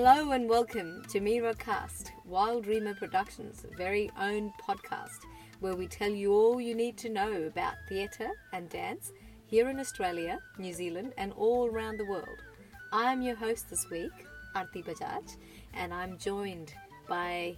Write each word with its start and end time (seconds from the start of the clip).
Hello 0.00 0.30
and 0.30 0.48
welcome 0.48 1.02
to 1.08 1.18
Mira 1.18 1.54
Cast, 1.56 2.12
Wild 2.24 2.62
Dreamer 2.62 2.94
Productions' 2.94 3.66
very 3.76 4.08
own 4.16 4.52
podcast, 4.64 5.26
where 5.58 5.74
we 5.74 5.88
tell 5.88 6.08
you 6.08 6.32
all 6.32 6.60
you 6.60 6.72
need 6.72 6.96
to 6.98 7.08
know 7.08 7.32
about 7.42 7.74
theatre 7.88 8.30
and 8.52 8.68
dance 8.68 9.10
here 9.46 9.68
in 9.68 9.80
Australia, 9.80 10.38
New 10.56 10.72
Zealand, 10.72 11.14
and 11.18 11.32
all 11.32 11.66
around 11.66 11.96
the 11.96 12.06
world. 12.06 12.44
I'm 12.92 13.22
your 13.22 13.34
host 13.34 13.70
this 13.70 13.90
week, 13.90 14.12
Arti 14.54 14.84
Bajaj, 14.84 15.36
and 15.74 15.92
I'm 15.92 16.16
joined 16.16 16.72
by 17.08 17.56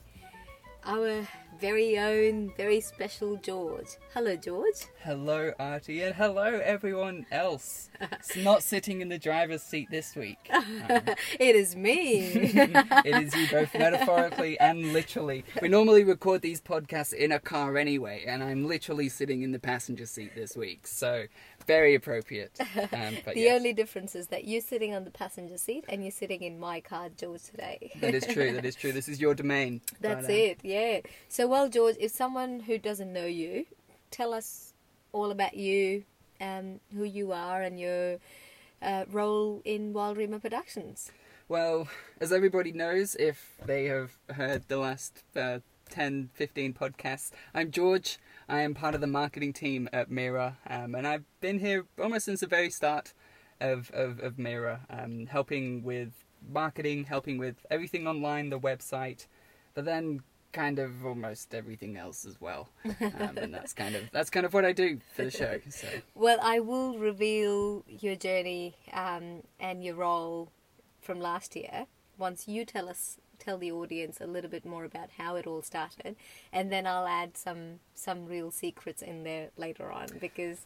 our 0.84 1.26
very 1.60 1.98
own, 1.98 2.52
very 2.56 2.80
special 2.80 3.36
George. 3.36 3.88
Hello, 4.14 4.34
George. 4.34 4.86
Hello, 5.02 5.52
Arti, 5.58 6.02
and 6.02 6.14
hello, 6.14 6.60
everyone 6.64 7.26
else. 7.30 7.90
It's 8.00 8.36
not 8.36 8.62
sitting 8.62 9.02
in 9.02 9.10
the 9.10 9.18
driver's 9.18 9.62
seat 9.62 9.88
this 9.90 10.16
week. 10.16 10.38
Um, 10.88 11.02
It 11.38 11.56
is 11.56 11.76
me. 11.76 12.20
it 12.32 13.22
is 13.22 13.34
you 13.34 13.46
both 13.48 13.74
metaphorically 13.74 14.58
and 14.58 14.92
literally. 14.92 15.44
We 15.60 15.68
normally 15.68 16.04
record 16.04 16.40
these 16.42 16.60
podcasts 16.60 17.12
in 17.12 17.32
a 17.32 17.38
car 17.38 17.76
anyway, 17.76 18.24
and 18.26 18.42
I'm 18.42 18.66
literally 18.66 19.08
sitting 19.08 19.42
in 19.42 19.52
the 19.52 19.58
passenger 19.58 20.06
seat 20.06 20.34
this 20.34 20.56
week, 20.56 20.86
so 20.86 21.24
very 21.70 21.94
appropriate. 21.94 22.58
Um, 22.60 23.16
but 23.24 23.34
the 23.34 23.42
yes, 23.42 23.56
only 23.56 23.72
difference 23.72 24.14
is 24.14 24.26
that 24.28 24.44
you're 24.44 24.60
sitting 24.60 24.94
on 24.94 25.04
the 25.04 25.10
passenger 25.10 25.56
seat 25.56 25.84
and 25.88 26.02
you're 26.02 26.10
sitting 26.10 26.42
in 26.42 26.58
my 26.58 26.80
car, 26.80 27.08
George, 27.16 27.42
today. 27.44 27.92
that 28.00 28.14
is 28.14 28.26
true. 28.26 28.52
That 28.52 28.64
is 28.64 28.74
true. 28.74 28.92
This 28.92 29.08
is 29.08 29.20
your 29.20 29.34
domain. 29.34 29.80
That's 30.00 30.28
it, 30.28 30.58
yeah. 30.62 31.00
So, 31.28 31.46
well, 31.46 31.68
George, 31.68 31.96
if 32.00 32.10
someone 32.10 32.60
who 32.60 32.76
doesn't 32.78 33.12
know 33.12 33.26
you, 33.26 33.66
tell 34.10 34.34
us 34.34 34.72
all 35.12 35.30
about 35.30 35.54
you, 35.56 36.04
um, 36.40 36.80
who 36.94 37.04
you 37.04 37.32
are, 37.32 37.62
and 37.62 37.78
your 37.78 38.18
uh, 38.82 39.04
role 39.10 39.62
in 39.64 39.92
Wild 39.92 40.16
Dreamer 40.16 40.40
Productions. 40.40 41.12
Well, 41.48 41.88
as 42.20 42.32
everybody 42.32 42.72
knows, 42.72 43.16
if 43.16 43.56
they 43.64 43.86
have 43.86 44.12
heard 44.34 44.68
the 44.68 44.78
last 44.78 45.22
uh, 45.36 45.58
10, 45.90 46.30
15 46.34 46.72
podcasts, 46.72 47.32
I'm 47.52 47.70
George. 47.70 48.18
I 48.48 48.60
am 48.60 48.74
part 48.74 48.94
of 48.94 49.00
the 49.00 49.06
marketing 49.06 49.52
team 49.52 49.88
at 49.92 50.10
Mira, 50.10 50.56
um, 50.68 50.94
and 50.94 51.06
I've 51.06 51.24
been 51.40 51.58
here 51.58 51.86
almost 52.00 52.24
since 52.24 52.40
the 52.40 52.46
very 52.46 52.70
start 52.70 53.12
of, 53.60 53.90
of, 53.92 54.20
of 54.20 54.38
Mira, 54.38 54.80
um, 54.88 55.26
helping 55.26 55.82
with 55.82 56.12
marketing, 56.48 57.04
helping 57.04 57.38
with 57.38 57.56
everything 57.70 58.06
online, 58.06 58.50
the 58.50 58.58
website, 58.58 59.26
but 59.74 59.84
then 59.84 60.22
kind 60.52 60.78
of 60.78 61.04
almost 61.04 61.54
everything 61.54 61.96
else 61.96 62.24
as 62.24 62.40
well. 62.40 62.68
Um, 63.00 63.38
and 63.38 63.54
that's 63.54 63.72
kind 63.72 63.94
of 63.94 64.10
that's 64.12 64.30
kind 64.30 64.46
of 64.46 64.54
what 64.54 64.64
I 64.64 64.72
do 64.72 64.98
for 65.14 65.24
the 65.24 65.30
show. 65.30 65.58
So 65.68 65.86
Well, 66.14 66.38
I 66.42 66.60
will 66.60 66.98
reveal 66.98 67.84
your 67.86 68.16
journey 68.16 68.76
um, 68.92 69.42
and 69.58 69.84
your 69.84 69.94
role 69.94 70.50
from 71.00 71.20
last 71.20 71.54
year 71.56 71.86
once 72.18 72.46
you 72.46 72.64
tell 72.64 72.88
us 72.88 73.18
tell 73.40 73.58
the 73.58 73.72
audience 73.72 74.20
a 74.20 74.26
little 74.26 74.50
bit 74.50 74.64
more 74.64 74.84
about 74.84 75.10
how 75.18 75.36
it 75.36 75.46
all 75.46 75.62
started 75.62 76.16
and 76.52 76.70
then 76.70 76.86
I'll 76.86 77.06
add 77.06 77.36
some 77.36 77.80
some 77.94 78.26
real 78.26 78.50
secrets 78.50 79.02
in 79.02 79.24
there 79.24 79.50
later 79.56 79.90
on 79.90 80.08
because 80.20 80.64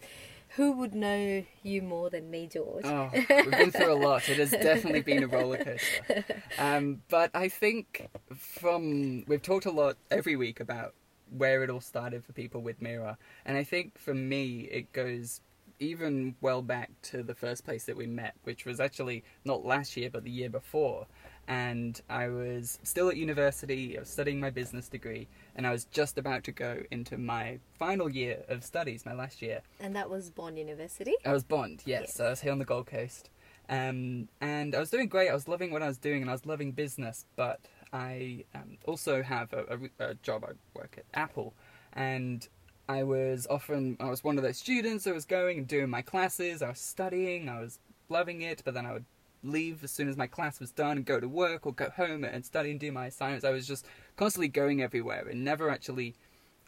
who 0.56 0.72
would 0.72 0.95
know 0.95 1.45
you 1.62 1.83
more 1.83 2.11
than 2.11 2.30
me 2.30 2.47
George 2.47 2.84
Oh, 2.84 3.11
we've 3.12 3.50
been 3.50 3.70
through 3.70 3.92
a 3.92 3.95
lot. 3.95 4.28
It 4.28 4.39
has 4.39 4.50
definitely 4.50 5.02
been 5.02 5.22
a 5.25 5.27
roller 5.27 5.58
coaster. 5.58 6.25
Um, 6.58 7.02
but 7.08 7.30
I 7.34 7.48
think 7.48 8.08
from 8.34 9.25
we've 9.27 9.42
talked 9.42 9.67
a 9.67 9.70
lot 9.70 9.97
every 10.11 10.36
week 10.36 10.61
about 10.61 10.95
where 11.36 11.64
it 11.64 11.70
all 11.70 11.80
started 11.80 12.25
for 12.25 12.33
people 12.33 12.61
with 12.61 12.80
Mira, 12.80 13.19
and 13.45 13.56
I 13.56 13.64
think 13.64 13.98
for 13.98 14.14
me 14.14 14.61
it 14.70 14.92
goes 14.92 15.41
even 15.80 16.36
well 16.41 16.62
back 16.62 16.91
to 17.02 17.22
the 17.22 17.34
first 17.34 17.64
place 17.64 17.84
that 17.84 17.97
we 17.97 18.06
met, 18.06 18.34
which 18.45 18.64
was 18.64 18.78
actually 18.78 19.25
not 19.45 19.64
last 19.64 19.97
year 19.97 20.11
but 20.11 20.25
the 20.25 20.30
year 20.30 20.50
before. 20.50 21.06
And 21.47 22.00
I 22.09 22.28
was 22.28 22.78
still 22.83 23.09
at 23.09 23.17
university, 23.17 23.96
I 23.96 24.01
was 24.01 24.08
studying 24.08 24.41
my 24.41 24.51
business 24.51 24.89
degree, 24.89 25.29
and 25.57 25.67
I 25.67 25.73
was 25.73 25.85
just 25.86 26.17
about 26.17 26.45
to 26.45 26.52
go 26.52 26.83
into 26.91 27.19
my 27.19 27.58
final 27.79 28.08
year 28.08 28.42
of 28.48 28.64
studies, 28.64 29.05
my 29.05 29.13
last 29.13 29.42
year. 29.42 29.61
and 29.80 29.95
that 29.95 30.08
was 30.08 30.30
Bond 30.30 30.58
University 30.58 31.14
I 31.24 31.33
was 31.33 31.45
Bond, 31.45 31.83
yes. 31.85 32.02
Yes. 32.02 32.14
So 32.14 32.27
I 32.27 32.30
was 32.30 32.41
here 32.41 32.52
on 32.52 32.58
the 32.58 32.64
Gold 32.64 32.86
Coast. 32.86 33.30
Um, 33.69 34.29
and 34.41 34.74
I 34.74 34.80
was 34.80 34.91
doing 34.91 35.08
great. 35.08 35.30
I 35.30 35.35
was 35.35 35.48
loving 35.48 35.70
what 35.70 35.83
I 35.83 35.89
was 35.89 35.98
doing 35.98 36.23
and 36.23 36.30
I 36.30 36.35
was 36.35 36.46
loving 36.46 36.73
business. 36.73 37.24
But 37.36 37.61
I 37.92 38.45
um, 38.55 38.79
also 38.86 39.23
have 39.23 39.52
a, 39.52 39.79
a, 39.98 40.11
a 40.11 40.14
job. 40.17 40.45
I 40.45 40.52
work 40.74 40.96
at 40.98 41.05
Apple. 41.14 41.55
And 41.95 42.46
I 42.89 43.05
was 43.05 43.46
often, 43.48 43.96
I 44.01 44.11
was 44.11 44.23
one 44.23 44.36
of 44.36 44.45
those 44.45 44.58
students 44.58 45.05
that 45.05 45.14
was 45.14 45.24
going 45.24 45.58
and 45.58 45.67
doing 45.67 45.89
my 45.89 46.02
classes. 46.02 46.63
I 46.63 46.69
was 46.69 46.80
studying. 46.80 47.48
I 47.48 47.61
was 47.61 47.79
loving 48.08 48.42
it. 48.42 48.63
But 48.64 48.74
then 48.74 48.86
I 48.86 48.92
would 48.92 49.07
leave 49.45 49.85
as 49.85 49.91
soon 49.91 50.09
as 50.09 50.17
my 50.17 50.27
class 50.27 50.61
was 50.61 50.71
done 50.71 50.97
and 50.97 51.07
go 51.07 51.21
to 51.21 51.29
work 51.29 51.67
or 51.67 51.73
go 51.73 51.91
home 51.91 52.25
and 52.25 52.45
study 52.45 52.71
and 52.71 52.81
do 52.81 52.91
my 52.91 53.07
assignments. 53.07 53.45
I 53.45 53.51
was 53.51 53.67
just 53.67 53.87
constantly 54.17 54.49
going 54.49 54.83
everywhere 54.83 55.27
and 55.29 55.45
never 55.45 55.71
actually 55.71 56.15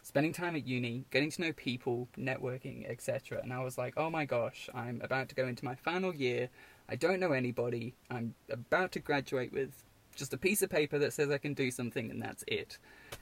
spending 0.03 0.31
time 0.31 0.55
at 0.55 0.65
uni, 0.65 1.03
getting 1.11 1.29
to 1.31 1.41
know 1.41 1.53
people, 1.53 2.07
networking, 2.17 2.89
etc. 2.89 3.41
And 3.43 3.51
I 3.51 3.63
was 3.63 3.77
like, 3.77 3.95
oh 3.97 4.09
my 4.09 4.25
gosh, 4.25 4.69
I'm 4.73 5.01
about 5.03 5.27
to 5.29 5.35
go 5.35 5.47
into 5.47 5.65
my 5.65 5.75
final 5.75 6.15
year. 6.15 6.49
I 6.87 6.95
don't 6.95 7.19
know 7.19 7.33
anybody. 7.33 7.93
I'm 8.09 8.33
about 8.49 8.93
to 8.93 8.99
graduate 8.99 9.51
with 9.51 9.83
just 10.15 10.33
a 10.33 10.37
piece 10.37 10.61
of 10.61 10.69
paper 10.69 10.97
that 10.99 11.13
says 11.13 11.29
I 11.29 11.37
can 11.37 11.53
do 11.53 11.71
something, 11.71 12.09
and 12.09 12.21
that's 12.21 12.43
it. 12.47 12.77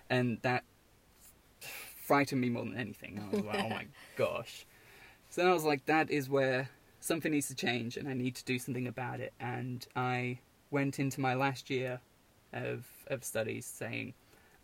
And 0.10 0.38
that 0.44 0.64
frightened 2.06 2.40
me 2.40 2.50
more 2.50 2.64
than 2.64 2.78
anything. 2.78 3.20
I 3.20 3.36
was 3.36 3.46
like, 3.46 3.64
oh 3.64 3.70
my 3.70 3.88
gosh. 4.16 4.66
So 5.32 5.42
then 5.42 5.50
I 5.50 5.54
was 5.54 5.64
like, 5.64 5.86
that 5.88 6.12
is 6.12 6.30
where 6.30 6.70
something 7.06 7.32
needs 7.32 7.48
to 7.48 7.56
change, 7.56 7.98
and 7.98 8.08
I 8.08 8.14
need 8.14 8.36
to 8.36 8.44
do 8.44 8.58
something 8.60 8.88
about 8.88 9.20
it. 9.20 9.34
And 9.40 9.86
I 9.96 10.40
went 10.72 11.00
into 11.00 11.22
my 11.22 11.34
last 11.36 11.70
year 11.70 12.00
of 12.54 12.86
of 13.08 13.24
studies 13.24 13.66
saying, 13.66 14.14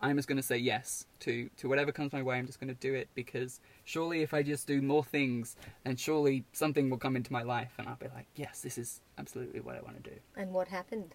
I'm 0.02 0.16
just 0.16 0.28
going 0.28 0.38
to 0.38 0.44
say 0.44 0.58
yes 0.58 1.06
to, 1.20 1.50
to 1.58 1.70
whatever 1.70 1.92
comes 1.92 2.12
my 2.12 2.24
way. 2.24 2.38
I'm 2.38 2.48
just 2.48 2.60
going 2.60 2.74
to 2.74 2.80
do 2.80 2.94
it 2.96 3.08
because 3.14 3.60
surely 3.84 4.24
if 4.24 4.34
I 4.34 4.42
just 4.42 4.66
do 4.66 4.82
more 4.82 5.04
things, 5.04 5.56
then 5.84 5.96
surely 5.96 6.44
something 6.54 6.90
will 6.90 6.98
come 6.98 7.16
into 7.16 7.32
my 7.32 7.44
life 7.44 7.74
and 7.78 7.88
I'll 7.88 7.98
be 7.98 8.08
like, 8.16 8.26
yes, 8.36 8.62
this 8.62 8.80
is 8.80 9.00
absolutely 9.20 9.60
what 9.60 9.76
I 9.76 9.82
want 9.82 10.04
to 10.04 10.10
do. 10.10 10.16
and 10.36 10.54
what 10.54 10.70
happened 10.70 11.12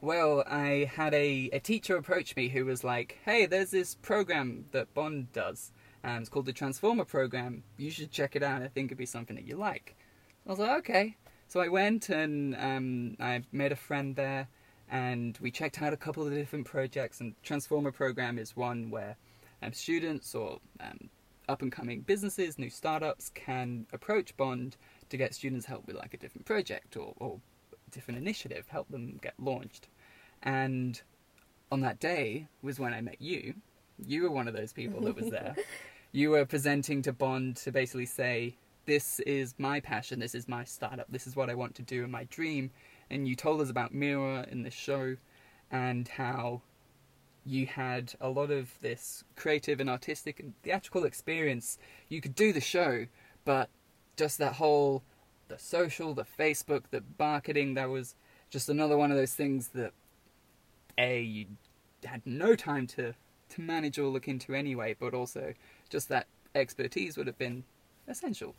Well, 0.00 0.42
I 0.46 0.90
had 0.94 1.12
a, 1.12 1.50
a 1.52 1.60
teacher 1.60 1.96
approach 1.96 2.34
me 2.34 2.48
who 2.48 2.64
was 2.64 2.82
like, 2.82 3.18
hey, 3.26 3.44
there's 3.44 3.70
this 3.70 3.94
program 3.96 4.66
that 4.72 4.94
Bond 4.94 5.30
does. 5.32 5.70
And 6.02 6.20
it's 6.20 6.30
called 6.30 6.46
the 6.46 6.52
Transformer 6.54 7.04
Program. 7.04 7.62
You 7.76 7.90
should 7.90 8.10
check 8.10 8.36
it 8.36 8.42
out. 8.42 8.62
I 8.62 8.68
think 8.68 8.88
it'd 8.88 8.98
be 8.98 9.06
something 9.06 9.36
that 9.36 9.46
you 9.46 9.56
like. 9.56 9.96
I 10.46 10.50
was 10.50 10.58
like, 10.58 10.78
okay. 10.78 11.16
So 11.48 11.60
I 11.60 11.68
went 11.68 12.08
and 12.08 12.54
um, 12.56 13.16
I 13.20 13.42
made 13.52 13.72
a 13.72 13.76
friend 13.76 14.16
there 14.16 14.48
and 14.90 15.38
we 15.40 15.50
checked 15.50 15.80
out 15.80 15.92
a 15.92 15.96
couple 15.96 16.26
of 16.26 16.32
different 16.32 16.66
projects. 16.66 17.20
And 17.20 17.34
Transformer 17.42 17.92
Program 17.92 18.38
is 18.38 18.56
one 18.56 18.90
where 18.90 19.16
um, 19.62 19.72
students 19.72 20.34
or 20.34 20.58
um, 20.80 21.08
up 21.48 21.62
and 21.62 21.72
coming 21.72 22.00
businesses, 22.00 22.58
new 22.58 22.70
startups 22.70 23.30
can 23.34 23.86
approach 23.92 24.36
Bond 24.36 24.76
to 25.08 25.16
get 25.16 25.34
students 25.34 25.66
help 25.66 25.86
with 25.86 25.96
like 25.96 26.14
a 26.14 26.16
different 26.16 26.46
project 26.46 26.96
or, 26.96 27.14
or 27.18 27.40
different 27.90 28.18
initiative, 28.18 28.66
help 28.68 28.88
them 28.90 29.18
get 29.22 29.34
launched. 29.38 29.88
And 30.42 31.00
on 31.72 31.80
that 31.80 32.00
day 32.00 32.48
was 32.62 32.78
when 32.78 32.92
I 32.92 33.00
met 33.00 33.20
you. 33.20 33.54
You 34.04 34.22
were 34.22 34.30
one 34.30 34.48
of 34.48 34.54
those 34.54 34.72
people 34.72 35.00
that 35.02 35.16
was 35.16 35.30
there. 35.30 35.54
you 36.12 36.30
were 36.30 36.44
presenting 36.44 37.02
to 37.02 37.12
Bond 37.12 37.56
to 37.58 37.72
basically 37.72 38.06
say, 38.06 38.56
This 38.86 39.20
is 39.20 39.54
my 39.58 39.80
passion, 39.80 40.20
this 40.20 40.34
is 40.34 40.46
my 40.46 40.64
startup, 40.64 41.06
this 41.08 41.26
is 41.26 41.34
what 41.34 41.48
I 41.48 41.54
want 41.54 41.74
to 41.76 41.82
do 41.82 42.04
in 42.04 42.10
my 42.10 42.24
dream. 42.24 42.70
And 43.10 43.26
you 43.26 43.34
told 43.34 43.60
us 43.60 43.70
about 43.70 43.94
Mira 43.94 44.46
in 44.50 44.62
the 44.62 44.70
show 44.70 45.16
and 45.70 46.06
how 46.06 46.62
you 47.46 47.66
had 47.66 48.14
a 48.20 48.28
lot 48.28 48.50
of 48.50 48.70
this 48.80 49.24
creative 49.36 49.80
and 49.80 49.90
artistic 49.90 50.40
and 50.40 50.54
theatrical 50.62 51.04
experience. 51.04 51.78
You 52.08 52.20
could 52.20 52.34
do 52.34 52.52
the 52.52 52.60
show, 52.60 53.06
but 53.44 53.68
just 54.16 54.38
that 54.38 54.54
whole 54.54 55.02
the 55.48 55.58
social, 55.58 56.14
the 56.14 56.24
Facebook, 56.38 56.84
the 56.90 57.02
marketing, 57.18 57.74
that 57.74 57.90
was 57.90 58.14
just 58.50 58.68
another 58.68 58.96
one 58.96 59.10
of 59.10 59.16
those 59.16 59.34
things 59.34 59.68
that 59.68 59.92
a 60.96 61.20
you 61.22 61.46
had 62.04 62.22
no 62.24 62.54
time 62.54 62.86
to 62.86 63.14
to 63.50 63.60
manage 63.60 63.98
or 63.98 64.08
look 64.08 64.28
into 64.28 64.54
anyway, 64.54 64.96
but 64.98 65.14
also 65.14 65.54
just 65.88 66.08
that 66.08 66.26
expertise 66.54 67.16
would 67.16 67.26
have 67.26 67.38
been 67.38 67.64
essential. 68.08 68.54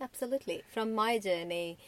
Absolutely. 0.00 0.62
From 0.72 0.94
my 0.94 1.18
journey 1.18 1.78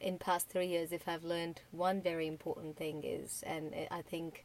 in 0.00 0.18
past 0.18 0.48
three 0.48 0.66
years, 0.66 0.92
if 0.92 1.06
I've 1.08 1.24
learned 1.24 1.60
one 1.72 2.00
very 2.00 2.26
important 2.26 2.76
thing 2.76 3.02
is, 3.04 3.42
and 3.46 3.74
I 3.90 4.02
think 4.02 4.44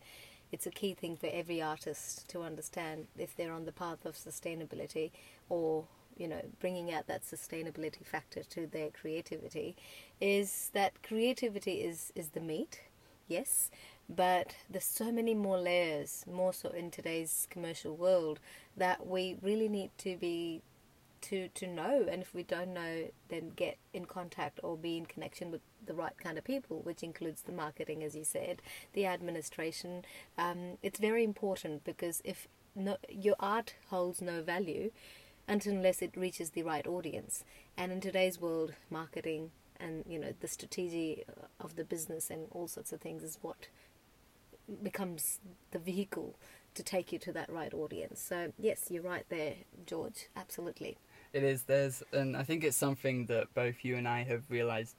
it's 0.52 0.68
a 0.68 0.72
key 0.72 0.94
thing 0.94 1.16
for 1.16 1.28
every 1.32 1.62
artist 1.62 2.28
to 2.30 2.42
understand 2.42 3.08
if 3.18 3.36
they're 3.36 3.54
on 3.54 3.66
the 3.66 3.72
path 3.72 4.06
of 4.06 4.16
sustainability 4.16 5.12
or 5.50 5.86
you 6.18 6.28
know 6.30 6.42
bringing 6.60 6.94
out 6.94 7.08
that 7.08 7.24
sustainability 7.24 8.06
factor 8.06 8.42
to 8.44 8.68
their 8.68 8.90
creativity 8.90 9.76
is 10.22 10.70
that 10.74 11.04
creativity 11.04 11.82
is 11.82 12.14
is 12.16 12.30
the 12.30 12.40
meat 12.40 12.80
yes 13.28 13.70
but 14.08 14.56
there's 14.70 14.86
so 14.86 15.12
many 15.12 15.34
more 15.34 15.58
layers 15.58 16.24
more 16.32 16.54
so 16.54 16.70
in 16.70 16.90
today's 16.90 17.48
commercial 17.50 17.96
world 17.98 18.40
that 18.78 19.06
we 19.06 19.36
really 19.42 19.68
need 19.68 19.90
to 19.98 20.16
be 20.16 20.62
to 21.30 21.48
to 21.50 21.68
know, 21.68 22.06
and 22.10 22.22
if 22.22 22.34
we 22.34 22.44
don't 22.44 22.74
know, 22.74 23.06
then 23.30 23.52
get 23.56 23.78
in 23.94 24.06
contact 24.06 24.60
or 24.64 24.78
be 24.78 24.98
in 24.98 25.06
connection 25.06 25.52
with 25.52 25.62
the 25.86 25.94
right 25.94 26.18
kind 26.18 26.38
of 26.38 26.44
people, 26.44 26.82
which 26.84 27.04
includes 27.04 27.44
the 27.44 27.52
marketing, 27.52 28.04
as 28.04 28.16
you 28.16 28.24
said, 28.24 28.62
the 28.94 29.06
administration. 29.06 30.04
Um, 30.38 30.78
it's 30.82 31.00
very 31.00 31.24
important 31.24 31.84
because 31.84 32.22
if 32.24 32.48
no, 32.76 32.98
your 33.10 33.36
art 33.40 33.76
holds 33.90 34.22
no 34.22 34.42
value 34.42 34.92
unless 35.48 36.02
it 36.02 36.18
reaches 36.18 36.52
the 36.52 36.64
right 36.64 36.88
audience, 36.88 37.44
and 37.78 37.92
in 37.92 38.02
today's 38.02 38.40
world, 38.42 38.74
marketing 38.90 39.52
and 39.80 40.06
you 40.08 40.18
know 40.18 40.34
the 40.40 40.48
strategy 40.48 41.24
of 41.60 41.76
the 41.76 41.84
business 41.84 42.30
and 42.30 42.48
all 42.52 42.68
sorts 42.68 42.94
of 42.94 43.02
things 43.02 43.24
is 43.24 43.38
what 43.42 43.68
becomes 44.82 45.40
the 45.72 45.80
vehicle 45.80 46.36
to 46.74 46.84
take 46.84 47.12
you 47.12 47.20
to 47.20 47.32
that 47.32 47.50
right 47.50 47.74
audience. 47.74 48.20
So 48.22 48.52
yes, 48.58 48.88
you're 48.90 49.04
right 49.04 49.26
there, 49.30 49.56
George. 49.86 50.28
Absolutely. 50.36 50.98
It 51.36 51.44
is. 51.44 51.64
There's, 51.64 52.02
and 52.14 52.38
I 52.38 52.44
think 52.44 52.64
it's 52.64 52.78
something 52.78 53.26
that 53.26 53.54
both 53.54 53.84
you 53.84 53.98
and 53.98 54.08
I 54.08 54.24
have 54.24 54.44
realized, 54.50 54.96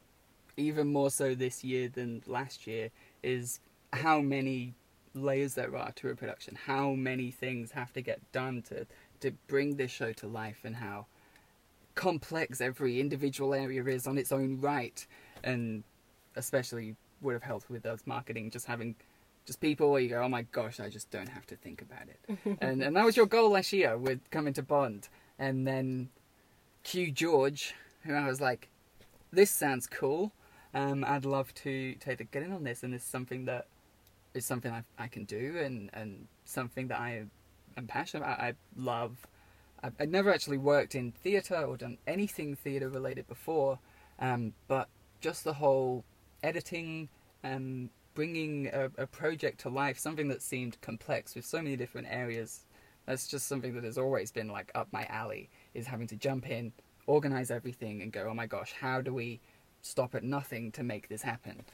even 0.59 0.93
more 0.93 1.11
so 1.11 1.35
this 1.35 1.65
year 1.65 1.89
than 1.89 2.23
last 2.27 2.67
year, 2.67 2.91
is 3.23 3.61
how 3.95 4.21
many 4.21 4.75
layers 5.15 5.55
there 5.55 5.75
are 5.75 5.93
to 5.93 6.11
a 6.11 6.15
production. 6.15 6.55
How 6.55 6.91
many 6.91 7.31
things 7.31 7.71
have 7.71 7.91
to 7.95 8.03
get 8.03 8.21
done 8.33 8.61
to 8.69 8.87
to 9.21 9.31
bring 9.47 9.77
this 9.77 9.91
show 9.91 10.13
to 10.13 10.27
life, 10.27 10.59
and 10.63 10.77
how 10.77 11.07
complex 11.95 12.61
every 12.61 13.01
individual 13.01 13.55
area 13.55 13.83
is 13.87 14.07
on 14.07 14.19
its 14.19 14.31
own 14.31 14.61
right, 14.61 15.07
and 15.43 15.85
especially 16.35 16.97
would 17.23 17.33
have 17.33 17.45
helped 17.45 17.71
with 17.71 17.87
us 17.87 18.03
marketing, 18.05 18.51
just 18.51 18.67
having 18.67 18.95
just 19.47 19.59
people 19.63 19.91
where 19.91 20.03
you 20.03 20.11
go, 20.11 20.21
oh 20.23 20.29
my 20.29 20.43
gosh, 20.53 20.81
I 20.81 20.91
just 20.91 21.11
don't 21.11 21.31
have 21.31 21.47
to 21.47 21.57
think 21.57 21.81
about 21.81 22.09
it. 22.09 22.59
and 22.61 22.83
and 22.83 22.95
that 22.95 23.07
was 23.07 23.17
your 23.17 23.25
goal 23.25 23.53
last 23.53 23.73
year 23.73 23.97
with 23.97 24.21
coming 24.31 24.53
to 24.53 24.63
Bond. 24.63 25.09
And 25.39 25.67
then 25.67 26.11
Q 26.87 27.11
George, 27.11 27.75
who 28.05 28.15
I 28.15 28.29
was 28.29 28.41
like, 28.41 28.69
this 29.33 29.51
sounds 29.51 29.89
cool. 29.89 30.31
Um, 30.73 31.05
I'd 31.05 31.25
love 31.25 31.53
to 31.55 31.97
take 31.97 32.19
to 32.19 32.25
get 32.25 32.45
in 32.45 32.53
on 32.53 32.63
this, 32.63 32.85
and 32.85 32.95
this 32.95 33.03
is 33.03 33.09
something 33.09 33.47
that 33.47 33.67
is 34.35 34.47
something 34.47 34.71
I, 34.71 34.85
I 34.97 35.09
can 35.09 35.25
do, 35.25 35.59
and, 35.59 35.91
and 35.95 36.29
something 36.45 36.87
that 36.87 37.01
I 37.01 37.25
am 37.77 37.89
passionate 37.89 38.23
about. 38.23 38.39
I 38.39 38.55
love. 38.77 39.27
I've, 39.83 39.95
I'd 39.99 40.13
never 40.13 40.33
actually 40.33 40.59
worked 40.59 40.95
in 40.95 41.11
theatre 41.11 41.57
or 41.57 41.77
done 41.77 41.99
anything 42.07 42.55
theatre 42.55 42.89
related 42.89 43.27
before, 43.27 43.81
um, 44.21 44.53
but 44.69 44.89
just 45.21 45.43
the 45.43 45.55
whole 45.55 46.05
editing, 46.45 47.09
um, 47.43 47.91
bringing 48.15 48.69
a, 48.69 48.93
a 48.97 49.09
project 49.09 49.59
to 49.63 49.71
life, 49.71 49.99
something 49.99 50.29
that 50.29 50.41
seemed 50.41 50.81
complex 50.83 51.35
with 51.35 51.45
so 51.45 51.61
many 51.61 51.75
different 51.75 52.07
areas. 52.09 52.61
That's 53.07 53.27
just 53.27 53.49
something 53.49 53.75
that 53.75 53.83
has 53.83 53.99
always 53.99 54.31
been 54.31 54.47
like 54.47 54.71
up 54.77 54.87
my 54.93 55.05
alley. 55.07 55.51
Is 55.77 55.87
having 55.87 56.09
to 56.09 56.17
jump 56.17 56.49
in, 56.51 56.73
organize 57.07 57.51
everything, 57.51 58.03
and 58.03 58.13
go, 58.13 58.29
oh 58.31 58.35
my 58.35 58.47
gosh, 58.47 58.73
how 58.73 59.01
do 59.01 59.13
we 59.13 59.41
stop 59.83 60.15
at 60.15 60.25
nothing 60.25 60.73
to 60.73 60.83
make 60.83 61.09
this 61.09 61.23
happen? 61.23 61.65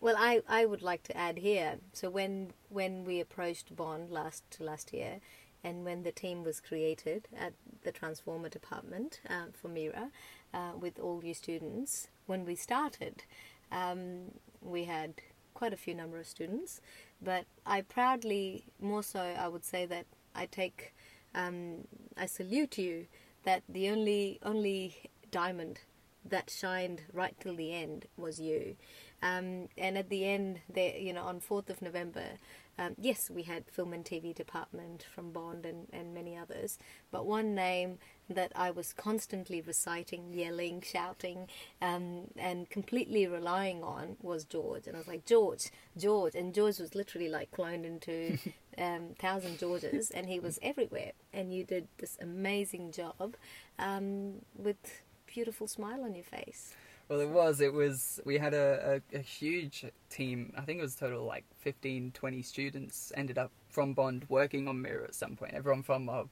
Well, 0.00 0.16
I, 0.16 0.42
I 0.48 0.64
would 0.64 0.82
like 0.82 1.02
to 1.04 1.16
add 1.16 1.38
here. 1.38 1.78
So 1.92 2.08
when 2.10 2.52
when 2.68 3.04
we 3.04 3.20
approached 3.20 3.74
Bond 3.74 4.10
last 4.10 4.44
last 4.60 4.92
year, 4.92 5.20
and 5.64 5.84
when 5.84 6.02
the 6.02 6.12
team 6.12 6.44
was 6.44 6.60
created 6.60 7.28
at 7.36 7.52
the 7.82 7.92
Transformer 7.92 8.48
department 8.48 9.20
uh, 9.28 9.46
for 9.52 9.68
Mira, 9.68 10.10
uh, 10.54 10.72
with 10.78 10.98
all 10.98 11.24
you 11.24 11.34
students, 11.34 12.08
when 12.26 12.44
we 12.44 12.54
started, 12.54 13.24
um, 13.72 14.32
we 14.62 14.84
had 14.84 15.14
quite 15.54 15.72
a 15.72 15.76
few 15.76 15.94
number 15.94 16.18
of 16.18 16.26
students, 16.26 16.80
but 17.20 17.44
I 17.66 17.80
proudly, 17.80 18.64
more 18.80 19.02
so, 19.02 19.20
I 19.20 19.48
would 19.48 19.64
say 19.64 19.86
that 19.86 20.06
I 20.34 20.46
take, 20.46 20.94
um, 21.34 21.86
I 22.16 22.26
salute 22.26 22.78
you 22.78 23.06
that 23.44 23.62
the 23.68 23.88
only 23.88 24.38
only 24.42 25.10
diamond 25.30 25.80
that 26.24 26.50
shined 26.50 27.02
right 27.12 27.34
till 27.40 27.56
the 27.56 27.72
end 27.74 28.06
was 28.16 28.40
you. 28.40 28.76
Um, 29.22 29.68
and 29.76 29.98
at 29.98 30.10
the 30.10 30.24
end, 30.24 30.60
there, 30.68 30.96
you 30.96 31.12
know, 31.12 31.22
on 31.22 31.40
4th 31.40 31.70
of 31.70 31.82
November, 31.82 32.38
um, 32.78 32.94
yes, 32.98 33.30
we 33.30 33.42
had 33.42 33.64
film 33.70 33.92
and 33.92 34.04
TV 34.04 34.34
department 34.34 35.04
from 35.12 35.32
Bond 35.32 35.66
and, 35.66 35.88
and 35.92 36.14
many 36.14 36.36
others, 36.36 36.78
but 37.10 37.26
one 37.26 37.54
name 37.54 37.98
that 38.28 38.52
I 38.54 38.70
was 38.70 38.92
constantly 38.92 39.60
reciting, 39.60 40.32
yelling, 40.32 40.82
shouting, 40.82 41.48
um, 41.80 42.28
and 42.36 42.68
completely 42.68 43.26
relying 43.26 43.82
on 43.82 44.16
was 44.22 44.44
George. 44.44 44.86
And 44.86 44.96
I 44.96 44.98
was 44.98 45.08
like, 45.08 45.24
George, 45.24 45.70
George. 45.96 46.34
And 46.34 46.54
George 46.54 46.78
was 46.78 46.94
literally 46.94 47.28
like 47.28 47.50
cloned 47.50 47.84
into 47.84 48.38
um, 48.78 49.14
Thousand 49.18 49.58
Georges, 49.58 50.10
and 50.10 50.28
he 50.28 50.40
was 50.40 50.58
everywhere. 50.62 51.12
And 51.32 51.52
you 51.52 51.64
did 51.64 51.88
this 51.98 52.18
amazing 52.20 52.92
job 52.92 53.36
um, 53.78 54.42
with 54.56 55.02
beautiful 55.26 55.66
smile 55.66 56.04
on 56.04 56.14
your 56.14 56.24
face. 56.24 56.74
Well, 57.08 57.20
it 57.20 57.28
was. 57.30 57.62
It 57.62 57.72
was. 57.72 58.20
We 58.26 58.36
had 58.36 58.52
a, 58.52 59.00
a, 59.12 59.18
a, 59.18 59.22
huge 59.22 59.86
team. 60.10 60.52
I 60.58 60.60
think 60.60 60.78
it 60.78 60.82
was 60.82 60.94
total 60.94 61.24
like 61.24 61.44
15, 61.60 62.12
20 62.12 62.42
students 62.42 63.12
ended 63.16 63.38
up 63.38 63.50
from 63.70 63.94
Bond 63.94 64.26
working 64.28 64.68
on 64.68 64.82
Mira 64.82 65.04
at 65.04 65.14
some 65.14 65.34
point. 65.34 65.54
Everyone 65.54 65.82
from 65.82 66.10
uh, 66.10 66.24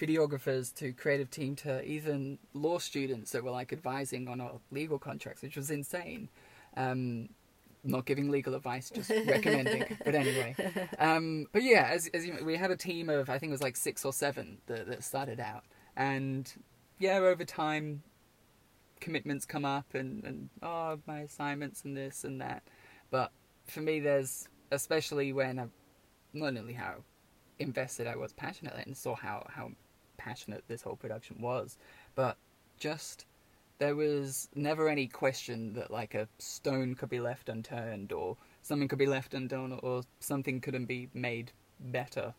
videographers 0.00 0.74
to 0.74 0.92
creative 0.92 1.30
team 1.30 1.54
to 1.56 1.82
even 1.84 2.38
law 2.52 2.78
students 2.78 3.32
that 3.32 3.44
were 3.44 3.50
like 3.50 3.72
advising 3.72 4.28
on 4.28 4.40
our 4.40 4.60
legal 4.70 4.98
contracts, 4.98 5.42
which 5.42 5.56
was 5.56 5.70
insane. 5.70 6.28
Um, 6.76 7.28
not 7.86 8.06
giving 8.06 8.30
legal 8.30 8.54
advice, 8.54 8.90
just 8.90 9.10
recommending. 9.26 9.84
but 10.04 10.14
anyway, 10.14 10.56
um, 10.98 11.46
but 11.52 11.62
yeah, 11.62 11.88
as, 11.92 12.08
as 12.14 12.26
you, 12.26 12.38
we 12.42 12.56
had 12.56 12.70
a 12.70 12.76
team 12.76 13.10
of 13.10 13.28
I 13.28 13.38
think 13.38 13.50
it 13.50 13.52
was 13.52 13.62
like 13.62 13.76
six 13.76 14.04
or 14.04 14.12
seven 14.12 14.58
that, 14.66 14.88
that 14.88 15.04
started 15.04 15.38
out, 15.38 15.64
and 15.96 16.50
yeah, 16.98 17.18
over 17.18 17.44
time 17.44 18.02
commitments 19.00 19.44
come 19.44 19.66
up 19.66 19.92
and, 19.92 20.24
and 20.24 20.48
oh 20.62 20.98
my 21.06 21.20
assignments 21.20 21.84
and 21.84 21.94
this 21.96 22.24
and 22.24 22.40
that. 22.40 22.62
But 23.10 23.32
for 23.66 23.80
me, 23.80 24.00
there's 24.00 24.48
especially 24.70 25.32
when 25.32 25.58
I 25.58 25.66
not 26.32 26.56
only 26.56 26.72
how 26.72 27.04
invested 27.58 28.06
I 28.06 28.16
was 28.16 28.32
passionately 28.32 28.82
and 28.86 28.96
saw 28.96 29.14
how 29.14 29.46
how 29.48 29.70
passionate 30.24 30.64
this 30.68 30.82
whole 30.82 30.96
production 30.96 31.36
was, 31.40 31.76
but 32.14 32.36
just 32.78 33.26
there 33.78 33.96
was 33.96 34.48
never 34.54 34.88
any 34.88 35.06
question 35.06 35.74
that 35.74 35.90
like 35.90 36.14
a 36.14 36.28
stone 36.38 36.94
could 36.94 37.10
be 37.10 37.20
left 37.20 37.48
unturned 37.48 38.12
or 38.12 38.36
something 38.62 38.88
could 38.88 38.98
be 38.98 39.06
left 39.06 39.34
undone 39.34 39.78
or 39.82 40.02
something 40.20 40.60
couldn't 40.60 40.86
be 40.86 41.08
made 41.12 41.52
better. 41.80 42.34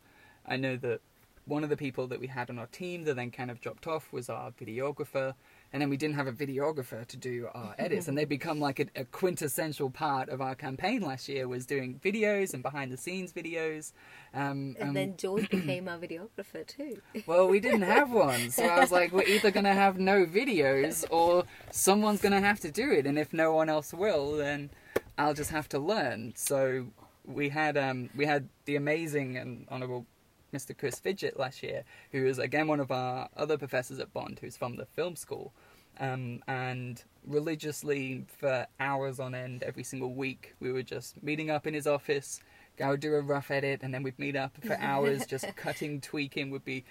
I 0.46 0.58
know 0.58 0.78
that 0.78 1.02
one 1.46 1.64
of 1.64 1.70
the 1.70 1.78
people 1.78 2.08
that 2.08 2.20
we 2.20 2.28
had 2.28 2.50
on 2.50 2.58
our 2.58 2.68
team 2.68 3.04
that 3.04 3.16
then 3.16 3.32
kind 3.32 3.52
of 3.52 3.62
dropped 3.62 3.86
off 3.86 4.12
was 4.12 4.30
our 4.30 4.52
videographer 4.52 5.36
and 5.76 5.82
then 5.82 5.90
we 5.90 5.98
didn't 5.98 6.16
have 6.16 6.28
a 6.28 6.32
videographer 6.32 7.06
to 7.06 7.18
do 7.18 7.50
our 7.54 7.76
edits. 7.78 8.08
And 8.08 8.18
they 8.18 8.24
become 8.24 8.62
like 8.62 8.80
a, 8.80 8.86
a, 8.96 9.04
quintessential 9.04 9.90
part 9.90 10.30
of 10.30 10.40
our 10.40 10.56
campaign. 10.56 11.02
Last 11.02 11.28
year 11.28 11.50
was 11.50 11.66
doing 11.66 12.00
videos 12.02 12.54
and 12.54 12.64
behind 12.64 12.94
the 12.94 12.98
scenes 12.98 13.34
videos. 13.34 13.92
Um, 14.34 14.78
and 14.80 14.90
um, 14.90 14.94
then 14.94 15.16
george 15.18 15.50
became 15.50 15.90
our 15.90 15.98
videographer 15.98 16.66
too. 16.66 17.02
Well 17.28 17.50
we 17.50 17.60
didn't 17.60 17.82
have 17.82 18.10
one. 18.28 18.52
So 18.52 18.64
i 18.64 18.80
was 18.80 18.90
like 18.90 19.12
we're 19.12 19.24
either 19.24 19.52
going 19.52 19.66
to 19.66 19.74
have 19.74 20.00
no 20.00 20.26
videos 20.26 21.04
or 21.10 21.44
someone's 21.72 22.22
going 22.22 22.32
to 22.32 22.40
have 22.40 22.62
to 22.62 22.72
do 22.72 22.94
it. 22.94 23.06
And 23.06 23.20
if 23.20 23.34
no 23.34 23.52
one 23.52 23.68
else 23.68 23.94
will 23.94 24.38
then 24.38 24.70
i'll 25.18 25.34
just 25.34 25.52
have 25.52 25.68
to 25.70 25.80
learn. 25.80 26.32
So 26.38 26.86
we 27.26 27.50
had 27.50 27.76
um, 27.76 28.10
we 28.16 28.26
had 28.26 28.48
the 28.64 28.78
amazing 28.78 29.36
and 29.36 29.68
honorable 29.70 30.06
Mr. 30.56 30.78
Chris 30.78 31.00
Fidget 31.00 31.38
last 31.38 31.62
year, 31.62 31.84
who 32.12 32.24
was 32.24 32.40
again 32.40 32.68
one 32.68 32.80
of 32.80 32.92
our 32.92 33.28
other 33.36 33.58
professors 33.58 34.00
at 34.00 34.14
Bond, 34.14 34.40
who's 34.40 34.56
from 34.56 34.78
the 34.78 34.86
film 34.86 35.16
school, 35.18 35.52
um, 36.00 36.42
and 36.48 37.04
religiously 37.28 38.26
for 38.40 38.66
hours 38.80 39.20
on 39.20 39.36
end 39.36 39.64
every 39.64 39.84
single 39.84 40.14
week, 40.14 40.56
we 40.62 40.72
were 40.72 40.84
just 40.84 41.22
meeting 41.22 41.50
up 41.50 41.68
in 41.68 41.74
his 41.74 41.88
office. 41.88 42.40
go 42.78 42.96
do 42.96 43.16
a 43.16 43.22
rough 43.22 43.52
edit, 43.52 43.82
and 43.84 43.94
then 43.94 44.04
we'd 44.04 44.18
meet 44.18 44.36
up 44.36 44.56
for 44.66 44.78
hours, 44.80 45.26
just 45.26 45.46
cutting, 45.56 46.00
tweaking. 46.00 46.52
Would 46.52 46.66
be 46.66 46.86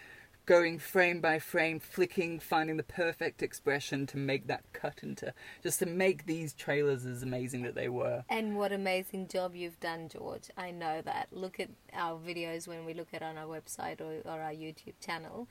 going 0.47 0.79
frame 0.79 1.21
by 1.21 1.39
frame, 1.39 1.81
flicking, 1.81 2.39
finding 2.39 2.77
the 2.77 2.83
perfect 2.83 3.43
expression 3.43 4.07
to 4.07 4.17
make 4.17 4.47
that 4.47 4.63
cut 4.73 5.03
into 5.03 5.33
just 5.63 5.79
to 5.79 5.87
make 5.87 6.27
these 6.27 6.53
trailers 6.53 7.07
as 7.07 7.23
amazing 7.23 7.63
that 7.63 7.75
they 7.75 7.89
were. 7.89 8.25
And 8.29 8.57
what 8.57 8.73
amazing 8.73 9.29
job 9.29 9.55
you've 9.55 9.81
done, 9.81 10.09
George. 10.09 10.51
I 10.57 10.71
know 10.71 11.01
that. 11.03 11.29
Look 11.33 11.61
at 11.61 11.71
our 11.95 12.19
videos 12.19 12.69
when 12.69 12.85
we 12.85 12.95
look 12.95 13.09
at 13.13 13.23
on 13.23 13.39
our 13.39 13.47
website 13.47 14.01
or, 14.01 14.21
or 14.29 14.41
our 14.41 14.53
YouTube 14.53 14.95
channel. 15.01 15.49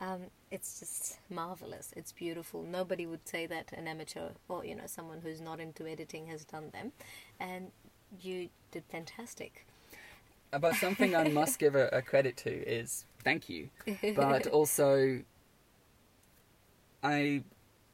Um, 0.00 0.22
it's 0.50 0.80
just 0.80 1.18
marvelous. 1.28 1.92
It's 1.94 2.12
beautiful. 2.12 2.62
Nobody 2.62 3.04
would 3.04 3.28
say 3.28 3.46
that 3.46 3.70
an 3.74 3.86
amateur 3.86 4.30
or 4.48 4.64
you 4.64 4.74
know 4.74 4.86
someone 4.86 5.20
who's 5.20 5.42
not 5.42 5.60
into 5.60 5.86
editing 5.86 6.26
has 6.28 6.44
done 6.46 6.70
them, 6.72 6.92
and 7.38 7.70
you 8.18 8.48
did 8.72 8.84
fantastic. 8.88 9.66
But 10.58 10.74
something 10.76 11.14
I 11.14 11.28
must 11.28 11.58
give 11.58 11.74
a, 11.74 11.88
a 11.88 12.02
credit 12.02 12.36
to 12.38 12.50
is 12.50 13.04
thank 13.22 13.48
you. 13.48 13.70
But 14.14 14.46
also, 14.48 15.22
I, 17.02 17.42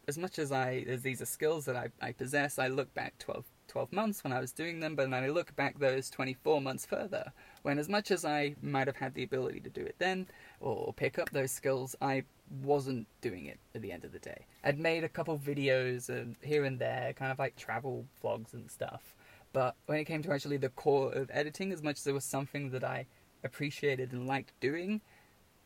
as 0.08 0.16
much 0.18 0.38
as 0.38 0.52
I, 0.52 0.84
as 0.88 1.02
these 1.02 1.20
are 1.20 1.26
skills 1.26 1.64
that 1.66 1.76
I, 1.76 1.88
I 2.00 2.12
possess, 2.12 2.58
I 2.58 2.68
look 2.68 2.92
back 2.94 3.18
12, 3.18 3.44
12 3.68 3.92
months 3.92 4.24
when 4.24 4.32
I 4.32 4.40
was 4.40 4.52
doing 4.52 4.80
them, 4.80 4.94
but 4.94 5.10
then 5.10 5.24
I 5.24 5.28
look 5.28 5.54
back 5.56 5.78
those 5.78 6.08
24 6.10 6.60
months 6.60 6.86
further, 6.86 7.32
when 7.62 7.78
as 7.78 7.88
much 7.88 8.10
as 8.10 8.24
I 8.24 8.54
might 8.62 8.86
have 8.86 8.96
had 8.96 9.14
the 9.14 9.22
ability 9.22 9.60
to 9.60 9.70
do 9.70 9.82
it 9.82 9.96
then, 9.98 10.26
or 10.60 10.92
pick 10.94 11.18
up 11.18 11.30
those 11.30 11.50
skills, 11.50 11.94
I 12.00 12.24
wasn't 12.62 13.06
doing 13.20 13.46
it 13.46 13.58
at 13.74 13.82
the 13.82 13.92
end 13.92 14.04
of 14.04 14.12
the 14.12 14.18
day. 14.18 14.46
I'd 14.64 14.78
made 14.78 15.04
a 15.04 15.08
couple 15.08 15.38
videos 15.38 16.08
and 16.08 16.36
here 16.42 16.64
and 16.64 16.78
there, 16.78 17.12
kind 17.14 17.32
of 17.32 17.38
like 17.38 17.56
travel 17.56 18.06
vlogs 18.22 18.54
and 18.54 18.70
stuff. 18.70 19.15
But 19.56 19.74
when 19.86 19.98
it 19.98 20.04
came 20.04 20.22
to 20.22 20.32
actually 20.32 20.58
the 20.58 20.68
core 20.68 21.10
of 21.10 21.30
editing, 21.32 21.72
as 21.72 21.82
much 21.82 21.96
as 21.96 22.06
it 22.06 22.12
was 22.12 22.26
something 22.26 22.72
that 22.72 22.84
I 22.84 23.06
appreciated 23.42 24.12
and 24.12 24.26
liked 24.26 24.52
doing, 24.60 25.00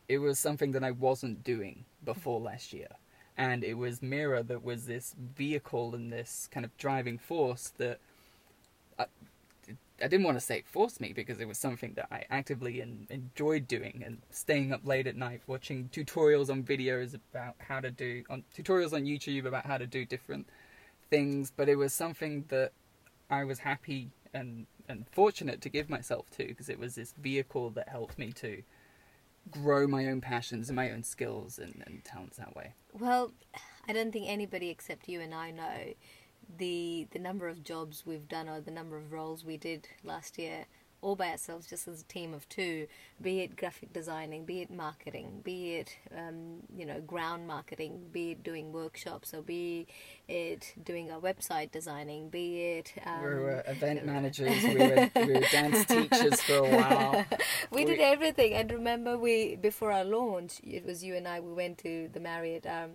it 0.07 0.19
was 0.19 0.39
something 0.39 0.71
that 0.71 0.81
I 0.81 0.91
wasn't 0.91 1.43
doing 1.43 1.83
before 2.01 2.39
last 2.39 2.71
year. 2.71 2.87
And 3.37 3.65
it 3.65 3.73
was 3.73 4.01
Mira 4.01 4.43
that 4.43 4.63
was 4.63 4.85
this 4.85 5.13
vehicle 5.35 5.93
and 5.93 6.09
this 6.09 6.47
kind 6.49 6.65
of 6.65 6.77
driving 6.77 7.17
force 7.17 7.73
that 7.79 7.99
I, 8.97 9.07
I 10.01 10.07
didn't 10.07 10.23
want 10.23 10.37
to 10.37 10.45
say 10.45 10.63
forced 10.65 11.01
me 11.01 11.11
because 11.11 11.41
it 11.41 11.47
was 11.49 11.57
something 11.57 11.91
that 11.95 12.07
I 12.09 12.23
actively 12.29 12.81
en- 12.81 13.07
enjoyed 13.09 13.67
doing 13.67 14.03
and 14.05 14.19
staying 14.29 14.71
up 14.71 14.87
late 14.87 15.05
at 15.05 15.17
night 15.17 15.41
watching 15.47 15.89
tutorials 15.91 16.49
on 16.49 16.63
videos 16.63 17.13
about 17.13 17.55
how 17.57 17.81
to 17.81 17.91
do 17.91 18.23
on 18.29 18.45
tutorials 18.57 18.93
on 18.93 19.03
YouTube 19.03 19.45
about 19.45 19.65
how 19.65 19.77
to 19.77 19.85
do 19.85 20.05
different 20.05 20.47
things. 21.09 21.51
But 21.53 21.67
it 21.67 21.75
was 21.75 21.91
something 21.91 22.45
that 22.47 22.71
I 23.31 23.45
was 23.45 23.59
happy 23.59 24.11
and 24.33 24.67
and 24.87 25.05
fortunate 25.11 25.61
to 25.61 25.69
give 25.69 25.89
myself 25.89 26.29
to 26.31 26.45
because 26.45 26.69
it 26.69 26.77
was 26.77 26.95
this 26.95 27.13
vehicle 27.13 27.69
that 27.71 27.87
helped 27.89 28.19
me 28.19 28.31
to 28.33 28.61
grow 29.49 29.87
my 29.87 30.07
own 30.07 30.21
passions 30.21 30.69
and 30.69 30.75
my 30.75 30.91
own 30.91 31.03
skills 31.03 31.57
and, 31.57 31.81
and 31.87 32.03
talents 32.03 32.37
that 32.37 32.55
way. 32.55 32.73
Well, 32.93 33.31
I 33.87 33.93
don't 33.93 34.11
think 34.11 34.29
anybody 34.29 34.69
except 34.69 35.07
you 35.07 35.21
and 35.21 35.33
I 35.33 35.51
know 35.51 35.93
the 36.57 37.07
the 37.11 37.19
number 37.19 37.47
of 37.47 37.63
jobs 37.63 38.03
we've 38.05 38.27
done 38.27 38.49
or 38.49 38.59
the 38.59 38.71
number 38.71 38.97
of 38.97 39.11
roles 39.11 39.45
we 39.45 39.57
did 39.57 39.87
last 40.03 40.37
year 40.37 40.65
all 41.01 41.15
by 41.15 41.29
ourselves, 41.29 41.67
just 41.67 41.87
as 41.87 42.01
a 42.01 42.05
team 42.05 42.33
of 42.33 42.47
two, 42.47 42.87
be 43.21 43.41
it 43.41 43.55
graphic 43.55 43.91
designing, 43.91 44.45
be 44.45 44.61
it 44.61 44.69
marketing, 44.69 45.41
be 45.43 45.75
it 45.75 45.97
um, 46.15 46.57
you 46.77 46.85
know 46.85 47.01
ground 47.01 47.47
marketing, 47.47 48.01
be 48.11 48.31
it 48.31 48.43
doing 48.43 48.71
workshops, 48.71 49.33
or 49.33 49.41
be 49.41 49.87
it 50.27 50.73
doing 50.83 51.11
our 51.11 51.19
website 51.19 51.71
designing, 51.71 52.29
be 52.29 52.61
it 52.61 52.93
um, 53.05 53.23
we 53.23 53.29
were 53.29 53.63
event 53.67 54.05
managers, 54.05 54.63
we 54.63 54.75
were, 54.75 55.09
we 55.15 55.33
were 55.33 55.39
dance 55.51 55.85
teachers 55.85 56.41
for 56.41 56.57
a 56.57 56.77
while. 56.77 57.25
we, 57.71 57.85
did 57.85 57.99
everything. 57.99 58.53
And 58.53 58.71
remember, 58.71 59.17
we 59.17 59.55
before 59.55 59.91
our 59.91 60.05
launch, 60.05 60.61
it 60.63 60.85
was 60.85 61.03
you 61.03 61.15
and 61.15 61.27
I. 61.27 61.39
We 61.39 61.53
went 61.53 61.79
to 61.79 62.09
the 62.13 62.19
Marriott. 62.19 62.65
Um, 62.65 62.91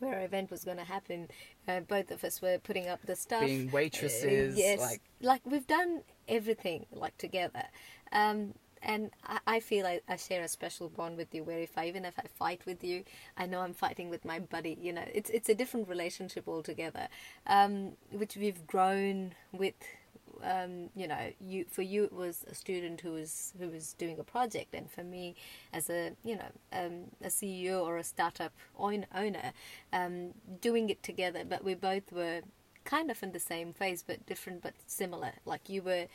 where 0.00 0.14
our 0.14 0.24
event 0.24 0.48
was 0.48 0.62
going 0.62 0.76
to 0.76 0.84
happen, 0.84 1.26
uh, 1.66 1.80
both 1.80 2.12
of 2.12 2.22
us 2.22 2.40
were 2.40 2.58
putting 2.58 2.86
up 2.86 3.00
the 3.04 3.16
stuff. 3.16 3.44
Being 3.44 3.68
waitresses, 3.72 4.54
Uh, 4.54 4.58
yes, 4.58 4.80
like 4.80 5.00
like 5.20 5.42
we've 5.44 5.66
done 5.66 6.02
everything 6.28 6.86
like 6.92 7.16
together. 7.18 7.64
Um, 8.12 8.54
and 8.82 9.10
I, 9.24 9.38
I 9.46 9.60
feel 9.60 9.86
I, 9.86 10.00
I 10.08 10.16
share 10.16 10.42
a 10.42 10.48
special 10.48 10.88
bond 10.88 11.16
with 11.16 11.34
you 11.34 11.44
where 11.44 11.58
if 11.58 11.76
I 11.76 11.86
even 11.86 12.04
if 12.04 12.18
I 12.18 12.26
fight 12.26 12.62
with 12.66 12.84
you, 12.84 13.04
I 13.36 13.46
know 13.46 13.60
I'm 13.60 13.74
fighting 13.74 14.10
with 14.10 14.24
my 14.24 14.38
buddy. 14.38 14.76
You 14.80 14.92
know, 14.92 15.04
it's 15.12 15.30
it's 15.30 15.48
a 15.48 15.54
different 15.54 15.88
relationship 15.88 16.48
altogether, 16.48 17.08
um, 17.46 17.92
which 18.10 18.36
we've 18.36 18.66
grown 18.66 19.34
with. 19.52 19.74
Um, 20.40 20.90
you 20.94 21.08
know, 21.08 21.32
you 21.40 21.64
for 21.68 21.82
you 21.82 22.04
it 22.04 22.12
was 22.12 22.44
a 22.48 22.54
student 22.54 23.00
who 23.00 23.10
was 23.12 23.52
who 23.58 23.70
was 23.70 23.94
doing 23.94 24.20
a 24.20 24.22
project, 24.24 24.72
and 24.72 24.88
for 24.88 25.02
me, 25.02 25.34
as 25.72 25.90
a 25.90 26.12
you 26.22 26.36
know 26.36 26.52
um, 26.72 27.06
a 27.20 27.26
CEO 27.26 27.82
or 27.82 27.98
a 27.98 28.04
startup 28.04 28.52
own, 28.78 29.04
owner, 29.12 29.52
um, 29.92 30.34
doing 30.60 30.90
it 30.90 31.02
together. 31.02 31.42
But 31.44 31.64
we 31.64 31.74
both 31.74 32.12
were 32.12 32.42
kind 32.88 33.10
of 33.10 33.22
in 33.22 33.32
the 33.32 33.40
same 33.52 33.72
phase, 33.72 34.02
but 34.06 34.24
different, 34.26 34.62
but 34.62 34.74
similar. 34.86 35.32
Like 35.44 35.68
you 35.68 35.82
were 35.82 36.06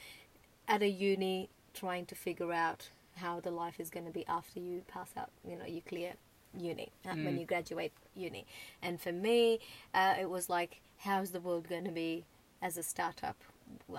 at 0.67 0.81
a 0.81 0.89
uni 0.89 1.49
trying 1.73 2.05
to 2.07 2.15
figure 2.15 2.51
out 2.51 2.89
how 3.17 3.39
the 3.39 3.51
life 3.51 3.79
is 3.79 3.89
going 3.95 4.05
to 4.11 4.11
be 4.11 4.25
after 4.27 4.59
you 4.59 4.81
pass 4.87 5.11
out, 5.15 5.29
you 5.47 5.55
know, 5.55 5.65
you 5.75 5.81
clear 5.91 6.13
uni, 6.57 6.89
uh, 7.05 7.15
when 7.23 7.35
Mm. 7.35 7.39
you 7.41 7.45
graduate 7.45 7.93
uni. 8.15 8.45
And 8.81 8.99
for 8.99 9.11
me, 9.11 9.59
uh, 9.93 10.15
it 10.19 10.29
was 10.29 10.49
like, 10.49 10.81
how's 11.07 11.31
the 11.31 11.39
world 11.47 11.67
going 11.69 11.85
to 11.85 11.91
be 11.91 12.25
as 12.61 12.77
a 12.77 12.83
startup 12.83 13.37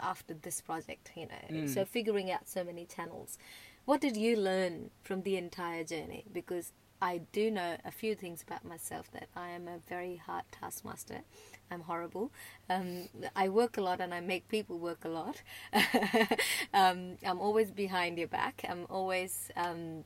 after 0.03 0.35
this 0.35 0.61
project, 0.61 1.13
you 1.17 1.27
know? 1.27 1.45
Mm. 1.51 1.69
So 1.69 1.85
figuring 1.85 2.31
out 2.31 2.49
so 2.49 2.65
many 2.65 2.87
channels. 2.87 3.39
What 3.85 4.01
did 4.01 4.17
you 4.17 4.37
learn 4.37 4.91
from 5.03 5.23
the 5.23 5.37
entire 5.37 5.85
journey? 5.85 6.25
Because 6.33 6.73
I 7.01 7.19
do 7.33 7.51
know 7.51 7.77
a 7.85 7.91
few 7.91 8.15
things 8.15 8.43
about 8.43 8.65
myself 8.65 9.11
that 9.13 9.29
I 9.37 9.51
am 9.51 9.69
a 9.69 9.79
very 9.89 10.17
hard 10.17 10.45
taskmaster. 10.53 11.21
I'm 11.71 11.83
horrible. 11.83 12.31
Um, 12.71 13.09
I 13.37 13.49
work 13.49 13.77
a 13.77 13.81
lot 13.81 14.01
and 14.01 14.15
I 14.15 14.21
make 14.21 14.49
people 14.49 14.79
work 14.79 15.05
a 15.05 15.09
lot. 15.09 15.43
um, 16.75 17.19
I'm 17.27 17.41
always 17.41 17.71
behind 17.71 18.19
your 18.19 18.29
back. 18.29 18.65
I'm 18.69 18.87
always 18.89 19.51
um, 19.57 20.05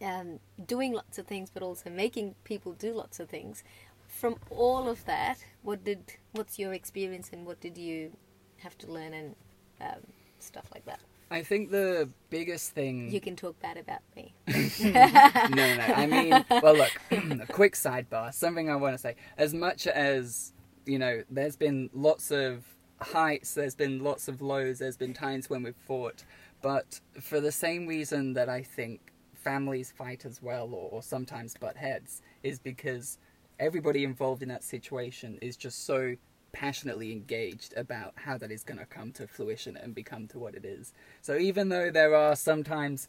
um, 0.00 0.40
doing 0.66 0.92
lots 0.92 1.18
of 1.18 1.26
things, 1.26 1.50
but 1.52 1.62
also 1.62 1.90
making 1.90 2.34
people 2.44 2.72
do 2.72 2.92
lots 2.92 3.20
of 3.20 3.28
things. 3.28 3.62
From 4.08 4.36
all 4.50 4.88
of 4.88 5.04
that, 5.06 5.44
what 5.62 5.84
did 5.84 6.16
what's 6.32 6.58
your 6.58 6.72
experience 6.72 7.30
and 7.32 7.46
what 7.46 7.60
did 7.60 7.78
you 7.78 8.12
have 8.58 8.76
to 8.78 8.86
learn 8.90 9.14
and 9.14 9.34
um, 9.80 10.00
stuff 10.38 10.66
like 10.74 10.84
that? 10.86 11.00
I 11.32 11.42
think 11.42 11.70
the 11.70 12.10
biggest 12.28 12.72
thing. 12.72 13.10
You 13.10 13.20
can 13.20 13.36
talk 13.36 13.58
bad 13.60 13.78
about 13.78 14.00
me. 14.14 14.34
no, 14.46 15.48
no, 15.48 15.76
no. 15.76 15.82
I 15.82 16.06
mean, 16.06 16.44
well, 16.62 16.76
look, 16.76 16.92
a 17.10 17.46
quick 17.46 17.72
sidebar. 17.72 18.34
Something 18.34 18.68
I 18.68 18.76
want 18.76 18.94
to 18.94 18.98
say. 18.98 19.16
As 19.38 19.54
much 19.54 19.86
as, 19.86 20.52
you 20.84 20.98
know, 20.98 21.22
there's 21.30 21.56
been 21.56 21.88
lots 21.94 22.30
of 22.30 22.64
heights, 23.00 23.54
there's 23.54 23.74
been 23.74 24.04
lots 24.04 24.28
of 24.28 24.42
lows, 24.42 24.78
there's 24.78 24.98
been 24.98 25.14
times 25.14 25.48
when 25.48 25.62
we've 25.62 25.74
fought, 25.86 26.22
but 26.60 27.00
for 27.20 27.40
the 27.40 27.50
same 27.50 27.86
reason 27.86 28.34
that 28.34 28.50
I 28.50 28.62
think 28.62 29.00
families 29.34 29.90
fight 29.90 30.26
as 30.26 30.42
well, 30.42 30.72
or, 30.74 30.90
or 30.90 31.02
sometimes 31.02 31.56
butt 31.58 31.76
heads, 31.76 32.20
is 32.42 32.58
because 32.58 33.18
everybody 33.58 34.04
involved 34.04 34.42
in 34.42 34.50
that 34.50 34.62
situation 34.62 35.38
is 35.40 35.56
just 35.56 35.86
so 35.86 36.14
passionately 36.52 37.12
engaged 37.12 37.74
about 37.76 38.12
how 38.16 38.38
that 38.38 38.50
is 38.50 38.62
going 38.62 38.78
to 38.78 38.86
come 38.86 39.12
to 39.12 39.26
fruition 39.26 39.76
and 39.76 39.94
become 39.94 40.26
to 40.28 40.38
what 40.38 40.54
it 40.54 40.64
is. 40.64 40.92
So 41.20 41.36
even 41.36 41.68
though 41.68 41.90
there 41.90 42.14
are 42.14 42.36
sometimes 42.36 43.08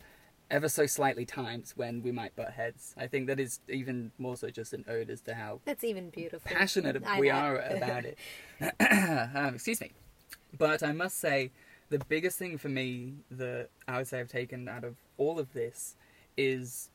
ever 0.50 0.70
so 0.70 0.86
slightly 0.86 1.26
times 1.26 1.74
when 1.76 2.02
we 2.04 2.12
might 2.12 2.36
butt 2.36 2.52
heads, 2.52 2.94
I 2.98 3.08
think 3.08 3.28
that 3.28 3.40
is 3.40 3.60
even 3.68 4.12
more 4.18 4.38
so 4.38 4.50
just 4.50 4.74
an 4.74 4.86
ode 4.88 5.10
as 5.10 5.22
to 5.22 5.34
how 5.36 5.60
That's 5.66 5.84
even 5.84 6.10
beautiful. 6.10 6.50
passionate 6.52 7.02
I 7.06 7.20
we 7.20 7.30
know. 7.30 7.36
are 7.36 7.58
about 7.58 8.06
it. 8.06 8.18
um, 9.36 9.56
excuse 9.56 9.82
me. 9.82 9.92
But 10.58 10.84
I 10.84 10.92
must 10.92 11.20
say, 11.20 11.52
the 11.90 12.00
biggest 12.00 12.38
thing 12.38 12.58
for 12.58 12.70
me 12.70 13.14
that 13.32 13.70
I 13.88 13.98
would 13.98 14.08
say 14.08 14.20
I've 14.20 14.28
taken 14.28 14.68
out 14.68 14.84
of 14.84 14.96
all 15.18 15.40
of 15.40 15.54
this 15.54 15.96
is 16.38 16.90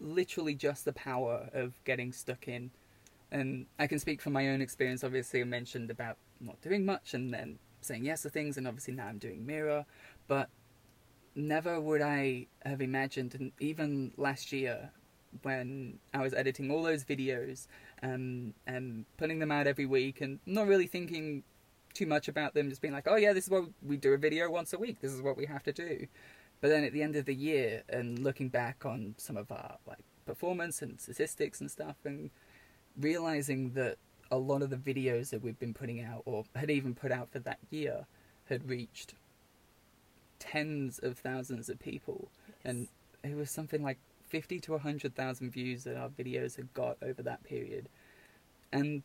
literally 0.00 0.54
just 0.54 0.84
the 0.84 0.92
power 0.92 1.48
of 1.52 1.72
getting 1.84 2.12
stuck 2.12 2.48
in. 2.48 2.70
And 3.30 3.66
I 3.78 3.86
can 3.86 3.98
speak 3.98 4.22
from 4.22 4.32
my 4.32 4.48
own 4.48 4.60
experience. 4.60 5.02
Obviously, 5.02 5.40
I 5.40 5.44
mentioned 5.44 5.90
about 5.90 6.16
not 6.40 6.60
doing 6.60 6.84
much 6.84 7.14
and 7.14 7.32
then 7.32 7.58
saying 7.80 8.04
yes 8.04 8.22
to 8.22 8.30
things, 8.30 8.56
and 8.56 8.66
obviously 8.66 8.94
now 8.94 9.06
I'm 9.06 9.18
doing 9.18 9.44
Mira. 9.44 9.86
But 10.28 10.48
never 11.34 11.80
would 11.80 12.02
I 12.02 12.46
have 12.64 12.80
imagined, 12.80 13.34
and 13.34 13.52
even 13.60 14.12
last 14.16 14.52
year 14.52 14.90
when 15.42 15.98
I 16.14 16.22
was 16.22 16.34
editing 16.34 16.70
all 16.70 16.82
those 16.82 17.04
videos 17.04 17.66
um, 18.02 18.54
and 18.66 19.04
putting 19.16 19.38
them 19.38 19.52
out 19.52 19.66
every 19.66 19.86
week 19.86 20.20
and 20.20 20.38
not 20.46 20.66
really 20.66 20.86
thinking 20.86 21.42
too 21.92 22.06
much 22.06 22.28
about 22.28 22.54
them, 22.54 22.68
just 22.68 22.80
being 22.80 22.94
like, 22.94 23.06
oh 23.06 23.16
yeah, 23.16 23.32
this 23.32 23.44
is 23.44 23.50
what 23.50 23.64
we 23.82 23.96
do 23.96 24.12
a 24.12 24.18
video 24.18 24.50
once 24.50 24.72
a 24.72 24.78
week, 24.78 25.00
this 25.00 25.12
is 25.12 25.22
what 25.22 25.36
we 25.36 25.46
have 25.46 25.62
to 25.64 25.72
do. 25.72 26.06
But 26.60 26.68
then 26.68 26.84
at 26.84 26.92
the 26.92 27.02
end 27.02 27.16
of 27.16 27.26
the 27.26 27.34
year 27.34 27.82
and 27.88 28.18
looking 28.18 28.48
back 28.48 28.86
on 28.86 29.14
some 29.18 29.36
of 29.36 29.50
our 29.50 29.76
like 29.86 29.98
performance 30.24 30.82
and 30.82 31.00
statistics 31.00 31.60
and 31.60 31.70
stuff 31.70 31.96
and 32.04 32.30
realizing 32.98 33.72
that 33.72 33.96
a 34.30 34.36
lot 34.36 34.62
of 34.62 34.70
the 34.70 34.76
videos 34.76 35.30
that 35.30 35.42
we've 35.42 35.58
been 35.58 35.74
putting 35.74 36.02
out 36.02 36.22
or 36.24 36.44
had 36.54 36.70
even 36.70 36.94
put 36.94 37.12
out 37.12 37.30
for 37.30 37.38
that 37.40 37.58
year 37.70 38.06
had 38.48 38.68
reached 38.68 39.14
tens 40.38 40.98
of 40.98 41.18
thousands 41.18 41.68
of 41.68 41.78
people 41.78 42.28
and 42.64 42.88
it 43.22 43.36
was 43.36 43.50
something 43.50 43.82
like 43.82 43.98
50 44.28 44.60
to 44.60 44.72
100,000 44.72 45.50
views 45.50 45.84
that 45.84 45.96
our 45.96 46.08
videos 46.08 46.56
had 46.56 46.72
got 46.74 46.96
over 47.02 47.22
that 47.22 47.44
period. 47.44 47.88
And 48.72 49.02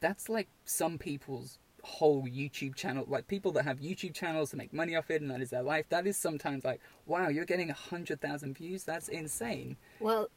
that's 0.00 0.28
like 0.28 0.48
some 0.64 0.98
people's 0.98 1.58
whole 1.82 2.24
YouTube 2.24 2.74
channel, 2.74 3.04
like 3.08 3.28
people 3.28 3.52
that 3.52 3.64
have 3.64 3.78
YouTube 3.78 4.12
channels 4.12 4.50
to 4.50 4.56
make 4.56 4.72
money 4.72 4.96
off 4.96 5.10
it 5.10 5.22
and 5.22 5.30
that 5.30 5.40
is 5.40 5.50
their 5.50 5.62
life. 5.62 5.86
That 5.88 6.06
is 6.06 6.16
sometimes 6.16 6.64
like, 6.64 6.80
wow, 7.06 7.28
you're 7.28 7.44
getting 7.44 7.68
100,000 7.68 8.56
views? 8.56 8.84
That's 8.84 9.08
insane. 9.08 9.76
Well, 10.00 10.28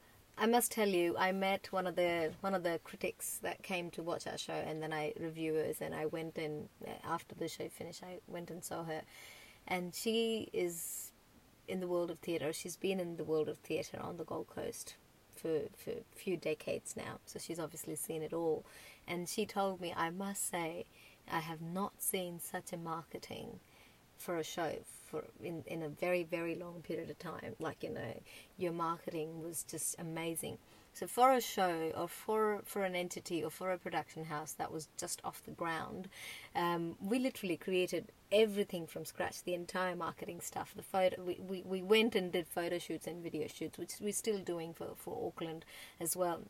I 0.41 0.45
must 0.45 0.71
tell 0.71 0.87
you, 0.87 1.17
I 1.17 1.33
met 1.33 1.67
one 1.71 1.85
of 1.85 1.97
the 1.97 2.31
one 2.39 2.53
of 2.53 2.63
the 2.63 2.79
critics 2.85 3.39
that 3.43 3.61
came 3.61 3.91
to 3.91 4.01
watch 4.01 4.25
our 4.25 4.37
show, 4.37 4.53
and 4.53 4.81
then 4.81 4.93
I 4.93 5.13
reviewers, 5.19 5.81
and 5.81 5.93
I 5.93 6.05
went 6.05 6.37
in 6.37 6.69
uh, 6.87 6.91
after 7.03 7.35
the 7.35 7.49
show 7.49 7.67
finished. 7.67 8.03
I 8.03 8.19
went 8.25 8.49
and 8.49 8.63
saw 8.63 8.85
her, 8.85 9.01
and 9.67 9.93
she 9.93 10.47
is 10.53 11.11
in 11.67 11.81
the 11.81 11.87
world 11.87 12.09
of 12.09 12.19
theatre. 12.19 12.53
She's 12.53 12.77
been 12.77 13.01
in 13.01 13.17
the 13.17 13.25
world 13.25 13.49
of 13.49 13.57
theatre 13.57 13.99
on 14.01 14.15
the 14.15 14.23
Gold 14.23 14.47
Coast 14.47 14.95
for 15.35 15.63
for 15.75 15.91
a 15.91 16.15
few 16.15 16.37
decades 16.37 16.95
now, 16.95 17.19
so 17.25 17.37
she's 17.37 17.59
obviously 17.59 17.97
seen 17.97 18.23
it 18.23 18.31
all. 18.31 18.63
And 19.05 19.27
she 19.27 19.45
told 19.45 19.81
me, 19.81 19.93
I 19.93 20.09
must 20.09 20.49
say, 20.49 20.85
I 21.29 21.39
have 21.39 21.61
not 21.61 22.01
seen 22.01 22.39
such 22.39 22.71
a 22.71 22.77
marketing 22.77 23.59
for 24.19 24.37
a 24.37 24.43
show 24.43 24.73
for 25.07 25.23
in, 25.43 25.63
in 25.65 25.81
a 25.83 25.89
very 25.89 26.23
very 26.23 26.55
long 26.55 26.81
period 26.83 27.09
of 27.09 27.17
time 27.19 27.55
like 27.59 27.83
you 27.83 27.89
know 27.89 28.21
your 28.57 28.73
marketing 28.73 29.41
was 29.41 29.63
just 29.63 29.95
amazing 29.99 30.57
So 30.93 31.07
for 31.07 31.31
a 31.31 31.41
show 31.41 31.91
or 31.95 32.07
for 32.07 32.61
for 32.65 32.83
an 32.83 32.95
entity 32.95 33.43
or 33.43 33.49
for 33.49 33.71
a 33.71 33.77
production 33.77 34.25
house 34.25 34.53
that 34.53 34.71
was 34.71 34.89
just 34.97 35.21
off 35.23 35.41
the 35.45 35.51
ground, 35.51 36.09
um, 36.55 36.97
we 37.01 37.19
literally 37.19 37.57
created 37.57 38.11
everything 38.31 38.87
from 38.87 39.05
scratch. 39.05 39.43
The 39.43 39.53
entire 39.53 39.95
marketing 39.95 40.41
stuff. 40.41 40.73
The 40.75 40.83
photo. 40.83 41.21
We, 41.23 41.39
we, 41.47 41.61
we 41.61 41.81
went 41.81 42.15
and 42.15 42.31
did 42.31 42.47
photo 42.47 42.79
shoots 42.79 43.07
and 43.07 43.23
video 43.23 43.47
shoots, 43.47 43.77
which 43.77 43.93
we're 44.01 44.13
still 44.13 44.39
doing 44.39 44.73
for 44.73 44.89
for 44.95 45.27
Auckland 45.27 45.63
as 45.99 46.17
well. 46.17 46.41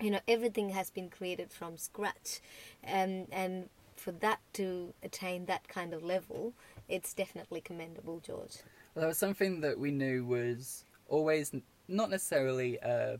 You 0.00 0.10
know, 0.10 0.20
everything 0.26 0.70
has 0.70 0.90
been 0.90 1.08
created 1.08 1.52
from 1.52 1.76
scratch, 1.76 2.40
and 2.82 3.28
and 3.30 3.68
for 3.96 4.12
that 4.12 4.40
to 4.54 4.92
attain 5.02 5.46
that 5.46 5.68
kind 5.68 5.94
of 5.94 6.02
level, 6.02 6.52
it's 6.88 7.14
definitely 7.14 7.60
commendable, 7.60 8.20
George. 8.20 8.56
Well, 8.94 9.02
that 9.02 9.06
was 9.08 9.18
something 9.18 9.60
that 9.62 9.78
we 9.78 9.90
knew 9.90 10.24
was 10.24 10.84
always 11.08 11.52
not 11.88 12.10
necessarily 12.10 12.76
a, 12.78 13.18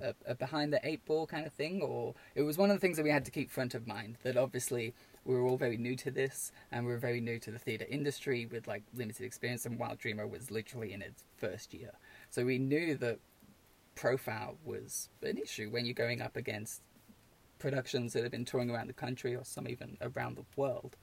a, 0.00 0.14
a 0.26 0.34
behind 0.34 0.72
the 0.72 0.80
eight 0.84 1.04
ball 1.04 1.26
kind 1.26 1.46
of 1.46 1.52
thing, 1.52 1.80
or 1.82 2.14
it 2.34 2.42
was 2.42 2.58
one 2.58 2.70
of 2.70 2.76
the 2.76 2.80
things 2.80 2.96
that 2.96 3.02
we 3.02 3.10
had 3.10 3.24
to 3.24 3.30
keep 3.30 3.50
front 3.50 3.74
of 3.74 3.86
mind. 3.86 4.18
That 4.22 4.36
obviously 4.36 4.94
we 5.24 5.34
were 5.34 5.46
all 5.46 5.56
very 5.56 5.76
new 5.76 5.96
to 5.96 6.10
this, 6.10 6.52
and 6.70 6.84
we 6.84 6.92
were 6.92 6.98
very 6.98 7.20
new 7.20 7.38
to 7.40 7.50
the 7.50 7.58
theatre 7.58 7.86
industry 7.88 8.46
with 8.46 8.66
like 8.66 8.82
limited 8.94 9.24
experience. 9.24 9.66
And 9.66 9.78
Wild 9.78 9.98
Dreamer 9.98 10.26
was 10.26 10.50
literally 10.50 10.92
in 10.92 11.02
its 11.02 11.24
first 11.36 11.72
year, 11.72 11.92
so 12.30 12.44
we 12.44 12.58
knew 12.58 12.96
that 12.96 13.18
profile 13.94 14.58
was 14.64 15.08
an 15.22 15.38
issue 15.38 15.70
when 15.70 15.86
you're 15.86 15.94
going 15.94 16.20
up 16.20 16.36
against 16.36 16.82
productions 17.58 18.12
that 18.12 18.22
have 18.22 18.30
been 18.30 18.44
touring 18.44 18.70
around 18.70 18.88
the 18.88 18.92
country 18.92 19.34
or 19.34 19.44
some 19.44 19.66
even 19.66 19.96
around 20.02 20.36
the 20.36 20.44
world. 20.54 20.96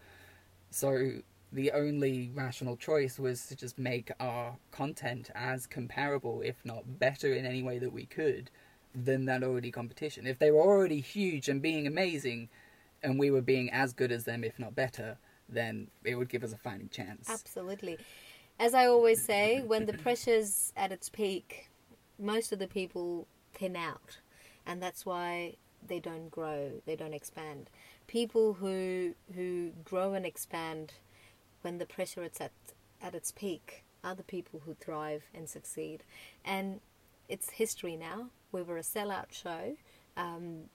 So 0.70 1.14
the 1.54 1.72
only 1.72 2.32
rational 2.34 2.76
choice 2.76 3.20
was 3.20 3.46
to 3.46 3.56
just 3.56 3.78
make 3.78 4.12
our 4.20 4.58
content 4.72 5.30
as 5.36 5.68
comparable, 5.68 6.42
if 6.42 6.56
not 6.66 7.00
better 7.00 7.32
in 7.34 7.46
any 7.46 7.62
way 7.62 7.78
that 7.78 7.94
we 7.94 8.06
could, 8.06 8.50
than 8.96 9.26
that 9.26 9.44
already 9.44 9.72
competition. 9.72 10.26
If 10.26 10.40
they 10.40 10.52
were 10.52 10.62
already 10.62 11.00
huge 11.00 11.48
and 11.48 11.62
being 11.62 11.86
amazing, 11.86 12.50
and 13.04 13.20
we 13.20 13.30
were 13.30 13.42
being 13.42 13.72
as 13.72 13.94
good 13.94 14.12
as 14.12 14.24
them, 14.24 14.44
if 14.44 14.58
not 14.58 14.76
better, 14.76 15.18
then 15.48 15.88
it 16.04 16.16
would 16.16 16.30
give 16.30 16.44
us 16.44 16.54
a 16.54 16.58
fighting 16.58 16.90
chance. 16.90 17.30
Absolutely. 17.30 17.98
As 18.60 18.74
I 18.74 18.88
always 18.88 19.24
say, 19.24 19.62
when 19.62 19.86
the 19.86 19.94
pressure's 19.94 20.74
at 20.76 20.92
its 20.92 21.10
peak, 21.10 21.70
most 22.20 22.52
of 22.52 22.60
the 22.60 22.68
people 22.68 23.28
thin 23.54 23.76
out. 23.76 24.20
And 24.66 24.82
that's 24.82 25.06
why 25.06 25.56
they 25.86 26.00
don't 26.00 26.30
grow, 26.30 26.72
they 26.86 26.96
don't 26.96 27.14
expand. 27.14 27.70
People 28.08 28.54
who 28.54 29.16
who 29.36 29.72
grow 29.84 30.14
and 30.14 30.26
expand 30.26 30.94
when 31.64 31.78
the 31.78 31.86
pressure 31.86 32.24
is 32.24 32.40
at 32.40 32.52
at 33.02 33.16
its 33.16 33.32
peak 33.32 33.84
are 34.04 34.16
the 34.16 34.24
people 34.24 34.62
who 34.66 34.74
thrive 34.74 35.24
and 35.34 35.50
succeed. 35.50 36.04
And 36.46 36.80
it's 37.28 37.52
history 37.52 37.96
now. 37.96 38.28
We 38.52 38.62
were 38.62 38.78
a 38.78 38.82
sellout 38.82 39.32
show. 39.32 39.76
Um, 40.16 40.70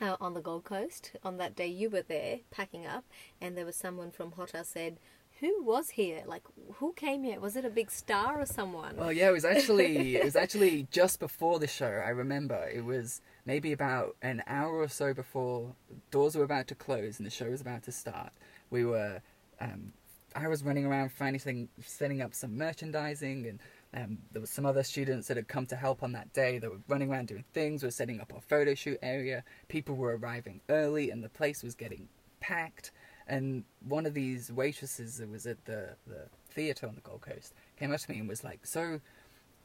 uh, 0.00 0.16
on 0.20 0.34
the 0.34 0.40
Gold 0.40 0.62
Coast 0.62 1.12
on 1.24 1.38
that 1.38 1.56
day 1.56 1.66
you 1.66 1.90
were 1.90 2.02
there 2.02 2.38
packing 2.52 2.86
up 2.86 3.04
and 3.40 3.56
there 3.56 3.66
was 3.66 3.74
someone 3.74 4.12
from 4.12 4.30
Hota 4.30 4.62
said 4.62 4.98
who 5.40 5.62
was 5.62 5.90
here 5.90 6.22
like 6.26 6.42
who 6.74 6.92
came 6.92 7.24
here 7.24 7.40
was 7.40 7.56
it 7.56 7.64
a 7.64 7.70
big 7.70 7.90
star 7.90 8.40
or 8.40 8.46
someone 8.46 8.96
Well, 8.96 9.12
yeah, 9.12 9.28
it 9.28 9.32
was 9.32 9.44
actually 9.44 10.16
it 10.16 10.24
was 10.24 10.36
actually 10.36 10.86
just 10.92 11.18
before 11.18 11.58
the 11.58 11.66
show. 11.66 11.86
I 12.04 12.10
remember 12.10 12.68
it 12.72 12.84
was 12.84 13.20
maybe 13.44 13.72
about 13.72 14.16
an 14.22 14.42
hour 14.46 14.78
or 14.78 14.88
so 14.88 15.14
before 15.14 15.74
doors 16.10 16.36
were 16.36 16.44
about 16.44 16.68
to 16.68 16.74
close 16.74 17.18
and 17.18 17.26
the 17.26 17.30
show 17.30 17.50
was 17.50 17.60
about 17.60 17.82
to 17.84 17.92
start. 17.92 18.32
We 18.70 18.84
were, 18.84 19.22
um, 19.60 19.92
I 20.38 20.48
was 20.48 20.62
running 20.62 20.86
around 20.86 21.12
finding 21.12 21.68
setting 21.80 22.22
up 22.22 22.34
some 22.34 22.56
merchandising 22.56 23.46
and. 23.46 23.60
Um, 23.94 24.18
there 24.32 24.42
was 24.42 24.50
some 24.50 24.66
other 24.66 24.82
students 24.82 25.28
that 25.28 25.38
had 25.38 25.48
come 25.48 25.64
to 25.64 25.74
help 25.74 26.02
on 26.02 26.12
that 26.12 26.30
day. 26.34 26.58
They 26.58 26.68
were 26.68 26.82
running 26.88 27.10
around 27.10 27.28
doing 27.28 27.46
things. 27.54 27.82
We 27.82 27.86
were 27.86 27.90
setting 27.90 28.20
up 28.20 28.34
our 28.34 28.40
photo 28.42 28.74
shoot 28.74 28.98
area. 29.02 29.44
People 29.68 29.96
were 29.96 30.14
arriving 30.14 30.60
early, 30.68 31.10
and 31.10 31.24
the 31.24 31.30
place 31.30 31.62
was 31.62 31.74
getting 31.74 32.06
packed. 32.38 32.90
And 33.26 33.64
one 33.86 34.06
of 34.06 34.14
these 34.14 34.50
waitresses 34.50 35.18
that 35.18 35.30
was 35.30 35.46
at 35.46 35.64
the, 35.64 35.96
the 36.06 36.28
theatre 36.50 36.86
on 36.86 36.94
the 36.94 37.00
Gold 37.02 37.20
Coast 37.20 37.54
came 37.78 37.92
up 37.92 38.00
to 38.00 38.10
me 38.10 38.18
and 38.18 38.28
was 38.28 38.42
like, 38.42 38.60
"So, 38.64 39.00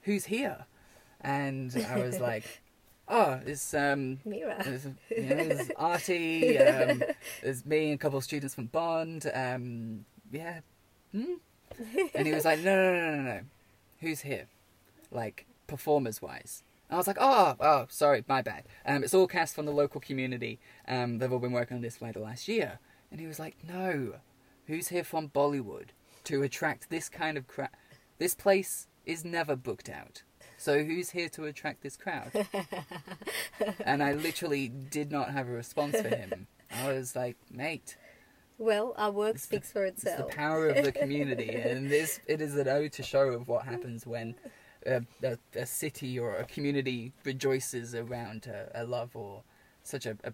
who's 0.01 0.25
here?" 0.25 0.65
And 1.21 1.73
I 1.89 1.99
was 1.99 2.19
like, 2.29 2.62
"Oh, 3.07 3.39
it's 3.45 3.73
um, 3.73 4.19
Mira 4.25 4.62
there's, 4.63 4.86
you 4.86 5.23
know, 5.23 5.47
there's 5.47 5.71
Arti, 5.77 6.57
um, 6.59 7.03
there's 7.41 7.65
me 7.65 7.91
and 7.91 7.95
a 7.95 7.97
couple 7.97 8.17
of 8.17 8.23
students 8.23 8.55
from 8.55 8.65
Bond. 8.65 9.29
Um, 9.33 10.05
yeah, 10.33 10.59
hmm? 11.11 11.35
And 12.13 12.27
he 12.27 12.33
was 12.33 12.45
like, 12.45 12.59
"No, 12.59 12.75
no, 12.75 12.93
no, 12.93 13.15
no, 13.15 13.21
no, 13.21 13.39
who's 13.99 14.21
here? 14.21 14.47
Like 15.11 15.45
performers 15.67 16.21
wise." 16.21 16.63
I 16.89 16.97
was 16.97 17.07
like, 17.07 17.17
"Oh, 17.19 17.55
oh, 17.59 17.85
sorry, 17.89 18.23
my 18.27 18.41
bad. 18.41 18.65
Um, 18.85 19.03
it's 19.03 19.13
all 19.13 19.27
cast 19.27 19.55
from 19.55 19.65
the 19.65 19.71
local 19.71 20.01
community. 20.01 20.59
Um, 20.87 21.17
they've 21.17 21.31
all 21.31 21.39
been 21.39 21.51
working 21.51 21.77
on 21.77 21.81
this 21.81 21.97
for 21.97 22.05
like 22.05 22.15
the 22.15 22.19
last 22.19 22.47
year." 22.47 22.79
And 23.11 23.19
he 23.19 23.27
was 23.27 23.39
like, 23.39 23.57
"No, 23.67 24.15
who's 24.67 24.89
here 24.89 25.03
from 25.03 25.29
Bollywood 25.29 25.89
to 26.25 26.43
attract 26.43 26.89
this 26.89 27.09
kind 27.09 27.37
of 27.37 27.47
crowd? 27.47 27.69
This 28.19 28.35
place 28.35 28.87
is 29.05 29.23
never 29.23 29.55
booked 29.55 29.89
out." 29.89 30.23
So 30.57 30.83
who's 30.83 31.09
here 31.09 31.29
to 31.29 31.45
attract 31.45 31.83
this 31.83 31.97
crowd? 31.97 32.31
and 33.85 34.01
I 34.01 34.13
literally 34.13 34.69
did 34.69 35.11
not 35.11 35.31
have 35.31 35.49
a 35.49 35.51
response 35.51 35.99
for 35.99 36.07
him. 36.07 36.47
I 36.71 36.93
was 36.93 37.15
like, 37.15 37.35
mate, 37.51 37.97
well 38.57 38.93
our 38.97 39.11
work 39.11 39.35
It's 39.35 39.45
the- 39.45 39.57
speaks 39.57 39.71
for 39.71 39.85
itself. 39.85 40.19
it's 40.21 40.29
the 40.29 40.35
power 40.35 40.67
of 40.69 40.83
the 40.83 40.91
community, 41.03 41.49
and 41.55 41.89
this 41.89 42.19
it 42.27 42.41
is 42.41 42.55
an 42.55 42.67
ode 42.67 42.91
to 42.93 43.03
show 43.03 43.29
of 43.29 43.47
what 43.47 43.65
happens 43.65 44.05
when 44.05 44.35
a, 44.85 45.01
a, 45.23 45.37
a 45.55 45.65
city 45.65 46.19
or 46.19 46.35
a 46.35 46.45
community 46.45 47.13
rejoices 47.23 47.95
around 47.95 48.47
a, 48.47 48.69
a 48.75 48.83
love 48.83 49.15
or 49.15 49.43
such 49.83 50.05
a, 50.05 50.17
a 50.23 50.33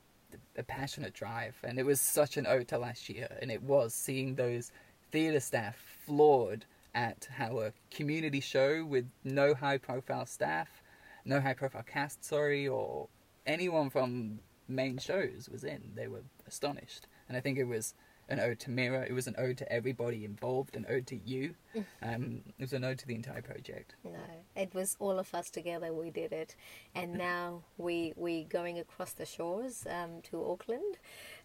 a 0.57 0.63
passionate 0.63 1.13
drive. 1.13 1.55
And 1.63 1.79
it 1.79 1.85
was 1.85 1.99
such 1.99 2.37
an 2.37 2.45
ode 2.45 2.67
to 2.69 2.77
last 2.77 3.09
year, 3.09 3.27
and 3.41 3.49
it 3.51 3.63
was 3.63 3.93
seeing 3.95 4.35
those 4.35 4.71
theatre 5.11 5.39
staff 5.39 5.75
floored 6.05 6.65
at 6.93 7.27
how 7.37 7.59
a 7.59 7.71
community 7.91 8.39
show 8.39 8.83
with 8.85 9.09
no 9.23 9.53
high 9.53 9.77
profile 9.77 10.25
staff, 10.25 10.81
no 11.25 11.39
high 11.39 11.53
profile 11.53 11.83
cast, 11.83 12.23
sorry, 12.23 12.67
or 12.67 13.07
anyone 13.47 13.89
from 13.89 14.39
main 14.67 14.97
shows 14.97 15.49
was 15.51 15.63
in. 15.63 15.91
They 15.95 16.07
were 16.07 16.21
astonished. 16.47 17.07
And 17.27 17.37
I 17.37 17.41
think 17.41 17.57
it 17.57 17.63
was 17.65 17.93
an 18.29 18.39
ode 18.39 18.59
to 18.61 18.71
Mira, 18.71 19.05
it 19.05 19.13
was 19.13 19.27
an 19.27 19.35
ode 19.37 19.57
to 19.57 19.71
everybody 19.71 20.23
involved, 20.23 20.75
an 20.75 20.85
ode 20.89 21.07
to 21.07 21.17
you. 21.25 21.55
Um, 22.01 22.41
it 22.57 22.61
was 22.61 22.73
an 22.73 22.83
ode 22.83 22.99
to 22.99 23.07
the 23.07 23.15
entire 23.15 23.41
project. 23.41 23.95
No, 24.03 24.19
it 24.55 24.73
was 24.73 24.95
all 24.99 25.19
of 25.19 25.33
us 25.33 25.49
together. 25.49 25.91
We 25.93 26.09
did 26.09 26.31
it, 26.31 26.55
and 26.95 27.13
now 27.13 27.63
we 27.77 28.13
we 28.15 28.43
going 28.45 28.79
across 28.79 29.11
the 29.13 29.25
shores 29.25 29.85
um, 29.89 30.21
to 30.29 30.43
Auckland, 30.43 30.97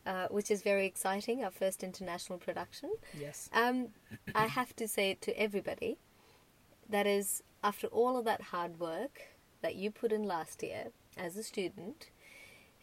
uh, 0.07 0.29
which 0.31 0.51
is 0.51 0.62
very 0.62 0.87
exciting. 0.87 1.44
Our 1.44 1.51
first 1.51 1.83
international 1.83 2.38
production. 2.38 2.90
Yes. 3.18 3.49
Um, 3.53 3.88
I 4.35 4.47
have 4.47 4.77
to 4.77 4.87
say 4.87 5.11
it 5.11 5.20
to 5.23 5.38
everybody, 5.40 5.99
that 6.88 7.07
is 7.07 7.42
after 7.62 7.87
all 7.88 8.16
of 8.18 8.25
that 8.25 8.42
hard 8.42 8.79
work 8.79 9.23
that 9.62 9.75
you 9.75 9.90
put 9.90 10.12
in 10.12 10.23
last 10.23 10.62
year 10.62 10.88
as 11.16 11.37
a 11.37 11.42
student, 11.42 12.11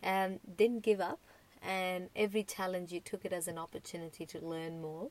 um, 0.04 0.40
didn't 0.58 0.82
give 0.82 1.00
up, 1.00 1.20
and 1.62 2.10
every 2.15 2.43
challenge 2.43 2.91
you 2.91 3.00
took 3.00 3.26
it 3.26 3.34
as 3.34 3.47
an 3.47 3.58
opportunity 3.58 4.26
to 4.28 4.39
learn 4.39 4.82
more, 4.82 5.10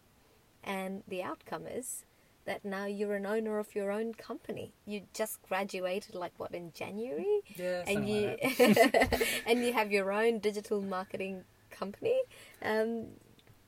and 0.64 1.02
the 1.08 1.22
outcome 1.22 1.66
is 1.66 2.04
that 2.46 2.64
now 2.64 2.86
you're 2.86 3.14
an 3.14 3.26
owner 3.26 3.58
of 3.58 3.74
your 3.74 3.90
own 3.90 4.14
company. 4.14 4.72
You 4.86 5.02
just 5.14 5.42
graduated 5.42 6.14
like 6.14 6.32
what 6.38 6.54
in 6.54 6.72
January, 6.72 7.40
Yeah, 7.56 7.84
and 7.86 8.08
you 8.08 8.36
like 8.40 9.22
and 9.46 9.64
you 9.64 9.72
have 9.72 9.92
your 9.92 10.10
own 10.12 10.38
digital 10.38 10.80
marketing 10.80 11.44
company. 11.70 12.18
Um, 12.62 13.06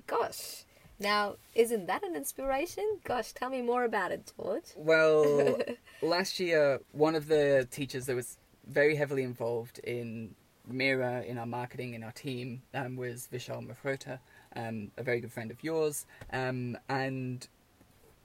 gosh, 0.06 0.64
now 0.98 1.36
isn't 1.54 1.86
that 1.86 2.02
an 2.02 2.16
inspiration? 2.16 2.98
Gosh, 3.04 3.32
tell 3.32 3.50
me 3.50 3.62
more 3.62 3.84
about 3.84 4.12
it, 4.12 4.32
George. 4.36 4.64
Well, 4.76 5.58
last 6.02 6.40
year, 6.40 6.80
one 6.92 7.14
of 7.14 7.28
the 7.28 7.68
teachers 7.70 8.06
that 8.06 8.16
was 8.16 8.38
very 8.66 8.96
heavily 8.96 9.22
involved 9.22 9.78
in 9.80 10.34
Mira, 10.72 11.22
in 11.22 11.38
our 11.38 11.46
marketing, 11.46 11.94
in 11.94 12.02
our 12.02 12.12
team, 12.12 12.62
um, 12.74 12.96
was 12.96 13.28
Vishal 13.32 13.66
Mafrota, 13.66 14.18
um, 14.56 14.90
a 14.96 15.02
very 15.02 15.20
good 15.20 15.32
friend 15.32 15.50
of 15.50 15.62
yours, 15.62 16.06
um, 16.32 16.76
and 16.88 17.46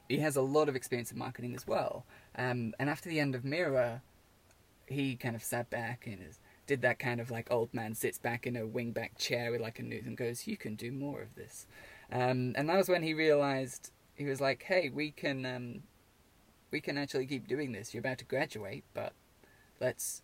he 0.10 0.20
has 0.20 0.36
a 0.36 0.42
lot 0.42 0.70
of 0.70 0.76
experience 0.76 1.12
in 1.12 1.18
marketing 1.18 1.56
as 1.56 1.68
well. 1.68 2.06
Um, 2.36 2.74
and 2.80 2.90
after 2.90 3.10
the 3.10 3.20
end 3.20 3.36
of 3.36 3.44
Mira, 3.44 4.02
he 4.88 5.16
kind 5.16 5.36
of 5.36 5.44
sat 5.44 5.70
back 5.70 6.08
and 6.08 6.20
did 6.66 6.82
that 6.82 7.00
kind 7.00 7.20
of 7.20 7.32
like 7.32 7.52
old 7.52 7.74
man 7.74 7.94
sits 7.94 8.18
back 8.18 8.46
in 8.48 8.56
a 8.56 8.62
wingback 8.62 9.18
chair 9.18 9.52
with 9.52 9.62
like 9.62 9.80
a 9.80 9.84
noose 9.84 10.06
and 10.06 10.18
goes, 10.18 10.48
"You 10.48 10.58
can 10.58 10.76
do 10.76 10.92
more 10.92 11.22
of 11.22 11.36
this." 11.36 11.68
Um, 12.12 12.54
and 12.56 12.70
that 12.70 12.78
was 12.78 12.90
when 12.90 13.04
he 13.04 13.14
realized 13.14 13.92
he 14.16 14.26
was 14.26 14.42
like, 14.42 14.64
"Hey, 14.64 14.90
we 14.90 15.12
can." 15.12 15.46
Um, 15.46 15.84
we 16.72 16.82
can 16.82 16.98
actually 16.98 17.26
keep 17.26 17.48
doing 17.48 17.72
this. 17.72 17.94
You're 17.94 18.02
about 18.02 18.18
to 18.20 18.26
graduate, 18.26 18.84
but 18.94 19.14
let's 19.80 20.22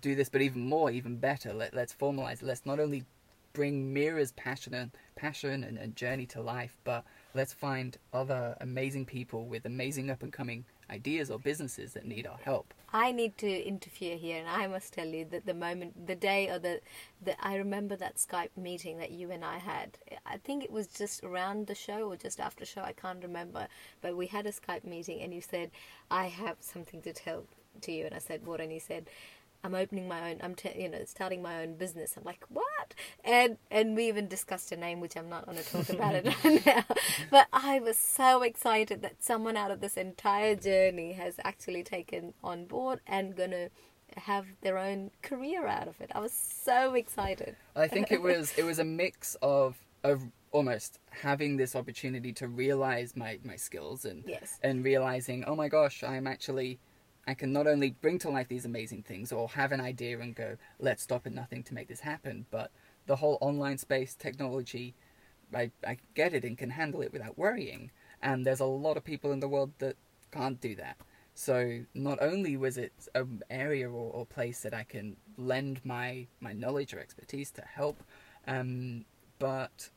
do 0.00 0.14
this, 0.14 0.28
but 0.28 0.42
even 0.42 0.68
more, 0.68 0.90
even 0.90 1.16
better. 1.16 1.52
Let, 1.52 1.74
let's 1.74 1.94
formalize 1.94 2.42
it. 2.42 2.44
Let's 2.44 2.66
not 2.66 2.80
only 2.80 3.04
bring 3.52 3.92
Mira's 3.92 4.32
passion 4.32 4.74
and, 4.74 4.90
passion 5.16 5.64
and, 5.64 5.78
and 5.78 5.96
journey 5.96 6.26
to 6.26 6.42
life, 6.42 6.76
but 6.84 7.04
let's 7.34 7.52
find 7.52 7.96
other 8.12 8.56
amazing 8.60 9.06
people 9.06 9.46
with 9.46 9.64
amazing 9.64 10.10
up 10.10 10.22
and 10.22 10.32
coming 10.32 10.64
ideas 10.90 11.30
or 11.30 11.38
businesses 11.38 11.92
that 11.94 12.04
need 12.04 12.26
our 12.26 12.38
help. 12.44 12.74
I 12.92 13.10
need 13.10 13.38
to 13.38 13.66
interfere 13.66 14.16
here, 14.16 14.38
and 14.38 14.48
I 14.48 14.66
must 14.68 14.92
tell 14.92 15.06
you 15.06 15.24
that 15.30 15.46
the 15.46 15.54
moment, 15.54 16.06
the 16.06 16.14
day, 16.14 16.48
or 16.48 16.58
the, 16.60 16.80
the 17.24 17.34
I 17.44 17.56
remember 17.56 17.96
that 17.96 18.16
Skype 18.16 18.56
meeting 18.56 18.98
that 18.98 19.10
you 19.10 19.32
and 19.32 19.44
I 19.44 19.58
had. 19.58 19.98
I 20.24 20.36
think 20.36 20.62
it 20.62 20.70
was 20.70 20.86
just 20.86 21.24
around 21.24 21.66
the 21.66 21.74
show 21.74 22.08
or 22.10 22.16
just 22.16 22.38
after 22.38 22.64
show. 22.64 22.82
I 22.82 22.92
can't 22.92 23.22
remember, 23.22 23.66
but 24.00 24.16
we 24.16 24.26
had 24.26 24.46
a 24.46 24.52
Skype 24.52 24.84
meeting, 24.84 25.22
and 25.22 25.34
you 25.34 25.40
said, 25.40 25.72
"I 26.08 26.26
have 26.26 26.58
something 26.60 27.02
to 27.02 27.12
tell 27.12 27.46
to 27.80 27.90
you," 27.90 28.06
and 28.06 28.14
I 28.14 28.18
said, 28.18 28.46
"What?" 28.46 28.60
And 28.60 28.72
you 28.72 28.80
said. 28.80 29.06
I'm 29.64 29.74
opening 29.74 30.06
my 30.06 30.30
own. 30.30 30.40
I'm 30.42 30.54
t- 30.54 30.70
you 30.80 30.88
know 30.90 31.02
starting 31.06 31.40
my 31.42 31.62
own 31.62 31.74
business. 31.76 32.14
I'm 32.16 32.22
like 32.24 32.44
what? 32.48 32.94
And 33.24 33.56
and 33.70 33.96
we 33.96 34.06
even 34.08 34.28
discussed 34.28 34.70
a 34.72 34.76
name 34.76 35.00
which 35.00 35.16
I'm 35.16 35.28
not 35.30 35.46
going 35.46 35.56
to 35.58 35.64
talk 35.64 35.88
about 35.88 36.14
it 36.14 36.26
now. 36.66 36.84
But 37.30 37.48
I 37.52 37.80
was 37.80 37.96
so 37.96 38.42
excited 38.42 39.02
that 39.02 39.24
someone 39.24 39.56
out 39.56 39.70
of 39.70 39.80
this 39.80 39.96
entire 39.96 40.54
journey 40.54 41.14
has 41.14 41.36
actually 41.44 41.82
taken 41.82 42.34
on 42.44 42.66
board 42.66 43.00
and 43.06 43.34
gonna 43.34 43.70
have 44.18 44.46
their 44.60 44.78
own 44.78 45.10
career 45.22 45.66
out 45.66 45.88
of 45.88 46.00
it. 46.00 46.10
I 46.14 46.20
was 46.20 46.32
so 46.32 46.94
excited. 46.94 47.56
I 47.74 47.88
think 47.88 48.12
it 48.12 48.20
was 48.22 48.52
it 48.58 48.64
was 48.64 48.78
a 48.78 48.84
mix 48.84 49.34
of 49.42 49.76
of 50.04 50.22
almost 50.52 50.98
having 51.10 51.56
this 51.56 51.74
opportunity 51.74 52.32
to 52.34 52.46
realize 52.46 53.16
my 53.16 53.38
my 53.42 53.56
skills 53.56 54.04
and 54.04 54.22
Yes. 54.26 54.58
and 54.62 54.84
realizing 54.84 55.42
oh 55.46 55.56
my 55.56 55.68
gosh 55.68 56.04
I'm 56.04 56.26
actually 56.26 56.78
I 57.26 57.34
can 57.34 57.52
not 57.52 57.66
only 57.66 57.90
bring 57.90 58.18
to 58.20 58.30
life 58.30 58.48
these 58.48 58.64
amazing 58.64 59.02
things 59.02 59.32
or 59.32 59.48
have 59.50 59.72
an 59.72 59.80
idea 59.80 60.20
and 60.20 60.34
go 60.34 60.56
let's 60.78 61.02
stop 61.02 61.26
at 61.26 61.32
nothing 61.32 61.62
to 61.64 61.74
make 61.74 61.88
this 61.88 62.00
happen 62.00 62.46
but 62.50 62.70
the 63.06 63.16
whole 63.16 63.38
online 63.40 63.78
space 63.78 64.14
technology 64.14 64.94
I, 65.54 65.70
I 65.86 65.98
get 66.14 66.34
it 66.34 66.44
and 66.44 66.56
can 66.56 66.70
handle 66.70 67.02
it 67.02 67.12
without 67.12 67.38
worrying. 67.38 67.90
And 68.22 68.46
there's 68.46 68.60
a 68.60 68.64
lot 68.64 68.96
of 68.96 69.04
people 69.04 69.32
in 69.32 69.40
the 69.40 69.48
world 69.48 69.72
that 69.78 69.96
can't 70.32 70.60
do 70.60 70.74
that. 70.76 70.96
So 71.34 71.80
not 71.94 72.18
only 72.20 72.56
was 72.56 72.78
it 72.78 72.92
an 73.14 73.42
area 73.50 73.88
or, 73.88 74.12
or 74.12 74.26
place 74.26 74.60
that 74.60 74.72
I 74.72 74.84
can 74.84 75.16
lend 75.36 75.84
my 75.84 76.28
my 76.40 76.52
knowledge 76.52 76.94
or 76.94 77.00
expertise 77.00 77.50
to 77.52 77.62
help 77.62 78.04
um, 78.46 79.04
but 79.40 79.90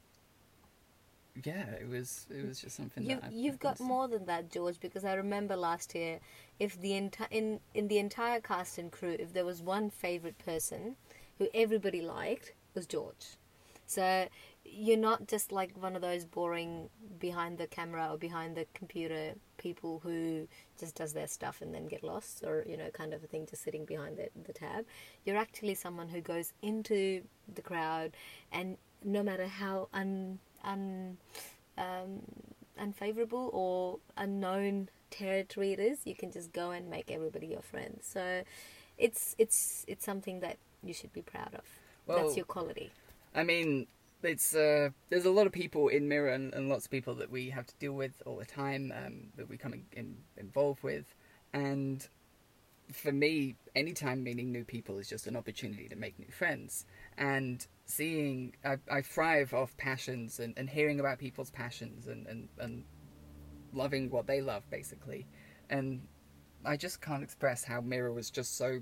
yeah, 1.43 1.69
it 1.71 1.88
was 1.88 2.26
it 2.30 2.47
was 2.47 2.62
just 2.62 2.76
something 2.76 3.04
You, 3.04 3.19
that 3.21 3.32
you've 3.32 3.60
got 3.60 3.80
more 3.80 4.08
than 4.08 4.26
that, 4.26 4.52
George, 4.52 4.80
because 4.80 5.06
I 5.06 5.13
remember 5.13 5.56
last 5.56 5.95
year, 5.95 6.19
if 6.60 6.80
the 6.80 6.91
enti- 6.91 7.28
in 7.32 7.60
in 7.73 7.88
the 7.88 8.00
entire 8.00 8.39
cast 8.39 8.78
and 8.78 8.91
crew, 8.91 9.15
if 9.19 9.34
there 9.34 9.45
was 9.45 9.62
one 9.62 9.89
favorite 9.89 10.38
person 10.39 10.95
who 11.38 11.47
everybody 11.54 12.02
liked, 12.02 12.54
was 12.73 12.86
George. 12.86 13.38
So 13.86 14.28
you're 14.65 14.97
not 14.97 15.28
just 15.28 15.52
like 15.52 15.71
one 15.82 15.95
of 15.95 16.02
those 16.02 16.26
boring 16.26 16.89
behind 17.19 17.58
the 17.58 17.67
camera 17.67 18.10
or 18.12 18.17
behind 18.17 18.56
the 18.58 18.65
computer 18.73 19.34
people 19.58 20.02
who 20.04 20.47
just 20.78 20.95
does 20.95 21.13
their 21.13 21.28
stuff 21.28 21.62
and 21.62 21.73
then 21.73 21.88
get 21.88 22.04
lost 22.04 22.43
or 22.45 22.65
you 22.67 22.76
know 22.76 22.89
kind 22.89 23.13
of 23.13 23.23
a 23.23 23.28
thing 23.28 23.47
just 23.50 23.63
sitting 23.63 23.86
behind 23.86 24.17
the, 24.17 24.28
the 24.45 24.54
tab 24.54 24.86
you're 25.26 25.38
actually 25.38 25.73
someone 25.73 26.10
who 26.10 26.21
goes 26.21 26.54
into 26.62 27.21
the 27.56 27.62
crowd 27.62 28.12
and 28.52 28.78
no 29.04 29.23
matter 29.23 29.47
how 29.47 29.88
un, 29.93 30.38
un 30.68 31.18
um, 31.78 32.22
unfavorable 32.80 33.50
or 33.54 34.00
unknown 34.18 34.90
territory 35.10 35.72
it 35.74 35.80
is, 35.80 36.00
you 36.06 36.16
can 36.16 36.32
just 36.32 36.52
go 36.54 36.72
and 36.72 36.90
make 36.90 37.10
everybody 37.12 37.48
your 37.48 37.62
friend. 37.62 38.00
So 38.02 38.44
it's 38.98 39.36
it's 39.38 39.86
it's 39.88 40.06
something 40.06 40.40
that 40.42 40.58
you 40.84 40.94
should 40.94 41.14
be 41.14 41.22
proud 41.22 41.54
of. 41.54 41.66
Well- 42.06 42.18
That's 42.24 42.38
your 42.38 42.46
quality. 42.46 42.92
I 43.36 43.44
mean, 43.44 43.88
it's 44.24 44.56
uh, 44.56 44.90
there's 45.10 45.26
a 45.26 45.32
lot 45.32 45.46
of 45.46 45.54
people 45.54 45.90
in 45.90 46.08
Mira 46.08 46.34
and, 46.34 46.54
and 46.54 46.70
lots 46.70 46.86
of 46.86 46.92
people 46.92 47.14
that 47.16 47.30
we 47.30 47.50
have 47.52 47.68
to 47.68 47.76
deal 47.80 47.94
with 47.94 48.14
all 48.26 48.38
the 48.38 48.46
time 48.46 48.92
um, 49.06 49.16
that 49.36 49.48
we 49.50 49.58
come 49.58 49.74
in, 49.74 49.86
in, 49.94 50.18
involved 50.38 50.82
with, 50.82 51.06
and 51.54 52.08
for 52.92 53.12
me, 53.12 53.56
anytime 53.76 54.24
meeting 54.24 54.52
new 54.52 54.64
people 54.64 54.98
is 54.98 55.10
just 55.10 55.28
an 55.28 55.36
opportunity 55.36 55.88
to 55.90 55.96
make 55.96 56.18
new 56.18 56.32
friends. 56.32 56.86
And 57.18 57.66
seeing, 57.86 58.54
I, 58.64 58.78
I 58.92 59.02
thrive 59.02 59.54
off 59.54 59.76
passions 59.78 60.40
and, 60.40 60.54
and 60.58 60.70
hearing 60.70 61.00
about 61.00 61.18
people's 61.20 61.50
passions 61.50 62.08
and, 62.08 62.28
and, 62.28 62.50
and 62.60 62.84
loving 63.74 64.10
what 64.10 64.28
they 64.28 64.42
love, 64.42 64.70
basically. 64.70 65.26
And 65.70 66.08
I 66.66 66.78
just 66.78 67.02
can't 67.02 67.24
express 67.24 67.64
how 67.64 67.82
Mira 67.82 68.12
was 68.12 68.30
just 68.30 68.58
so 68.58 68.82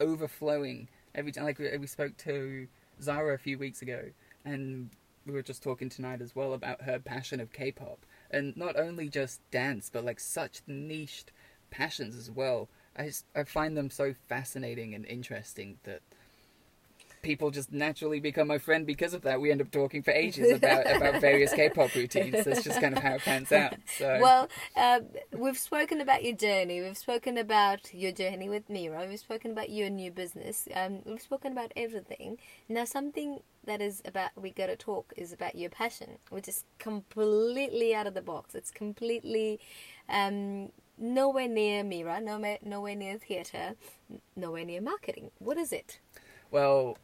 overflowing 0.00 0.88
every 1.14 1.32
time. 1.32 1.44
Like 1.44 1.58
we, 1.58 1.76
we 1.78 1.86
spoke 1.86 2.16
to 2.18 2.66
Zara 3.00 3.34
a 3.34 3.38
few 3.38 3.58
weeks 3.58 3.82
ago, 3.82 4.02
and 4.44 4.90
we 5.26 5.32
were 5.32 5.42
just 5.42 5.62
talking 5.62 5.88
tonight 5.88 6.20
as 6.20 6.34
well 6.34 6.54
about 6.54 6.82
her 6.82 6.98
passion 6.98 7.40
of 7.40 7.52
K-pop, 7.52 8.06
and 8.30 8.56
not 8.56 8.78
only 8.78 9.08
just 9.08 9.40
dance, 9.50 9.90
but 9.92 10.04
like 10.04 10.18
such 10.18 10.62
niched 10.66 11.32
passions 11.70 12.16
as 12.16 12.30
well. 12.30 12.68
I 12.96 13.06
just, 13.06 13.26
I 13.36 13.44
find 13.44 13.76
them 13.76 13.90
so 13.90 14.14
fascinating 14.28 14.94
and 14.94 15.06
interesting 15.06 15.78
that 15.84 16.00
people 17.22 17.50
just 17.50 17.72
naturally 17.72 18.20
become 18.20 18.48
my 18.48 18.58
friend 18.58 18.86
because 18.86 19.14
of 19.14 19.22
that. 19.22 19.40
We 19.40 19.50
end 19.50 19.60
up 19.60 19.70
talking 19.70 20.02
for 20.02 20.10
ages 20.10 20.52
about 20.56 20.90
about 20.90 21.20
various 21.20 21.52
K-pop 21.52 21.94
routines. 21.94 22.44
That's 22.44 22.62
just 22.62 22.80
kind 22.80 22.96
of 22.96 23.02
how 23.02 23.14
it 23.14 23.22
pans 23.22 23.52
out. 23.52 23.74
So 23.98 24.18
Well, 24.20 24.48
um, 24.76 25.06
we've 25.32 25.58
spoken 25.58 26.00
about 26.00 26.24
your 26.24 26.36
journey. 26.36 26.80
We've 26.80 26.98
spoken 26.98 27.38
about 27.38 27.92
your 27.92 28.12
journey 28.12 28.48
with 28.48 28.68
Mira. 28.68 29.06
We've 29.08 29.18
spoken 29.18 29.52
about 29.52 29.70
your 29.70 29.90
new 29.90 30.10
business. 30.10 30.68
Um, 30.74 31.00
we've 31.04 31.22
spoken 31.22 31.52
about 31.52 31.72
everything. 31.76 32.38
Now, 32.68 32.84
something 32.84 33.40
that 33.64 33.82
is 33.82 34.02
about 34.04 34.30
we 34.36 34.50
got 34.50 34.66
to 34.66 34.76
talk 34.76 35.12
is 35.16 35.32
about 35.32 35.54
your 35.54 35.70
passion, 35.70 36.18
which 36.30 36.48
is 36.48 36.64
completely 36.78 37.94
out 37.94 38.06
of 38.06 38.14
the 38.14 38.22
box. 38.22 38.54
It's 38.54 38.70
completely 38.70 39.60
um, 40.08 40.70
nowhere 40.98 41.48
near 41.48 41.84
Mira, 41.84 42.20
nowhere 42.20 42.58
nowhere 42.62 42.96
near 42.96 43.18
theatre, 43.18 43.74
nowhere 44.36 44.64
near 44.64 44.80
marketing. 44.80 45.30
What 45.38 45.56
is 45.58 45.72
it? 45.72 46.00
Well, 46.50 46.98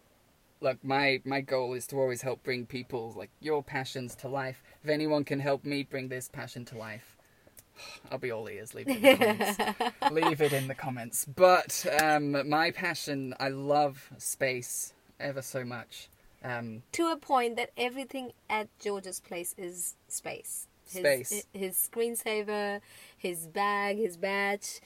look, 0.61 0.83
my 0.85 1.21
my 1.25 1.41
goal 1.41 1.75
is 1.75 1.87
to 1.89 1.97
always 1.97 2.23
help 2.23 2.43
bring 2.43 2.67
people 2.67 3.13
like 3.17 3.31
your 3.41 3.63
passions 3.63 4.15
to 4.17 4.29
life. 4.29 4.63
If 4.83 4.91
anyone 4.91 5.25
can 5.25 5.41
help 5.41 5.65
me 5.65 5.83
bring 5.83 6.09
this 6.09 6.29
passion 6.29 6.65
to 6.67 6.79
life, 6.79 7.17
I'll 8.11 8.19
be 8.19 8.31
all 8.31 8.49
ears. 8.49 8.75
Leave 8.75 8.89
it 8.89 8.97
in 8.97 9.03
the 9.03 9.17
comments. 9.17 10.03
Leave 10.13 10.41
it 10.41 10.53
in 10.53 10.69
the 10.69 10.75
comments. 10.75 11.25
But 11.25 11.87
um, 12.03 12.49
my 12.49 12.71
passion, 12.71 13.35
I 13.41 13.49
love 13.49 14.11
space 14.19 14.93
ever 15.21 15.43
so 15.43 15.65
much. 15.65 16.09
Um, 16.45 16.83
to 16.93 17.11
a 17.11 17.17
point 17.17 17.57
that 17.57 17.71
everything 17.77 18.33
at 18.49 18.69
George's 18.79 19.21
place 19.21 19.55
is 19.59 19.97
space. 20.09 20.69
His, 20.89 21.01
Space. 21.01 21.47
His 21.53 21.91
screensaver, 21.93 22.81
his 23.19 23.49
bag, 23.49 23.97
his 23.97 24.17
badge, 24.17 24.81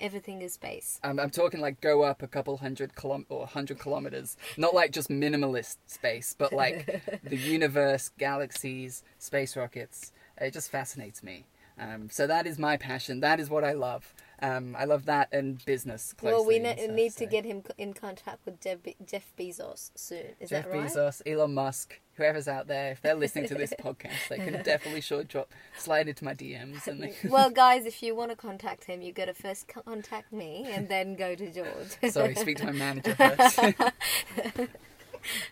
everything 0.00 0.42
is 0.42 0.54
space. 0.54 1.00
I'm, 1.02 1.18
I'm 1.18 1.30
talking 1.30 1.60
like 1.60 1.80
go 1.80 2.02
up 2.02 2.22
a 2.22 2.26
couple 2.26 2.56
hundred 2.58 2.94
kilom- 2.94 3.26
or 3.28 3.46
hundred 3.46 3.78
kilometers, 3.78 4.36
not 4.56 4.74
like 4.74 4.92
just 4.92 5.08
minimalist 5.08 5.76
space, 5.86 6.34
but 6.36 6.52
like 6.52 7.02
the 7.24 7.36
universe, 7.36 8.10
galaxies, 8.18 9.02
space 9.18 9.56
rockets. 9.56 10.12
It 10.38 10.52
just 10.52 10.70
fascinates 10.70 11.22
me. 11.22 11.46
Um, 11.78 12.08
so 12.10 12.26
that 12.26 12.46
is 12.46 12.58
my 12.58 12.76
passion. 12.76 13.20
That 13.20 13.38
is 13.38 13.50
what 13.50 13.62
I 13.64 13.72
love. 13.72 14.14
Um, 14.40 14.74
I 14.78 14.84
love 14.84 15.06
that 15.06 15.28
and 15.32 15.62
business. 15.64 16.14
Closely 16.14 16.34
well, 16.34 16.46
we 16.46 16.58
ne- 16.58 16.76
stuff, 16.76 16.94
need 16.94 17.12
to 17.12 17.26
get 17.26 17.44
him 17.44 17.62
in 17.76 17.92
contact 17.92 18.38
with 18.44 18.60
Jeff, 18.60 18.82
Be- 18.82 18.96
Jeff 19.06 19.32
Bezos 19.38 19.90
soon. 19.94 20.24
Is 20.40 20.50
Jeff 20.50 20.64
that 20.64 20.72
right? 20.72 20.90
Bezos, 20.90 21.20
Elon 21.26 21.54
Musk, 21.54 22.00
whoever's 22.16 22.48
out 22.48 22.66
there. 22.66 22.92
If 22.92 23.02
they're 23.02 23.14
listening 23.14 23.48
to 23.48 23.54
this 23.54 23.72
podcast, 23.80 24.28
they 24.28 24.38
can 24.38 24.62
definitely 24.62 25.00
sure 25.00 25.22
drop 25.24 25.52
slide 25.76 26.08
into 26.08 26.24
my 26.24 26.34
DMs 26.34 26.86
and 26.86 27.02
they. 27.02 27.14
well, 27.28 27.50
guys, 27.50 27.86
if 27.86 28.02
you 28.02 28.14
want 28.14 28.30
to 28.30 28.36
contact 28.36 28.84
him, 28.84 29.02
you 29.02 29.12
got 29.12 29.26
to 29.26 29.34
first 29.34 29.68
contact 29.68 30.32
me 30.32 30.66
and 30.70 30.88
then 30.88 31.14
go 31.16 31.34
to 31.34 31.50
George. 31.52 31.96
Sorry, 32.10 32.34
speak 32.34 32.58
to 32.58 32.66
my 32.66 32.72
manager 32.72 33.14
first. 33.14 33.58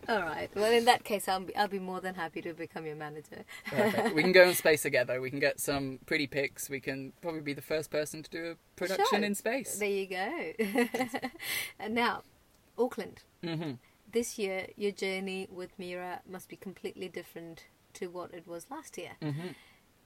All 0.09 0.21
right. 0.21 0.49
Well, 0.55 0.71
in 0.73 0.85
that 0.85 1.03
case, 1.03 1.27
I'll 1.27 1.41
be, 1.41 1.57
I'll 1.57 1.67
be 1.67 1.81
more 1.81 2.01
than 2.01 2.15
happy 2.15 2.41
to 2.43 2.53
become 2.55 2.87
your 2.87 2.95
manager. 2.95 3.45
Perfect. 3.67 4.15
We 4.15 4.23
can 4.23 4.31
go 4.31 4.45
in 4.49 4.55
space 4.55 4.83
together. 4.83 5.21
We 5.21 5.31
can 5.31 5.41
get 5.41 5.59
some 5.59 5.99
pretty 6.07 6.29
pics. 6.29 6.71
We 6.71 6.79
can 6.79 7.13
probably 7.21 7.41
be 7.41 7.55
the 7.55 7.63
first 7.63 7.91
person 7.91 8.23
to 8.23 8.31
do 8.31 8.51
a 8.53 8.57
production 8.77 9.07
Sure. 9.11 9.25
in 9.25 9.35
space. 9.35 9.77
There 9.77 9.89
you 9.89 10.07
go. 10.07 10.45
and 11.81 11.93
now, 11.95 12.23
Auckland. 12.79 13.23
hmm 13.43 13.73
This 14.15 14.39
year, 14.39 14.69
your 14.77 14.93
journey 14.93 15.49
with 15.51 15.77
Mira 15.77 16.21
must 16.25 16.49
be 16.49 16.55
completely 16.55 17.09
different 17.09 17.65
to 17.95 18.07
what 18.07 18.33
it 18.33 18.47
was 18.47 18.71
last 18.71 18.97
year. 18.97 19.17
hmm 19.21 19.49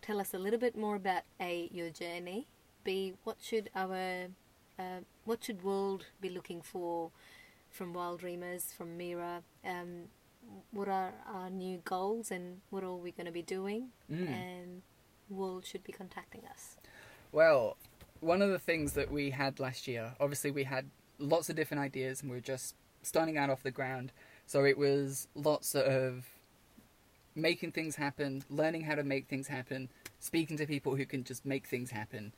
Tell 0.01 0.19
us 0.19 0.33
a 0.33 0.39
little 0.39 0.59
bit 0.59 0.79
more 0.79 0.97
about 0.97 1.25
a 1.39 1.69
your 1.71 1.91
journey. 1.91 2.47
B 2.85 3.13
what 3.25 3.37
should 3.43 3.69
our 3.75 4.29
uh, 4.79 5.01
what 5.27 5.45
should 5.45 5.63
world 5.63 6.07
be 6.23 6.31
looking 6.31 6.63
for 6.63 7.11
from 7.69 7.93
Wild 7.93 8.21
Dreamers 8.21 8.73
from 8.73 8.97
Mira? 8.97 9.43
Um, 9.63 10.05
what 10.71 10.89
are 10.89 11.13
our 11.31 11.51
new 11.51 11.83
goals 11.85 12.31
and 12.31 12.63
what 12.71 12.83
are 12.85 12.95
we 12.95 13.11
going 13.11 13.27
to 13.27 13.33
be 13.33 13.43
doing? 13.43 13.89
Mm. 14.11 14.29
And 14.29 14.83
world 15.29 15.67
should 15.67 15.85
be 15.85 15.93
contacting 15.93 16.45
us. 16.51 16.79
Well, 17.31 17.77
one 18.21 18.41
of 18.41 18.49
the 18.49 18.59
things 18.59 18.95
that 18.95 19.11
we 19.11 19.31
had 19.31 19.61
last 19.61 19.87
year, 19.87 20.15
obviously, 20.19 20.51
we 20.51 20.65
had 20.65 20.87
lots 21.19 21.51
of 21.51 21.57
different 21.57 21.83
ideas 21.83 22.23
and 22.23 22.31
we 22.31 22.39
were 22.39 22.41
just 22.41 22.75
starting 23.09 23.37
out 23.37 23.51
off 23.51 23.63
the 23.63 23.71
ground. 23.71 24.13
So 24.47 24.65
it 24.65 24.79
was 24.79 25.29
lots 25.35 25.75
of 25.75 26.27
making 27.35 27.73
things 27.73 27.97
happen, 27.97 28.45
learning 28.51 28.83
how 28.83 28.95
to 28.95 29.03
make 29.03 29.29
things 29.29 29.49
happen, 29.49 29.89
speaking 30.19 30.57
to 30.59 30.67
people 30.67 30.97
who 30.97 31.07
can 31.07 31.25
just 31.25 31.45
make 31.47 31.67
things 31.67 31.91
happen, 31.91 32.33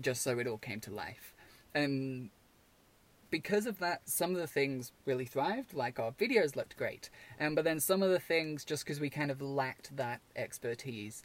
just 0.00 0.22
so 0.22 0.38
it 0.38 0.46
all 0.46 0.58
came 0.58 0.80
to 0.80 0.90
life. 0.90 1.34
And 1.74 2.30
because 3.30 3.66
of 3.66 3.80
that, 3.80 4.08
some 4.08 4.30
of 4.30 4.36
the 4.36 4.46
things 4.46 4.92
really 5.06 5.24
thrived, 5.24 5.74
like 5.74 5.98
our 5.98 6.12
videos 6.12 6.54
looked 6.54 6.76
great. 6.76 7.10
Um, 7.40 7.54
but 7.54 7.64
then 7.64 7.80
some 7.80 8.02
of 8.02 8.10
the 8.10 8.20
things, 8.20 8.64
just 8.64 8.84
because 8.84 9.00
we 9.00 9.10
kind 9.10 9.30
of 9.30 9.42
lacked 9.42 9.96
that 9.96 10.20
expertise, 10.36 11.24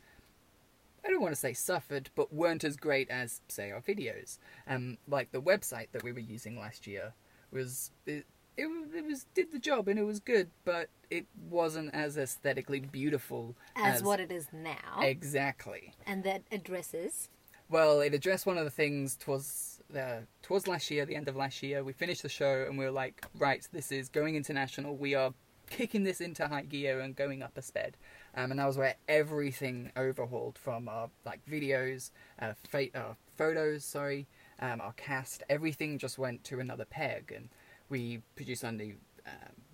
I 1.06 1.10
don't 1.10 1.22
want 1.22 1.34
to 1.34 1.40
say 1.40 1.54
suffered, 1.54 2.10
but 2.16 2.34
weren't 2.34 2.64
as 2.64 2.76
great 2.76 3.10
as, 3.10 3.42
say, 3.48 3.72
our 3.72 3.82
videos. 3.82 4.40
Um, 4.68 4.98
like 5.08 5.32
the 5.32 5.42
website 5.42 5.88
that 5.92 6.04
we 6.04 6.12
were 6.12 6.20
using 6.20 6.60
last 6.60 6.88
year 6.88 7.14
was 7.52 7.92
it, 8.06 8.26
it, 8.60 8.96
it 8.96 9.06
was 9.06 9.26
did 9.34 9.52
the 9.52 9.60
job 9.60 9.88
and 9.88 10.00
it 10.00 10.04
was 10.04 10.20
good, 10.20 10.50
but 10.66 10.90
it 11.10 11.26
wasn't 11.50 11.94
as 11.94 12.18
aesthetically 12.18 12.80
beautiful 12.80 13.56
as, 13.76 14.04
what 14.04 14.20
it 14.20 14.32
is 14.32 14.48
now. 14.54 15.02
exactly. 15.02 15.94
and 16.06 16.24
that 16.24 16.44
addresses. 16.52 17.30
Well, 17.70 18.02
it 18.02 18.14
addressed 18.14 18.46
one 18.46 18.58
of 18.58 18.66
the 18.66 18.72
things 18.72 19.16
towards 19.16 19.80
uh, 19.96 20.22
towards 20.42 20.68
last 20.68 20.90
year, 20.92 21.06
the 21.06 21.16
end 21.16 21.28
of 21.28 21.36
last 21.36 21.62
year. 21.62 21.84
We 21.84 21.94
finished 21.94 22.24
the 22.24 22.30
show 22.30 22.66
and 22.68 22.78
we 22.78 22.86
were 22.86 22.92
like, 22.92 23.26
right, 23.38 23.66
this 23.72 23.92
is 23.92 24.10
going 24.10 24.36
international. 24.36 24.96
We 24.96 25.16
are 25.16 25.34
kicking 25.70 26.04
this 26.04 26.20
into 26.20 26.48
high 26.48 26.64
gear 26.64 27.00
and 27.00 27.16
going 27.16 27.44
up 27.44 27.58
a 27.58 27.62
sped. 27.62 27.96
Um, 28.36 28.52
and 28.52 28.60
that 28.60 28.68
was 28.68 28.78
where 28.78 28.96
everything 29.08 29.92
overhauled 29.96 30.58
from 30.58 30.88
our 30.90 31.10
like 31.26 31.42
videos, 31.46 32.12
uh, 32.40 32.54
fa- 32.70 32.96
uh, 32.96 33.14
photos, 33.38 33.86
sorry, 33.86 34.28
um, 34.60 34.82
our 34.82 34.94
cast. 34.94 35.44
Everything 35.50 35.98
just 35.98 36.18
went 36.18 36.44
to 36.46 36.60
another 36.60 36.86
peg, 36.86 37.32
and 37.36 37.50
we 37.90 38.22
produced 38.36 38.64
a 38.64 38.72
new 38.72 38.96
uh, 39.26 39.30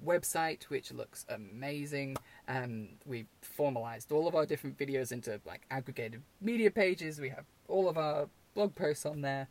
website 0.05 0.63
which 0.65 0.91
looks 0.91 1.25
amazing. 1.29 2.17
Um, 2.47 2.89
we 3.05 3.25
formalized 3.41 4.11
all 4.11 4.27
of 4.27 4.35
our 4.35 4.45
different 4.45 4.77
videos 4.77 5.11
into 5.11 5.39
like 5.45 5.65
aggregated 5.71 6.21
media 6.41 6.71
pages. 6.71 7.19
We 7.19 7.29
have 7.29 7.45
all 7.67 7.89
of 7.89 7.97
our 7.97 8.27
blog 8.53 8.75
posts 8.75 9.05
on 9.05 9.21
there. 9.21 9.47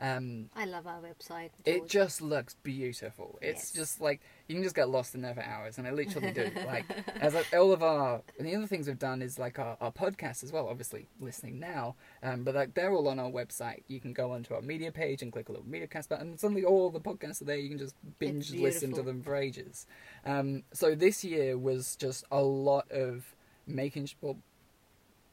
Um, 0.00 0.48
I 0.54 0.64
love 0.64 0.86
our 0.86 1.00
website. 1.00 1.50
it 1.64 1.88
just 1.88 2.22
looks 2.22 2.54
beautiful. 2.62 3.38
It's 3.42 3.72
Yes. 3.72 3.72
just 3.72 4.00
like 4.00 4.20
you 4.46 4.54
can 4.54 4.62
just 4.62 4.76
get 4.76 4.88
lost 4.88 5.14
in 5.14 5.22
there 5.22 5.34
for 5.34 5.42
hours, 5.42 5.76
and 5.76 5.86
I 5.86 5.90
literally 5.90 6.30
do. 6.30 6.50
like 6.66 6.84
as 7.20 7.34
like, 7.34 7.52
all 7.52 7.72
of 7.72 7.82
our 7.82 8.22
and 8.38 8.46
the 8.46 8.54
other 8.54 8.66
things 8.66 8.86
we've 8.86 8.98
done 8.98 9.22
is 9.22 9.38
like 9.38 9.58
our, 9.58 9.76
our 9.80 9.90
podcasts 9.90 10.44
as 10.44 10.52
well. 10.52 10.68
Obviously, 10.68 11.08
listening 11.20 11.58
now, 11.58 11.96
um, 12.22 12.44
but 12.44 12.54
like 12.54 12.74
they're 12.74 12.92
all 12.92 13.08
on 13.08 13.18
our 13.18 13.30
website. 13.30 13.82
You 13.88 13.98
can 13.98 14.12
go 14.12 14.30
onto 14.32 14.54
our 14.54 14.62
media 14.62 14.92
page 14.92 15.22
and 15.22 15.32
click 15.32 15.48
a 15.48 15.52
little 15.52 15.66
media 15.68 15.88
cast 15.88 16.08
button, 16.08 16.28
and 16.28 16.40
suddenly 16.40 16.64
all 16.64 16.90
the 16.90 17.00
podcasts 17.00 17.42
are 17.42 17.46
there. 17.46 17.56
You 17.56 17.70
can 17.70 17.78
just 17.78 17.96
binge 18.20 18.52
listen 18.52 18.92
to 18.92 19.02
them 19.02 19.20
for 19.22 19.34
ages. 19.34 19.86
Um, 20.24 20.62
so 20.72 20.94
this 20.94 21.24
year 21.24 21.58
was 21.58 21.96
just 21.96 22.24
a 22.30 22.40
lot 22.40 22.88
of 22.92 23.34
making 23.66 24.08
well, 24.20 24.38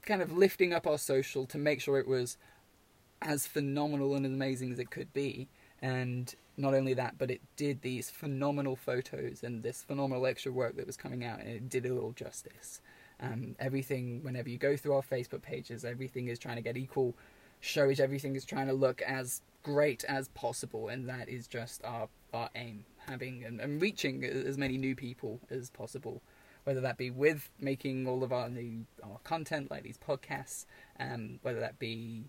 kind 0.06 0.22
of 0.22 0.32
lifting 0.32 0.74
up 0.74 0.88
our 0.88 0.98
social 0.98 1.46
to 1.48 1.58
make 1.58 1.82
sure 1.82 2.00
it 2.00 2.08
was 2.08 2.38
as 3.26 3.46
phenomenal 3.48 4.16
and 4.16 4.26
amazing 4.26 4.72
as 4.72 4.80
it 4.80 4.92
could 4.92 5.12
be. 5.14 5.50
And 5.82 6.34
not 6.58 6.74
only 6.74 6.94
that, 6.94 7.18
but 7.18 7.30
it 7.30 7.42
did 7.58 7.82
these 7.82 8.10
phenomenal 8.10 8.76
photos 8.76 9.44
and 9.44 9.62
this 9.62 9.84
phenomenal 9.84 10.26
extra 10.26 10.52
work 10.52 10.78
that 10.78 10.88
was 10.88 10.96
coming 10.96 11.26
out, 11.26 11.40
and 11.40 11.50
it 11.50 11.70
did 11.70 11.86
it 11.86 11.92
all 11.92 12.14
justice. 12.14 12.80
Um, 13.20 13.56
everything, 13.60 14.24
whenever 14.24 14.50
you 14.50 14.58
go 14.58 14.78
through 14.78 14.94
our 14.94 15.02
Facebook 15.02 15.42
pages, 15.42 15.84
everything 15.84 16.28
is 16.28 16.40
trying 16.40 16.56
to 16.56 16.62
get 16.62 16.78
equal 16.78 17.16
showage. 17.62 18.00
Everything 18.00 18.36
is 18.36 18.46
trying 18.46 18.68
to 18.68 18.74
look 18.74 19.02
as 19.02 19.42
great 19.64 20.04
as 20.06 20.30
possible, 20.30 20.88
and 20.88 21.10
that 21.10 21.28
is 21.28 21.48
just 21.48 21.84
our 21.84 22.08
our 22.34 22.50
aim, 22.56 22.86
having 23.08 23.44
and, 23.46 23.62
and 23.62 23.82
reaching 23.82 24.24
as 24.24 24.58
many 24.58 24.78
new 24.78 24.96
people 24.96 25.40
as 25.50 25.70
possible. 25.70 26.22
Whether 26.66 26.82
that 26.82 26.98
be 26.98 27.12
with 27.12 27.50
making 27.60 28.08
all 28.08 28.24
of 28.24 28.34
our 28.34 28.50
new 28.50 28.86
our 29.04 29.20
content, 29.24 29.72
like 29.72 29.84
these 29.84 29.98
podcasts, 29.98 30.66
um, 31.00 31.40
whether 31.42 31.60
that 31.60 31.80
be 31.80 32.26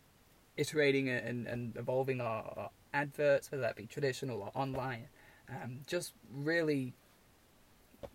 iterating 0.56 1.08
and, 1.08 1.46
and 1.46 1.76
evolving 1.76 2.20
our, 2.20 2.52
our 2.56 2.70
adverts, 2.92 3.50
whether 3.50 3.62
that 3.62 3.76
be 3.76 3.86
traditional 3.86 4.42
or 4.42 4.50
online, 4.54 5.08
um, 5.48 5.80
just 5.86 6.12
really 6.32 6.94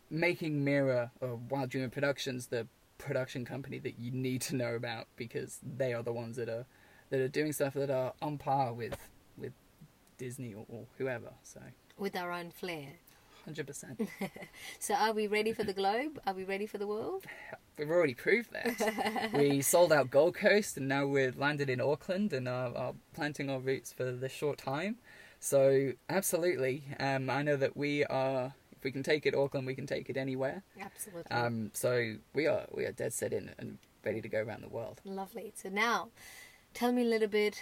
making 0.10 0.64
Mira 0.64 1.12
or 1.22 1.36
Wild 1.50 1.70
Dreamer 1.70 1.90
Productions 1.90 2.48
the 2.48 2.68
production 2.98 3.46
company 3.46 3.80
that 3.80 3.98
you 3.98 4.12
need 4.12 4.42
to 4.42 4.56
know 4.56 4.76
about 4.76 5.08
because 5.16 5.60
they 5.64 5.94
are 5.94 6.04
the 6.04 6.14
ones 6.14 6.36
that 6.38 6.50
are 6.50 6.66
that 7.10 7.20
are 7.20 7.28
doing 7.28 7.52
stuff 7.52 7.74
that 7.74 7.90
are 7.90 8.14
on 8.22 8.38
par 8.38 8.74
with 8.74 8.96
with 9.38 9.54
Disney 10.18 10.54
or, 10.54 10.66
or 10.70 10.86
whoever. 10.98 11.32
So, 11.44 11.62
with 11.98 12.16
our 12.16 12.32
own 12.32 12.52
flair. 12.52 12.94
Hundred 13.46 13.68
percent. 13.68 14.00
So, 14.80 14.94
are 14.96 15.14
we 15.14 15.28
ready 15.28 15.54
for 15.54 15.64
the 15.64 15.74
globe? 15.74 16.20
Are 16.26 16.34
we 16.34 16.44
ready 16.44 16.66
for 16.66 16.78
the 16.78 16.88
world? 16.88 17.26
We've 17.78 17.90
already 17.90 18.14
proved 18.14 18.52
that. 18.54 19.32
we 19.34 19.62
sold 19.62 19.92
out 19.94 20.10
Gold 20.12 20.36
Coast, 20.36 20.78
and 20.78 20.88
now 20.88 21.06
we're 21.08 21.32
landed 21.32 21.70
in 21.70 21.80
Auckland 21.82 22.34
and 22.34 22.48
are, 22.48 22.76
are 22.76 22.94
planting 23.14 23.50
our 23.50 23.60
roots 23.60 23.92
for 23.94 24.12
this 24.12 24.32
short 24.32 24.58
time. 24.58 24.98
So, 25.40 25.94
absolutely, 26.10 26.84
um, 27.00 27.30
I 27.30 27.42
know 27.44 27.56
that 27.58 27.76
we 27.76 28.06
are. 28.06 28.54
If 28.72 28.84
we 28.84 28.92
can 28.92 29.04
take 29.04 29.26
it 29.28 29.36
Auckland, 29.36 29.68
we 29.68 29.76
can 29.76 29.86
take 29.86 30.10
it 30.10 30.18
anywhere. 30.18 30.64
Absolutely. 30.80 31.30
Um, 31.32 31.70
so 31.74 32.16
we 32.34 32.48
are 32.48 32.66
we 32.72 32.86
are 32.86 32.92
dead 32.92 33.14
set 33.14 33.32
in 33.34 33.52
and 33.60 33.78
ready 34.04 34.22
to 34.22 34.30
go 34.30 34.40
around 34.42 34.64
the 34.64 34.70
world. 34.70 35.02
Lovely. 35.06 35.54
So 35.56 35.70
now, 35.70 36.10
tell 36.74 36.92
me 36.92 37.04
a 37.04 37.06
little 37.06 37.28
bit 37.28 37.62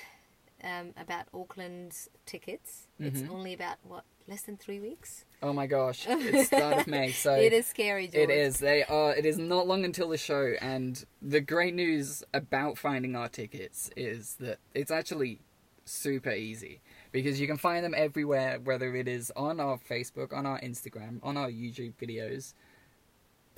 um, 0.63 0.93
about 0.97 1.25
Auckland's 1.33 2.07
tickets. 2.25 2.87
It's 2.99 3.21
Mhm. 3.21 3.29
only 3.31 3.53
about 3.53 3.77
what 3.83 4.05
less 4.27 4.43
than 4.43 4.55
three 4.57 4.79
weeks. 4.79 5.25
Oh 5.41 5.53
my 5.53 5.67
gosh, 5.67 6.05
it's 6.09 6.47
start 6.47 6.79
of 6.79 6.87
May, 6.87 7.11
so 7.13 7.33
it 7.33 7.53
is 7.53 7.65
scary, 7.65 8.07
George. 8.07 8.23
It 8.23 8.29
is. 8.29 8.57
They 8.59 8.83
are. 8.83 9.15
It 9.15 9.25
is 9.25 9.37
not 9.37 9.67
long 9.67 9.85
until 9.85 10.09
the 10.09 10.17
show, 10.17 10.53
and 10.61 11.03
the 11.21 11.39
great 11.39 11.73
news 11.73 12.23
about 12.33 12.77
finding 12.77 13.15
our 13.15 13.29
tickets 13.29 13.89
is 13.95 14.35
that 14.41 14.59
it's 14.73 14.91
actually 14.91 15.39
super 15.85 16.31
easy 16.31 16.81
because 17.11 17.39
you 17.39 17.47
can 17.47 17.57
find 17.57 17.85
them 17.85 17.93
everywhere, 17.95 18.59
whether 18.61 18.93
it 18.95 19.07
is 19.07 19.31
on 19.35 19.59
our 19.59 19.77
Facebook, 19.77 20.33
on 20.33 20.45
our 20.45 20.59
Instagram, 20.59 21.19
on 21.23 21.37
our 21.37 21.49
YouTube 21.49 21.93
videos. 21.95 22.53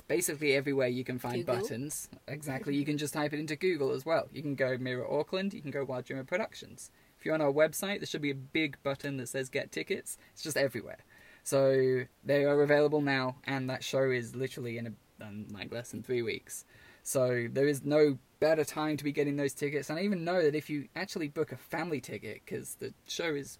Basically, 0.08 0.52
everywhere 0.54 0.88
you 0.88 1.04
can 1.04 1.18
find 1.18 1.46
Google. 1.46 1.56
buttons. 1.56 2.08
Exactly. 2.28 2.74
You 2.76 2.84
can 2.84 2.98
just 2.98 3.14
type 3.14 3.32
it 3.32 3.40
into 3.40 3.56
Google 3.56 3.92
as 3.92 4.04
well. 4.04 4.28
You 4.32 4.42
can 4.42 4.54
go 4.54 4.76
Mira 4.78 5.08
Auckland. 5.10 5.54
You 5.54 5.62
can 5.62 5.70
go 5.70 5.84
Wild 5.84 6.04
Dreamer 6.04 6.24
Productions. 6.24 6.90
If 7.18 7.24
you're 7.24 7.34
on 7.34 7.40
our 7.40 7.52
website, 7.52 8.00
there 8.00 8.06
should 8.06 8.20
be 8.20 8.30
a 8.30 8.34
big 8.34 8.76
button 8.82 9.16
that 9.18 9.28
says 9.28 9.48
Get 9.48 9.70
Tickets. 9.72 10.18
It's 10.32 10.42
just 10.42 10.56
everywhere. 10.56 10.98
So 11.42 12.02
they 12.24 12.44
are 12.44 12.62
available 12.62 13.00
now, 13.00 13.36
and 13.44 13.68
that 13.70 13.82
show 13.82 14.10
is 14.10 14.36
literally 14.36 14.78
in 14.78 14.86
a, 14.86 15.24
um, 15.24 15.46
like 15.50 15.72
less 15.72 15.90
than 15.90 16.02
three 16.02 16.22
weeks. 16.22 16.64
So 17.02 17.48
there 17.50 17.66
is 17.66 17.84
no 17.84 18.18
better 18.38 18.64
time 18.64 18.96
to 18.96 19.04
be 19.04 19.12
getting 19.12 19.36
those 19.36 19.52
tickets. 19.54 19.90
And 19.90 19.98
I 19.98 20.02
even 20.02 20.24
know 20.24 20.42
that 20.42 20.54
if 20.54 20.70
you 20.70 20.88
actually 20.94 21.28
book 21.28 21.52
a 21.52 21.56
family 21.56 22.00
ticket, 22.00 22.42
because 22.44 22.76
the 22.76 22.94
show 23.06 23.34
is 23.34 23.58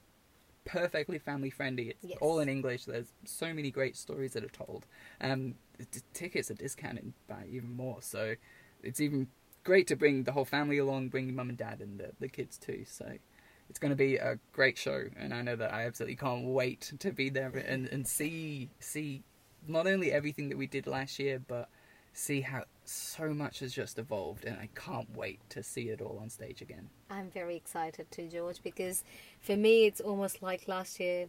perfectly 0.65 1.19
family 1.19 1.51
friendly, 1.51 1.89
it's 1.91 2.05
Yes. 2.05 2.19
all 2.21 2.39
in 2.39 2.49
English. 2.49 2.85
There's 2.85 3.13
so 3.25 3.53
many 3.53 3.71
great 3.71 3.97
stories 3.97 4.33
that 4.35 4.45
are 4.45 4.49
told. 4.49 4.87
Um, 5.21 5.57
the 5.79 6.03
tickets 6.15 6.51
are 6.51 6.55
discounted 6.55 7.13
by 7.29 7.47
even 7.51 7.73
more. 7.77 7.99
So 8.01 8.35
it's 8.83 9.01
even 9.01 9.29
great 9.65 9.87
to 9.89 9.97
bring 9.97 10.25
the 10.25 10.33
whole 10.33 10.45
family 10.45 10.79
along, 10.79 11.09
bring 11.09 11.35
mum 11.35 11.49
and 11.49 11.59
dad 11.59 11.81
and 11.81 11.99
the, 11.99 12.13
the 12.21 12.29
kids 12.29 12.59
too. 12.59 12.85
So 12.87 13.13
it's 13.73 13.79
going 13.79 13.89
to 13.89 13.97
be 13.97 14.17
a 14.17 14.39
great 14.53 14.77
show, 14.77 15.05
and 15.17 15.33
I 15.33 15.41
know 15.41 15.57
that 15.57 15.73
I 15.73 15.87
absolutely 15.87 16.17
can't 16.17 16.45
wait 16.45 16.93
to 16.99 17.11
be 17.11 17.31
there 17.31 17.49
and, 17.49 17.89
and 17.89 18.07
see 18.07 18.69
see 18.81 19.23
not 19.67 19.87
only 19.87 20.13
everything 20.13 20.51
that 20.51 20.59
we 20.59 20.67
did 20.67 20.87
last 20.87 21.19
year, 21.19 21.41
but 21.49 21.71
see 22.13 22.43
how 22.43 22.65
so 22.85 23.33
much 23.33 23.61
has 23.61 23.73
just 23.73 23.99
evolved, 23.99 24.45
and 24.45 24.59
I 24.59 24.69
can't 24.75 25.09
wait 25.17 25.41
to 25.49 25.63
see 25.63 25.89
it 25.89 26.03
all 26.03 26.19
on 26.21 26.29
stage 26.29 26.61
again. 26.61 26.91
I'm 27.09 27.31
very 27.31 27.57
excited 27.57 28.11
too, 28.11 28.29
George, 28.29 28.63
because 28.63 29.05
for 29.41 29.57
me 29.57 29.87
it's 29.87 30.03
almost 30.03 30.43
like 30.43 30.69
last 30.69 31.01
year. 31.01 31.29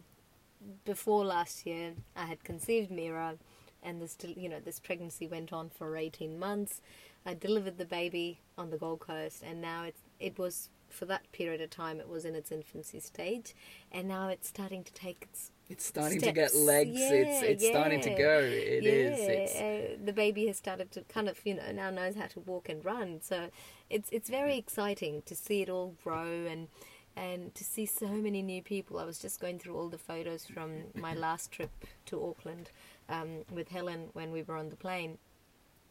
Before 0.84 1.24
last 1.24 1.64
year, 1.66 1.94
I 2.14 2.26
had 2.26 2.44
conceived 2.44 2.90
Mira, 2.90 3.36
and 3.82 4.02
this, 4.02 4.18
you 4.36 4.50
know, 4.50 4.60
this 4.60 4.80
pregnancy 4.80 5.26
went 5.26 5.50
on 5.50 5.70
for 5.70 5.96
18 5.96 6.38
months. 6.38 6.82
I 7.24 7.32
delivered 7.32 7.78
the 7.78 7.86
baby 7.86 8.40
on 8.58 8.68
the 8.68 8.76
Gold 8.76 9.00
Coast, 9.00 9.42
and 9.42 9.62
now 9.62 9.84
it's 9.84 10.02
it 10.20 10.38
was 10.38 10.68
for 10.94 11.04
that 11.06 11.30
period 11.32 11.60
of 11.60 11.70
time 11.70 12.00
it 12.00 12.08
was 12.08 12.24
in 12.24 12.34
its 12.34 12.50
infancy 12.52 13.00
stage, 13.00 13.54
and 13.92 14.08
now 14.08 14.28
it's 14.28 14.48
starting 14.48 14.84
to 14.84 14.92
take 14.92 15.22
its 15.30 15.50
It's 15.68 15.84
starting 15.84 16.20
to 16.20 16.32
get 16.32 16.50
Steps. 16.50 16.64
legs. 16.64 16.90
it's 17.00 17.62
Yeah, 17.64 17.70
starting 17.70 18.00
to 18.02 18.10
go. 18.10 18.38
It 18.40 18.84
is. 18.84 19.18
yeah, 19.18 19.26
It's 19.26 19.54
uh, 19.56 19.96
the 20.04 20.12
baby 20.12 20.46
has 20.46 20.56
started 20.56 20.90
to 20.92 21.02
kind 21.02 21.28
of 21.28 21.38
you 21.44 21.54
know 21.54 21.72
now 21.72 21.90
knows 21.90 22.16
how 22.16 22.26
to 22.26 22.40
walk 22.40 22.68
and 22.68 22.84
run. 22.84 23.20
So 23.22 23.50
it's 23.90 24.08
it's 24.12 24.28
very 24.30 24.56
exciting 24.56 25.22
to 25.26 25.34
see 25.34 25.62
it 25.62 25.68
all 25.68 25.94
grow 26.04 26.46
and 26.46 26.68
and 27.16 27.54
to 27.54 27.64
see 27.64 27.86
so 27.86 28.08
many 28.08 28.42
new 28.42 28.62
people. 28.62 28.98
I 28.98 29.04
was 29.04 29.18
just 29.18 29.40
going 29.40 29.58
through 29.58 29.76
all 29.76 29.88
the 29.88 29.98
photos 29.98 30.44
from 30.46 30.70
my 30.94 31.14
last 31.26 31.50
trip 31.52 31.70
to 32.06 32.24
Auckland 32.28 32.70
um, 33.08 33.44
with 33.50 33.68
Helen 33.68 34.08
when 34.12 34.32
we 34.32 34.42
were 34.42 34.56
on 34.56 34.68
the 34.70 34.76
plane, 34.76 35.18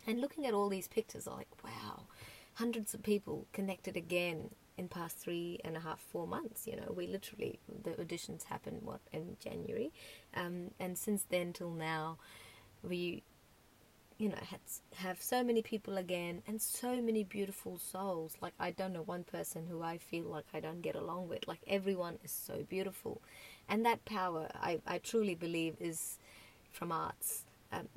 and 0.06 0.20
looking 0.20 0.46
at 0.46 0.54
all 0.54 0.70
these 0.70 0.88
pictures, 0.88 1.28
I'm 1.28 1.38
like, 1.38 1.48
wow, 1.64 2.04
hundreds 2.56 2.94
of 2.94 3.02
people 3.04 3.48
connected 3.54 3.96
again 3.98 4.50
in 4.78 4.88
past 4.88 5.18
three 5.18 5.60
and 5.64 5.78
a 5.78 5.80
half, 5.80 6.00
four 6.00 6.28
months. 6.28 6.68
You 6.68 6.76
know, 6.78 6.94
we 6.96 7.08
literally 7.08 7.60
the 7.84 7.92
auditions 7.92 8.44
happened 8.46 8.80
what 8.82 9.02
in 9.12 9.38
January, 9.40 9.92
um, 10.36 10.72
and 10.80 10.98
since 10.98 11.26
then 11.30 11.54
till 11.54 11.72
now, 11.72 12.18
we 12.82 13.24
you 14.18 14.30
know 14.30 14.38
had, 14.50 14.60
have 14.96 15.22
so 15.22 15.44
many 15.44 15.62
people 15.62 15.98
again 15.98 16.42
and 16.48 16.62
so 16.62 17.02
many 17.02 17.24
beautiful 17.24 17.78
souls. 17.78 18.36
Like 18.42 18.54
i 18.60 18.72
don't 18.72 18.94
know 18.94 19.02
one 19.02 19.24
person 19.24 19.66
who 19.70 19.82
i 19.82 19.98
feel 19.98 20.26
like 20.26 20.46
i 20.54 20.60
don't 20.60 20.82
get 20.82 20.96
along 20.96 21.30
with. 21.30 21.48
Like 21.48 21.62
everyone 21.68 22.20
is 22.24 22.32
so 22.32 22.64
beautiful. 22.70 23.22
And 23.68 23.86
that 23.86 24.06
power 24.06 24.50
i, 24.56 24.80
I 24.86 25.00
truly 25.00 25.36
believe 25.36 25.76
is 25.80 26.20
from 26.72 26.92
arts. 26.92 27.46
Um, 27.72 27.88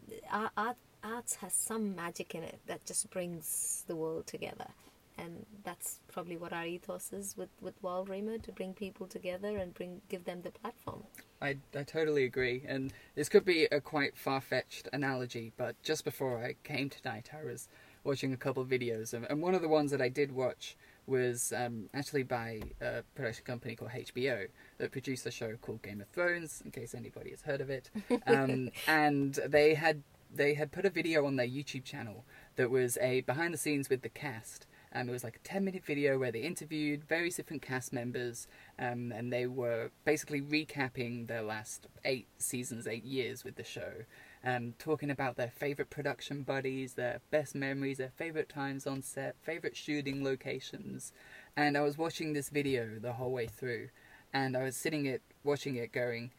art, 0.57 0.77
arts 1.05 1.37
has 1.37 1.53
some 1.53 1.95
magic 1.95 2.35
in 2.35 2.43
it 2.43 2.59
that 2.67 2.85
just 2.87 3.11
brings 3.11 3.85
the 3.87 3.95
world 3.97 4.27
together 4.27 4.69
and 5.18 5.46
that's 5.64 6.00
probably 6.12 6.37
what 6.37 6.52
our 6.52 6.66
ethos 6.66 7.12
is 7.12 7.37
with 7.37 7.48
with 7.61 7.74
Wild 7.83 8.07
Dreamer 8.07 8.38
to 8.38 8.52
bring 8.52 8.74
people 8.74 9.07
together 9.07 9.57
and 9.57 9.74
bring 9.74 10.00
give 10.09 10.24
them 10.24 10.42
the 10.42 10.50
platform. 10.50 11.05
I, 11.40 11.57
I 11.74 11.83
totally 11.83 12.24
agree, 12.24 12.64
and 12.66 12.92
this 13.14 13.29
could 13.29 13.44
be 13.44 13.64
a 13.64 13.81
quite 13.81 14.16
far 14.16 14.40
fetched 14.40 14.88
analogy, 14.92 15.52
but 15.57 15.81
just 15.83 16.05
before 16.05 16.42
I 16.42 16.57
came 16.64 16.88
tonight, 16.88 17.31
I 17.38 17.44
was 17.44 17.68
watching 18.05 18.33
a 18.33 18.37
couple 18.37 18.62
of 18.62 18.68
videos, 18.68 19.12
and, 19.12 19.26
and 19.29 19.42
one 19.42 19.55
of 19.55 19.62
the 19.62 19.68
ones 19.68 19.90
that 19.90 20.00
I 20.00 20.09
did 20.09 20.33
watch 20.33 20.76
was 21.07 21.52
um, 21.57 21.88
actually 21.94 22.22
by 22.22 22.61
a 22.81 23.02
production 23.14 23.44
company 23.44 23.76
called 23.76 23.92
HBO 23.92 24.48
that 24.79 24.92
produced 24.92 25.26
a 25.26 25.31
show 25.31 25.55
called 25.61 25.83
Game 25.83 26.00
of 26.00 26.09
Thrones, 26.09 26.62
in 26.64 26.70
case 26.70 26.94
anybody 26.94 27.31
has 27.31 27.42
heard 27.42 27.61
of 27.61 27.70
it, 27.70 27.90
um, 28.26 28.70
and 28.87 29.35
they 29.46 29.74
had 29.74 30.02
they 30.35 30.55
had 30.55 30.72
put 30.72 30.85
a 30.85 30.90
video 30.90 31.24
on 31.24 31.37
their 31.37 31.46
YouTube 31.46 31.85
channel 31.85 32.24
that 32.57 32.70
was 32.70 32.98
a 32.98 33.20
behind 33.22 33.55
the 33.55 33.59
scenes 33.59 33.88
with 33.88 34.02
the 34.02 34.09
cast 34.09 34.66
um, 34.92 35.09
it 35.09 35.12
was 35.12 35.25
like 35.25 35.37
a 35.37 35.49
10 35.49 35.64
minute 35.64 35.85
video 35.85 36.18
where 36.18 36.33
they 36.33 36.40
interviewed 36.40 37.05
various 37.05 37.37
different 37.37 37.62
cast 37.62 37.92
members 37.92 38.46
um, 38.79 39.12
and 39.12 39.33
they 39.33 39.46
were 39.46 39.90
basically 40.05 40.40
recapping 40.40 41.27
their 41.27 41.42
last 41.42 41.87
eight 42.05 42.29
seasons, 42.38 42.87
eight 42.87 43.05
years 43.05 43.44
with 43.44 43.57
the 43.57 43.64
show. 43.64 44.05
Um, 44.44 44.75
talking 44.79 45.11
about 45.11 45.37
their 45.37 45.51
favorite 45.51 45.90
production 45.90 46.42
buddies, 46.42 46.94
their 46.94 47.20
best 47.31 47.55
memories, 47.55 47.99
their 47.99 48.12
favorite 48.16 48.49
times 48.49 48.87
on 48.87 49.03
set, 49.03 49.35
favorite 49.42 49.77
shooting 49.77 50.22
locations. 50.22 51.12
And 51.57 51.77
I 51.77 51.81
was 51.81 51.99
watching 51.99 52.33
this 52.33 52.49
video 52.49 52.99
the 53.01 53.14
whole 53.14 53.33
way 53.33 53.46
through, 53.46 53.88
and 54.33 54.57
I 54.57 54.62
was 54.62 54.77
sitting 54.77 55.07
it, 55.07 55.22
watching 55.42 55.75
it, 55.77 55.90
going, 55.90 56.31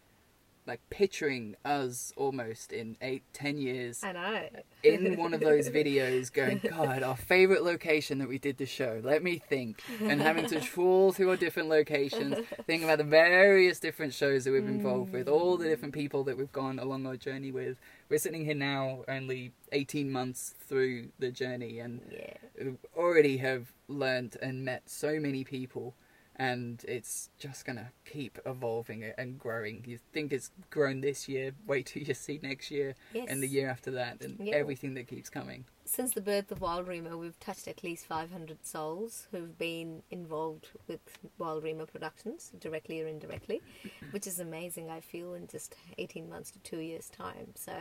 like 0.67 0.82
picturing 0.89 1.56
us 1.63 2.12
almost 2.17 2.73
in 2.73 2.97
eight, 3.01 3.23
ten 3.32 3.58
years. 3.58 4.03
I 4.03 4.12
know. 4.12 4.43
in 4.84 5.17
one 5.17 5.34
of 5.34 5.39
those 5.39 5.69
videos, 5.82 6.32
going, 6.32 6.60
God, 6.69 7.01
our 7.03 7.15
favorite 7.15 7.63
location 7.63 8.19
that 8.19 8.27
we 8.27 8.38
did 8.38 8.58
the 8.58 8.65
show. 8.65 9.01
Let 9.03 9.23
me 9.23 9.38
think, 9.38 9.82
and 10.01 10.21
having 10.21 10.45
to 10.47 10.60
trawl 10.60 11.13
through 11.13 11.30
our 11.30 11.38
different 11.38 11.69
locations, 11.69 12.45
think 12.65 12.84
about 12.84 12.97
the 12.97 13.06
various 13.06 13.80
different 13.80 14.13
shows 14.13 14.43
that 14.43 14.51
we've 14.51 14.65
been 14.65 14.75
involved 14.75 15.13
with, 15.13 15.30
all 15.30 15.58
the 15.58 15.67
different 15.67 15.93
mm. 15.93 15.99
people 15.99 16.23
that 16.25 16.38
we've 16.38 16.51
gone 16.51 16.80
along 16.80 17.08
our 17.08 17.17
journey 17.17 17.51
with. 17.51 17.77
We're 18.10 18.19
sitting 18.19 18.45
here 18.45 18.56
now, 18.56 19.03
only 19.08 19.53
eighteen 19.71 20.12
months 20.12 20.53
through 20.67 21.10
the 21.19 21.32
journey, 21.32 21.80
and 21.80 22.01
yeah. 22.12 22.71
already 22.95 23.38
have 23.38 23.71
learned 23.88 24.38
and 24.41 24.65
met 24.65 24.89
so 24.89 25.19
many 25.19 25.43
people 25.43 25.95
and 26.38 26.86
it's 26.88 27.30
just 27.39 27.65
gonna 27.65 27.91
keep 28.06 28.38
evolving 28.45 29.04
and 29.17 29.39
growing. 29.39 29.84
You 29.88 29.97
think 30.13 30.32
it's 30.32 30.52
grown 30.69 31.02
this 31.02 31.28
year, 31.28 31.52
wait 31.65 31.88
till 31.88 32.04
you 32.04 32.13
see 32.13 32.39
next 32.41 32.71
year 32.71 32.95
yes. 33.13 33.26
and 33.28 33.41
the 33.41 33.47
year 33.47 33.69
after 33.69 33.91
that, 33.91 34.21
and 34.21 34.39
yeah. 34.39 34.56
everything 34.56 34.93
that 34.93 35.08
keeps 35.08 35.30
coming. 35.30 35.65
Since 35.86 36.13
the 36.13 36.21
birth 36.21 36.52
of 36.52 36.62
Wild 36.62 36.86
Dreamer, 36.86 37.17
we've 37.17 37.39
touched 37.39 37.67
at 37.67 37.84
least 37.84 38.06
500 38.06 38.65
souls 38.65 39.28
who've 39.32 39.58
been 39.58 40.04
involved 40.12 40.67
with 40.88 41.00
Wild 41.38 41.63
Dreamer 41.63 41.86
Productions, 41.86 42.52
directly 42.60 43.02
or 43.02 43.08
indirectly, 43.08 43.62
which 44.12 44.28
is 44.28 44.39
amazing. 44.39 44.89
I 44.89 45.00
feel 45.00 45.34
in 45.34 45.47
just 45.47 45.76
18 45.97 46.30
months 46.30 46.52
to 46.52 46.60
two 46.60 46.80
years' 46.80 47.10
time. 47.10 47.54
So, 47.56 47.73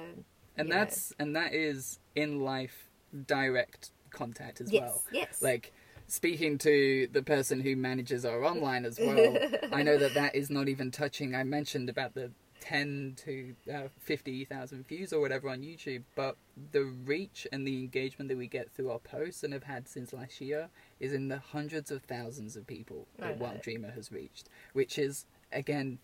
and 0.56 0.70
that's 0.70 1.10
know. 1.10 1.24
and 1.24 1.36
that 1.36 1.52
is 1.52 1.98
in 2.14 2.40
life 2.40 2.88
direct 3.26 3.90
contact 4.10 4.60
as 4.60 4.72
yes, 4.72 4.82
well. 4.82 5.02
Yes. 5.12 5.42
Like 5.42 5.72
speaking 6.08 6.58
to 6.58 7.08
the 7.12 7.22
person 7.22 7.60
who 7.60 7.76
manages 7.76 8.24
our 8.24 8.44
online 8.44 8.84
as 8.84 8.98
well, 8.98 9.36
I 9.72 9.82
know 9.82 9.98
that 9.98 10.14
that 10.14 10.34
is 10.34 10.50
not 10.50 10.68
even 10.68 10.90
touching. 10.90 11.34
I 11.34 11.44
mentioned 11.44 11.88
about 11.88 12.14
the 12.14 12.30
10 12.60 13.14
to 13.24 13.54
uh, 13.72 13.88
50,000 14.00 14.88
views 14.88 15.12
or 15.12 15.20
whatever 15.20 15.48
on 15.48 15.60
YouTube, 15.60 16.02
but 16.14 16.36
the 16.72 16.84
reach 16.84 17.46
and 17.52 17.66
the 17.66 17.78
engagement 17.78 18.28
that 18.28 18.38
we 18.38 18.46
get 18.46 18.72
through 18.72 18.90
our 18.90 18.98
posts 18.98 19.44
and 19.44 19.52
have 19.52 19.64
had 19.64 19.88
since 19.88 20.12
last 20.12 20.40
year 20.40 20.68
is 20.98 21.12
in 21.12 21.28
the 21.28 21.38
hundreds 21.38 21.90
of 21.90 22.02
thousands 22.02 22.56
of 22.56 22.66
people 22.66 23.06
that 23.18 23.38
Wild 23.38 23.62
Dreamer 23.62 23.90
has 23.90 24.10
reached, 24.10 24.48
which 24.72 24.98
is, 24.98 25.26
again, 25.52 25.98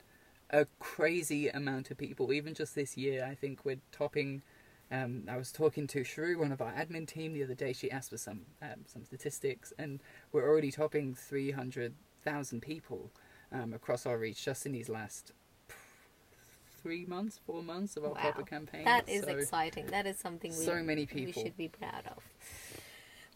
a 0.51 0.67
crazy 0.79 1.49
amount 1.49 1.91
of 1.91 1.97
people. 1.97 2.33
Even 2.33 2.55
just 2.55 2.75
this 2.75 2.97
year, 2.97 3.27
I 3.29 3.35
think 3.35 3.65
we're 3.65 3.81
topping 3.91 4.43
um, 4.93 5.25
I 5.29 5.39
was 5.39 5.51
talking 5.51 5.87
to 5.89 6.05
Shrew, 6.05 6.39
one 6.39 6.53
of 6.53 6.61
our 6.61 6.73
admin 6.73 7.07
team, 7.07 7.33
the 7.33 7.43
other 7.43 7.55
day. 7.55 7.73
She 7.73 7.91
asked 7.91 8.11
for 8.11 8.19
some 8.19 8.43
um, 8.61 8.85
some 8.87 9.05
statistics, 9.05 9.73
and 9.79 10.01
we're 10.33 10.47
already 10.47 10.71
topping 10.71 11.15
three 11.15 11.51
hundred 11.51 11.95
thousand 12.23 12.61
people 12.61 13.11
um, 13.51 13.73
across 13.73 14.05
our 14.05 14.19
reach 14.19 14.45
just 14.45 14.67
in 14.67 14.73
these 14.73 14.91
last 14.91 15.33
three 16.83 17.07
months, 17.07 17.41
four 17.47 17.63
months 17.63 17.97
of 17.97 18.05
our 18.05 18.13
wow. 18.13 18.45
campaign. 18.47 18.85
That 18.85 19.09
is 19.09 19.23
so, 19.23 19.29
exciting. 19.29 19.87
That 19.87 20.07
is 20.07 20.19
something 20.19 20.51
we, 20.51 20.65
so 20.65 20.83
many 20.83 21.07
people 21.07 21.33
we 21.37 21.43
should 21.43 21.57
be 21.57 21.69
proud 21.69 22.05
of. 22.15 22.23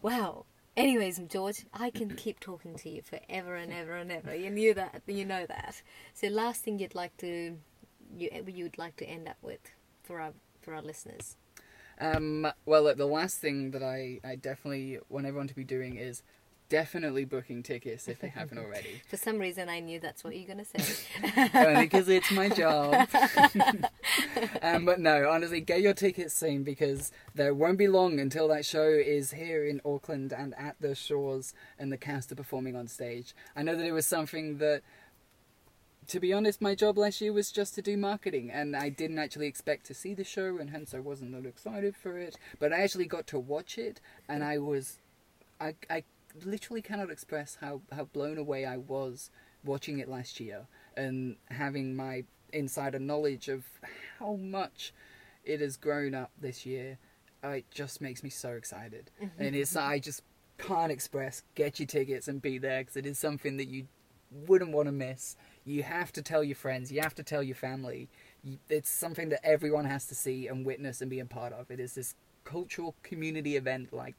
Wow. 0.01 0.45
Anyways, 0.75 1.19
George, 1.27 1.65
I 1.73 1.89
can 1.89 2.09
keep 2.15 2.39
talking 2.39 2.75
to 2.75 2.89
you 2.89 3.01
forever 3.01 3.55
and 3.55 3.73
ever 3.73 3.95
and 3.95 4.11
ever. 4.11 4.35
You 4.35 4.51
knew 4.51 4.75
that. 4.75 5.01
You 5.07 5.25
know 5.25 5.45
that. 5.47 5.81
So, 6.13 6.27
last 6.27 6.61
thing 6.61 6.77
you'd 6.77 6.93
like 6.93 7.17
to 7.17 7.57
you 8.15 8.29
you'd 8.47 8.77
like 8.77 8.95
to 8.97 9.05
end 9.05 9.27
up 9.27 9.37
with 9.41 9.71
for 10.03 10.21
our 10.21 10.33
for 10.61 10.75
our 10.75 10.81
listeners. 10.83 11.35
Um, 11.99 12.47
well, 12.65 12.93
the 12.95 13.05
last 13.05 13.39
thing 13.39 13.71
that 13.71 13.83
I, 13.83 14.19
I 14.23 14.35
definitely 14.35 14.99
want 15.09 15.25
everyone 15.25 15.47
to 15.47 15.55
be 15.55 15.63
doing 15.63 15.95
is 15.95 16.23
definitely 16.69 17.23
booking 17.23 17.63
tickets 17.63 18.07
if 18.07 18.19
they 18.19 18.27
haven't 18.27 18.57
already. 18.57 19.01
For 19.09 19.17
some 19.17 19.37
reason, 19.39 19.69
I 19.69 19.79
knew 19.79 19.99
that's 19.99 20.23
what 20.23 20.35
you're 20.35 20.47
going 20.47 20.65
to 20.65 20.83
say. 20.83 21.79
because 21.81 22.09
it's 22.09 22.31
my 22.31 22.49
job. 22.49 22.93
um, 24.61 24.85
but 24.85 24.99
no, 24.99 25.29
honestly, 25.29 25.61
get 25.61 25.81
your 25.81 25.93
tickets 25.93 26.33
soon 26.33 26.63
because 26.63 27.11
there 27.35 27.53
won't 27.53 27.77
be 27.77 27.87
long 27.87 28.19
until 28.19 28.47
that 28.49 28.65
show 28.65 28.87
is 28.87 29.31
here 29.31 29.65
in 29.65 29.81
Auckland 29.85 30.33
and 30.33 30.53
at 30.57 30.75
the 30.79 30.93
shores 30.93 31.53
and 31.79 31.91
the 31.91 31.97
cast 31.97 32.31
are 32.31 32.35
performing 32.35 32.75
on 32.75 32.87
stage. 32.87 33.33
I 33.55 33.63
know 33.63 33.75
that 33.75 33.85
it 33.85 33.93
was 33.93 34.05
something 34.05 34.57
that 34.57 34.81
to 36.07 36.19
be 36.19 36.31
honest, 36.31 36.61
my 36.61 36.73
job 36.73 36.97
last 36.97 37.19
year 37.19 37.33
was 37.33 37.51
just 37.51 37.75
to 37.75 37.81
do 37.81 37.97
marketing, 37.97 38.49
and 38.49 38.75
I 38.75 38.89
didn't 38.89 39.19
actually 39.19 39.47
expect 39.47 39.85
to 39.87 39.93
see 39.93 40.13
the 40.13 40.23
show, 40.23 40.57
and 40.57 40.69
hence 40.69 40.93
I 40.93 40.99
wasn't 40.99 41.33
that 41.33 41.47
excited 41.47 41.95
for 41.95 42.17
it. 42.17 42.37
But 42.59 42.71
I 42.71 42.81
actually 42.81 43.05
got 43.05 43.27
to 43.27 43.39
watch 43.39 43.77
it, 43.77 43.99
and 44.27 44.43
I 44.43 44.57
was, 44.57 44.99
I, 45.59 45.75
I 45.89 46.03
literally 46.45 46.81
cannot 46.81 47.11
express 47.11 47.57
how, 47.59 47.81
how 47.91 48.05
blown 48.05 48.37
away 48.37 48.65
I 48.65 48.77
was 48.77 49.29
watching 49.65 49.99
it 49.99 50.07
last 50.07 50.39
year, 50.39 50.67
and 50.95 51.35
having 51.49 51.95
my 51.95 52.23
insider 52.53 52.99
knowledge 52.99 53.49
of 53.49 53.65
how 54.19 54.35
much 54.35 54.93
it 55.43 55.59
has 55.59 55.75
grown 55.75 56.15
up 56.15 56.31
this 56.39 56.65
year. 56.65 56.97
Uh, 57.43 57.49
it 57.49 57.65
just 57.69 58.01
makes 58.01 58.23
me 58.23 58.29
so 58.29 58.51
excited, 58.53 59.11
and 59.37 59.55
it's 59.55 59.75
I 59.75 59.99
just 59.99 60.23
can't 60.57 60.91
express. 60.91 61.43
Get 61.53 61.79
your 61.79 61.85
tickets 61.85 62.27
and 62.27 62.41
be 62.41 62.57
there 62.57 62.79
because 62.81 62.97
it 62.97 63.05
is 63.05 63.19
something 63.19 63.57
that 63.57 63.67
you 63.67 63.87
wouldn't 64.31 64.71
want 64.71 64.87
to 64.87 64.91
miss 64.91 65.35
you 65.67 65.83
have 65.83 66.11
to 66.13 66.21
tell 66.21 66.43
your 66.43 66.55
friends, 66.55 66.91
you 66.91 67.01
have 67.01 67.15
to 67.15 67.23
tell 67.23 67.43
your 67.43 67.55
family. 67.55 68.09
It's 68.69 68.89
something 68.89 69.29
that 69.29 69.45
everyone 69.45 69.85
has 69.85 70.05
to 70.07 70.15
see 70.15 70.47
and 70.47 70.65
witness 70.65 71.01
and 71.01 71.09
be 71.09 71.19
a 71.19 71.25
part 71.25 71.53
of. 71.53 71.69
It 71.69 71.79
is 71.79 71.93
this 71.93 72.15
cultural 72.43 72.95
community 73.03 73.57
event 73.57 73.91
like 73.91 74.15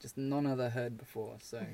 just 0.00 0.16
none 0.16 0.46
other 0.46 0.70
heard 0.70 0.98
before. 0.98 1.36
So, 1.40 1.64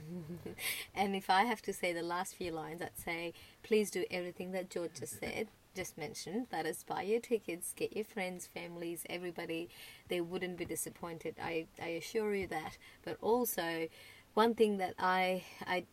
and 0.94 1.16
if 1.16 1.30
I 1.30 1.44
have 1.44 1.62
to 1.62 1.72
say 1.72 1.92
the 1.92 2.02
last 2.02 2.34
few 2.34 2.52
lines, 2.52 2.82
I'd 2.82 2.98
say 2.98 3.32
please 3.62 3.90
do 3.90 4.04
everything 4.10 4.52
that 4.52 4.70
George 4.70 4.92
just 4.98 5.20
said, 5.20 5.48
just 5.74 5.98
mentioned. 5.98 6.46
That 6.50 6.66
is, 6.66 6.84
buy 6.84 7.02
your 7.02 7.20
tickets, 7.20 7.72
get 7.76 7.94
your 7.94 8.04
friends, 8.04 8.46
families, 8.46 9.04
everybody. 9.08 9.68
They 10.08 10.20
wouldn't 10.20 10.56
be 10.56 10.64
disappointed. 10.64 11.36
I 11.42 11.66
I 11.82 11.88
assure 11.88 12.34
you 12.34 12.46
that. 12.48 12.78
But 13.04 13.16
also, 13.20 13.88
one 14.34 14.54
thing 14.54 14.78
that 14.78 14.94
I 14.98 15.44
I 15.66 15.84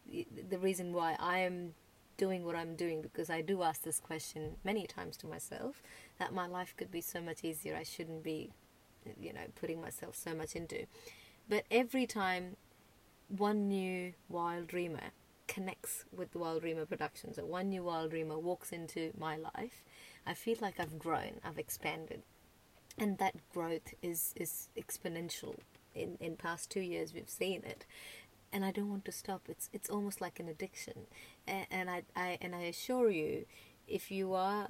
the 0.50 0.60
reason 0.60 0.94
why 0.94 1.16
I 1.20 1.40
am 1.40 1.74
doing 2.18 2.46
what 2.46 2.56
I'm 2.56 2.76
doing 2.76 3.02
because 3.02 3.30
I 3.30 3.42
do 3.42 3.64
ask 3.64 3.84
this 3.84 4.00
question 4.00 4.56
many 4.64 4.86
times 4.86 5.18
to 5.18 5.28
myself 5.28 5.82
that 6.20 6.34
my 6.34 6.48
life 6.48 6.74
could 6.78 6.92
be 6.92 7.02
so 7.02 7.22
much 7.22 7.44
easier. 7.44 7.76
I 7.76 7.84
shouldn't 7.84 8.24
be, 8.24 8.52
you 9.20 9.34
know, 9.34 9.46
putting 9.56 9.82
myself 9.82 10.16
so 10.16 10.34
much 10.34 10.56
into. 10.56 10.86
But 11.50 11.66
every 11.72 12.06
time 12.06 12.56
one 13.28 13.68
new 13.68 14.14
Wild 14.30 14.68
Dreamer 14.68 15.12
connects 15.48 16.06
with 16.16 16.32
the 16.32 16.40
Wild 16.40 16.62
Dreamer 16.62 16.86
Productions 16.86 17.38
or 17.38 17.46
one 17.46 17.70
new 17.70 17.84
Wild 17.84 18.12
Dreamer 18.12 18.38
walks 18.40 18.72
into 18.72 19.12
my 19.18 19.36
life, 19.36 19.84
I 20.26 20.34
feel 20.34 20.58
like 20.62 20.80
I've 20.80 21.00
grown, 21.00 21.40
I've 21.44 21.60
expanded. 21.60 22.24
And 22.98 23.18
that 23.18 23.36
growth 23.52 23.94
is, 24.02 24.34
is 24.36 24.70
exponential. 24.78 25.56
In, 25.96 26.18
in 26.20 26.38
past 26.38 26.72
two 26.72 26.82
years, 26.82 27.14
we've 27.14 27.30
seen 27.30 27.64
it 27.64 27.86
and 28.54 28.64
I 28.64 28.72
don't 28.72 28.90
want 28.90 29.06
to 29.06 29.12
stop. 29.12 29.42
It's 29.50 29.70
it's 29.74 29.90
almost 29.90 30.22
like 30.22 30.40
an 30.40 30.48
addiction, 30.48 31.08
and, 31.48 31.90
I, 31.90 32.04
I 32.16 32.38
and 32.42 32.56
I 32.56 32.62
assure 32.62 33.10
you, 33.10 33.46
if 33.88 34.12
you 34.12 34.34
are 34.34 34.70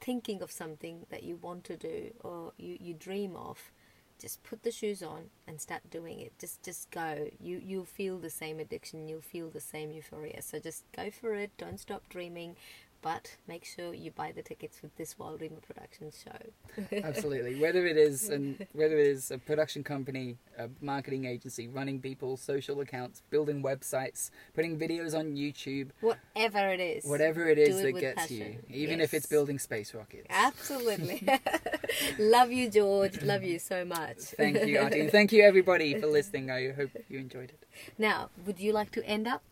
thinking 0.00 0.42
of 0.42 0.50
something 0.50 1.06
that 1.10 1.22
you 1.22 1.36
want 1.36 1.64
to 1.64 1.76
do 1.76 2.12
or 2.20 2.52
you, 2.56 2.76
you 2.80 2.94
dream 2.94 3.34
of, 3.36 3.72
just 4.20 4.42
put 4.42 4.62
the 4.62 4.70
shoes 4.70 5.02
on 5.02 5.30
and 5.46 5.60
start 5.60 5.82
doing 5.90 6.20
it. 6.20 6.32
Just 6.38 6.62
just 6.62 6.90
go. 6.90 7.28
You 7.40 7.62
you'll 7.64 7.84
feel 7.84 8.18
the 8.18 8.30
same 8.30 8.58
addiction. 8.58 9.08
You'll 9.08 9.20
feel 9.20 9.48
the 9.48 9.60
same 9.60 9.92
euphoria. 9.92 10.42
So 10.42 10.58
just 10.58 10.84
go 10.92 11.10
for 11.10 11.34
it. 11.34 11.52
Don't 11.56 11.78
stop 11.78 12.08
dreaming. 12.08 12.56
But 13.00 13.36
make 13.46 13.64
sure 13.64 13.94
you 13.94 14.10
buy 14.10 14.32
the 14.32 14.42
tickets 14.42 14.76
for 14.78 14.90
this 14.96 15.16
Wild 15.18 15.38
Dreamer 15.38 15.60
Productions 15.64 16.24
show. 16.24 16.96
Absolutely. 17.04 17.60
Whether 17.60 17.86
it 17.86 17.96
is 17.96 18.28
and 18.28 18.66
whether 18.72 18.98
it 18.98 19.06
is 19.06 19.30
a 19.30 19.38
production 19.38 19.84
company, 19.84 20.36
a 20.58 20.68
marketing 20.80 21.24
agency, 21.24 21.68
running 21.68 22.00
people's 22.00 22.40
social 22.40 22.80
accounts, 22.80 23.22
building 23.30 23.62
websites, 23.62 24.30
putting 24.52 24.76
videos 24.76 25.16
on 25.16 25.36
YouTube, 25.36 25.90
Whatever 26.00 26.70
it 26.70 26.80
is. 26.80 27.04
whatever 27.04 27.48
it 27.48 27.58
is 27.58 27.78
it 27.78 27.94
that 27.94 28.00
gets 28.00 28.30
you, 28.32 28.40
passion. 28.44 28.64
even 28.68 29.00
if 29.00 29.14
it's 29.14 29.26
building 29.26 29.60
space 29.60 29.94
rockets. 29.94 30.26
Absolutely. 30.28 31.22
Love 32.18 32.50
you, 32.50 32.68
George. 32.68 33.22
Love 33.22 33.44
you 33.44 33.60
so 33.60 33.84
much. 33.84 34.18
Thank 34.36 34.64
you, 34.66 34.78
Auntie. 34.78 35.06
Thank 35.08 35.30
you, 35.32 35.44
everybody, 35.44 35.94
for 36.00 36.08
listening. 36.08 36.50
I 36.50 36.72
hope 36.72 36.90
you 37.08 37.18
enjoyed 37.20 37.50
it. 37.50 37.62
Now, 37.96 38.30
would 38.44 38.58
you 38.58 38.72
like 38.72 38.90
to 38.92 39.04
end 39.06 39.28
up 39.28 39.42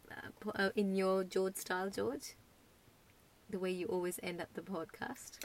uh, 0.54 0.70
in 0.74 0.96
your 0.96 1.22
George 1.22 1.56
style, 1.56 1.90
George? 1.90 2.34
The 3.50 3.58
way 3.58 3.70
you 3.70 3.86
always 3.86 4.18
end 4.22 4.40
up 4.40 4.48
the 4.54 4.60
podcast. 4.60 5.38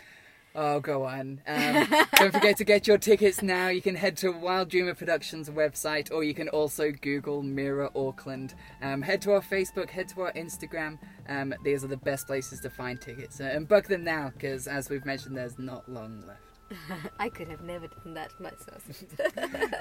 Oh, 0.54 0.82
go 0.82 1.06
on. 1.06 1.42
Um, 1.48 1.88
don't 2.16 2.34
forget 2.34 2.58
to 2.58 2.66
get 2.66 2.86
your 2.86 2.98
tickets 2.98 3.42
now. 3.42 3.70
You 3.70 3.82
can 3.82 3.96
head 3.96 4.18
to 4.18 4.32
Wild 4.32 4.70
Dreamer 4.70 4.94
Productions 4.94 5.50
website 5.50 6.12
or 6.12 6.24
you 6.24 6.34
can 6.34 6.50
also 6.50 6.92
Google 6.92 7.42
Mira 7.42 7.90
Auckland. 7.96 8.54
Um, 8.82 9.02
head 9.02 9.22
to 9.22 9.34
our 9.34 9.42
Facebook, 9.42 9.90
head 9.90 10.10
to 10.10 10.22
our 10.22 10.34
Instagram. 10.34 10.98
Um, 11.30 11.54
these 11.64 11.86
are 11.86 11.88
the 11.88 11.98
best 11.98 12.28
places 12.28 12.60
to 12.62 12.70
find 12.70 13.00
tickets. 13.00 13.40
Uh, 13.40 13.46
and 13.46 13.68
book 13.68 13.88
them 13.88 14.04
now 14.04 14.32
because, 14.34 14.68
as 14.68 14.90
we've 14.90 15.06
mentioned, 15.06 15.38
there's 15.38 15.58
not 15.58 15.88
long 15.88 16.22
left. 16.28 17.10
I 17.20 17.30
could 17.30 17.48
have 17.48 17.62
never 17.62 17.88
done 17.88 18.14
that 18.16 18.32
myself. 18.40 18.84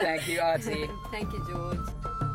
Thank 0.00 0.28
you, 0.28 0.40
Arti. 0.40 0.88
Thank 1.10 1.32
you, 1.32 1.44
George. 1.48 2.29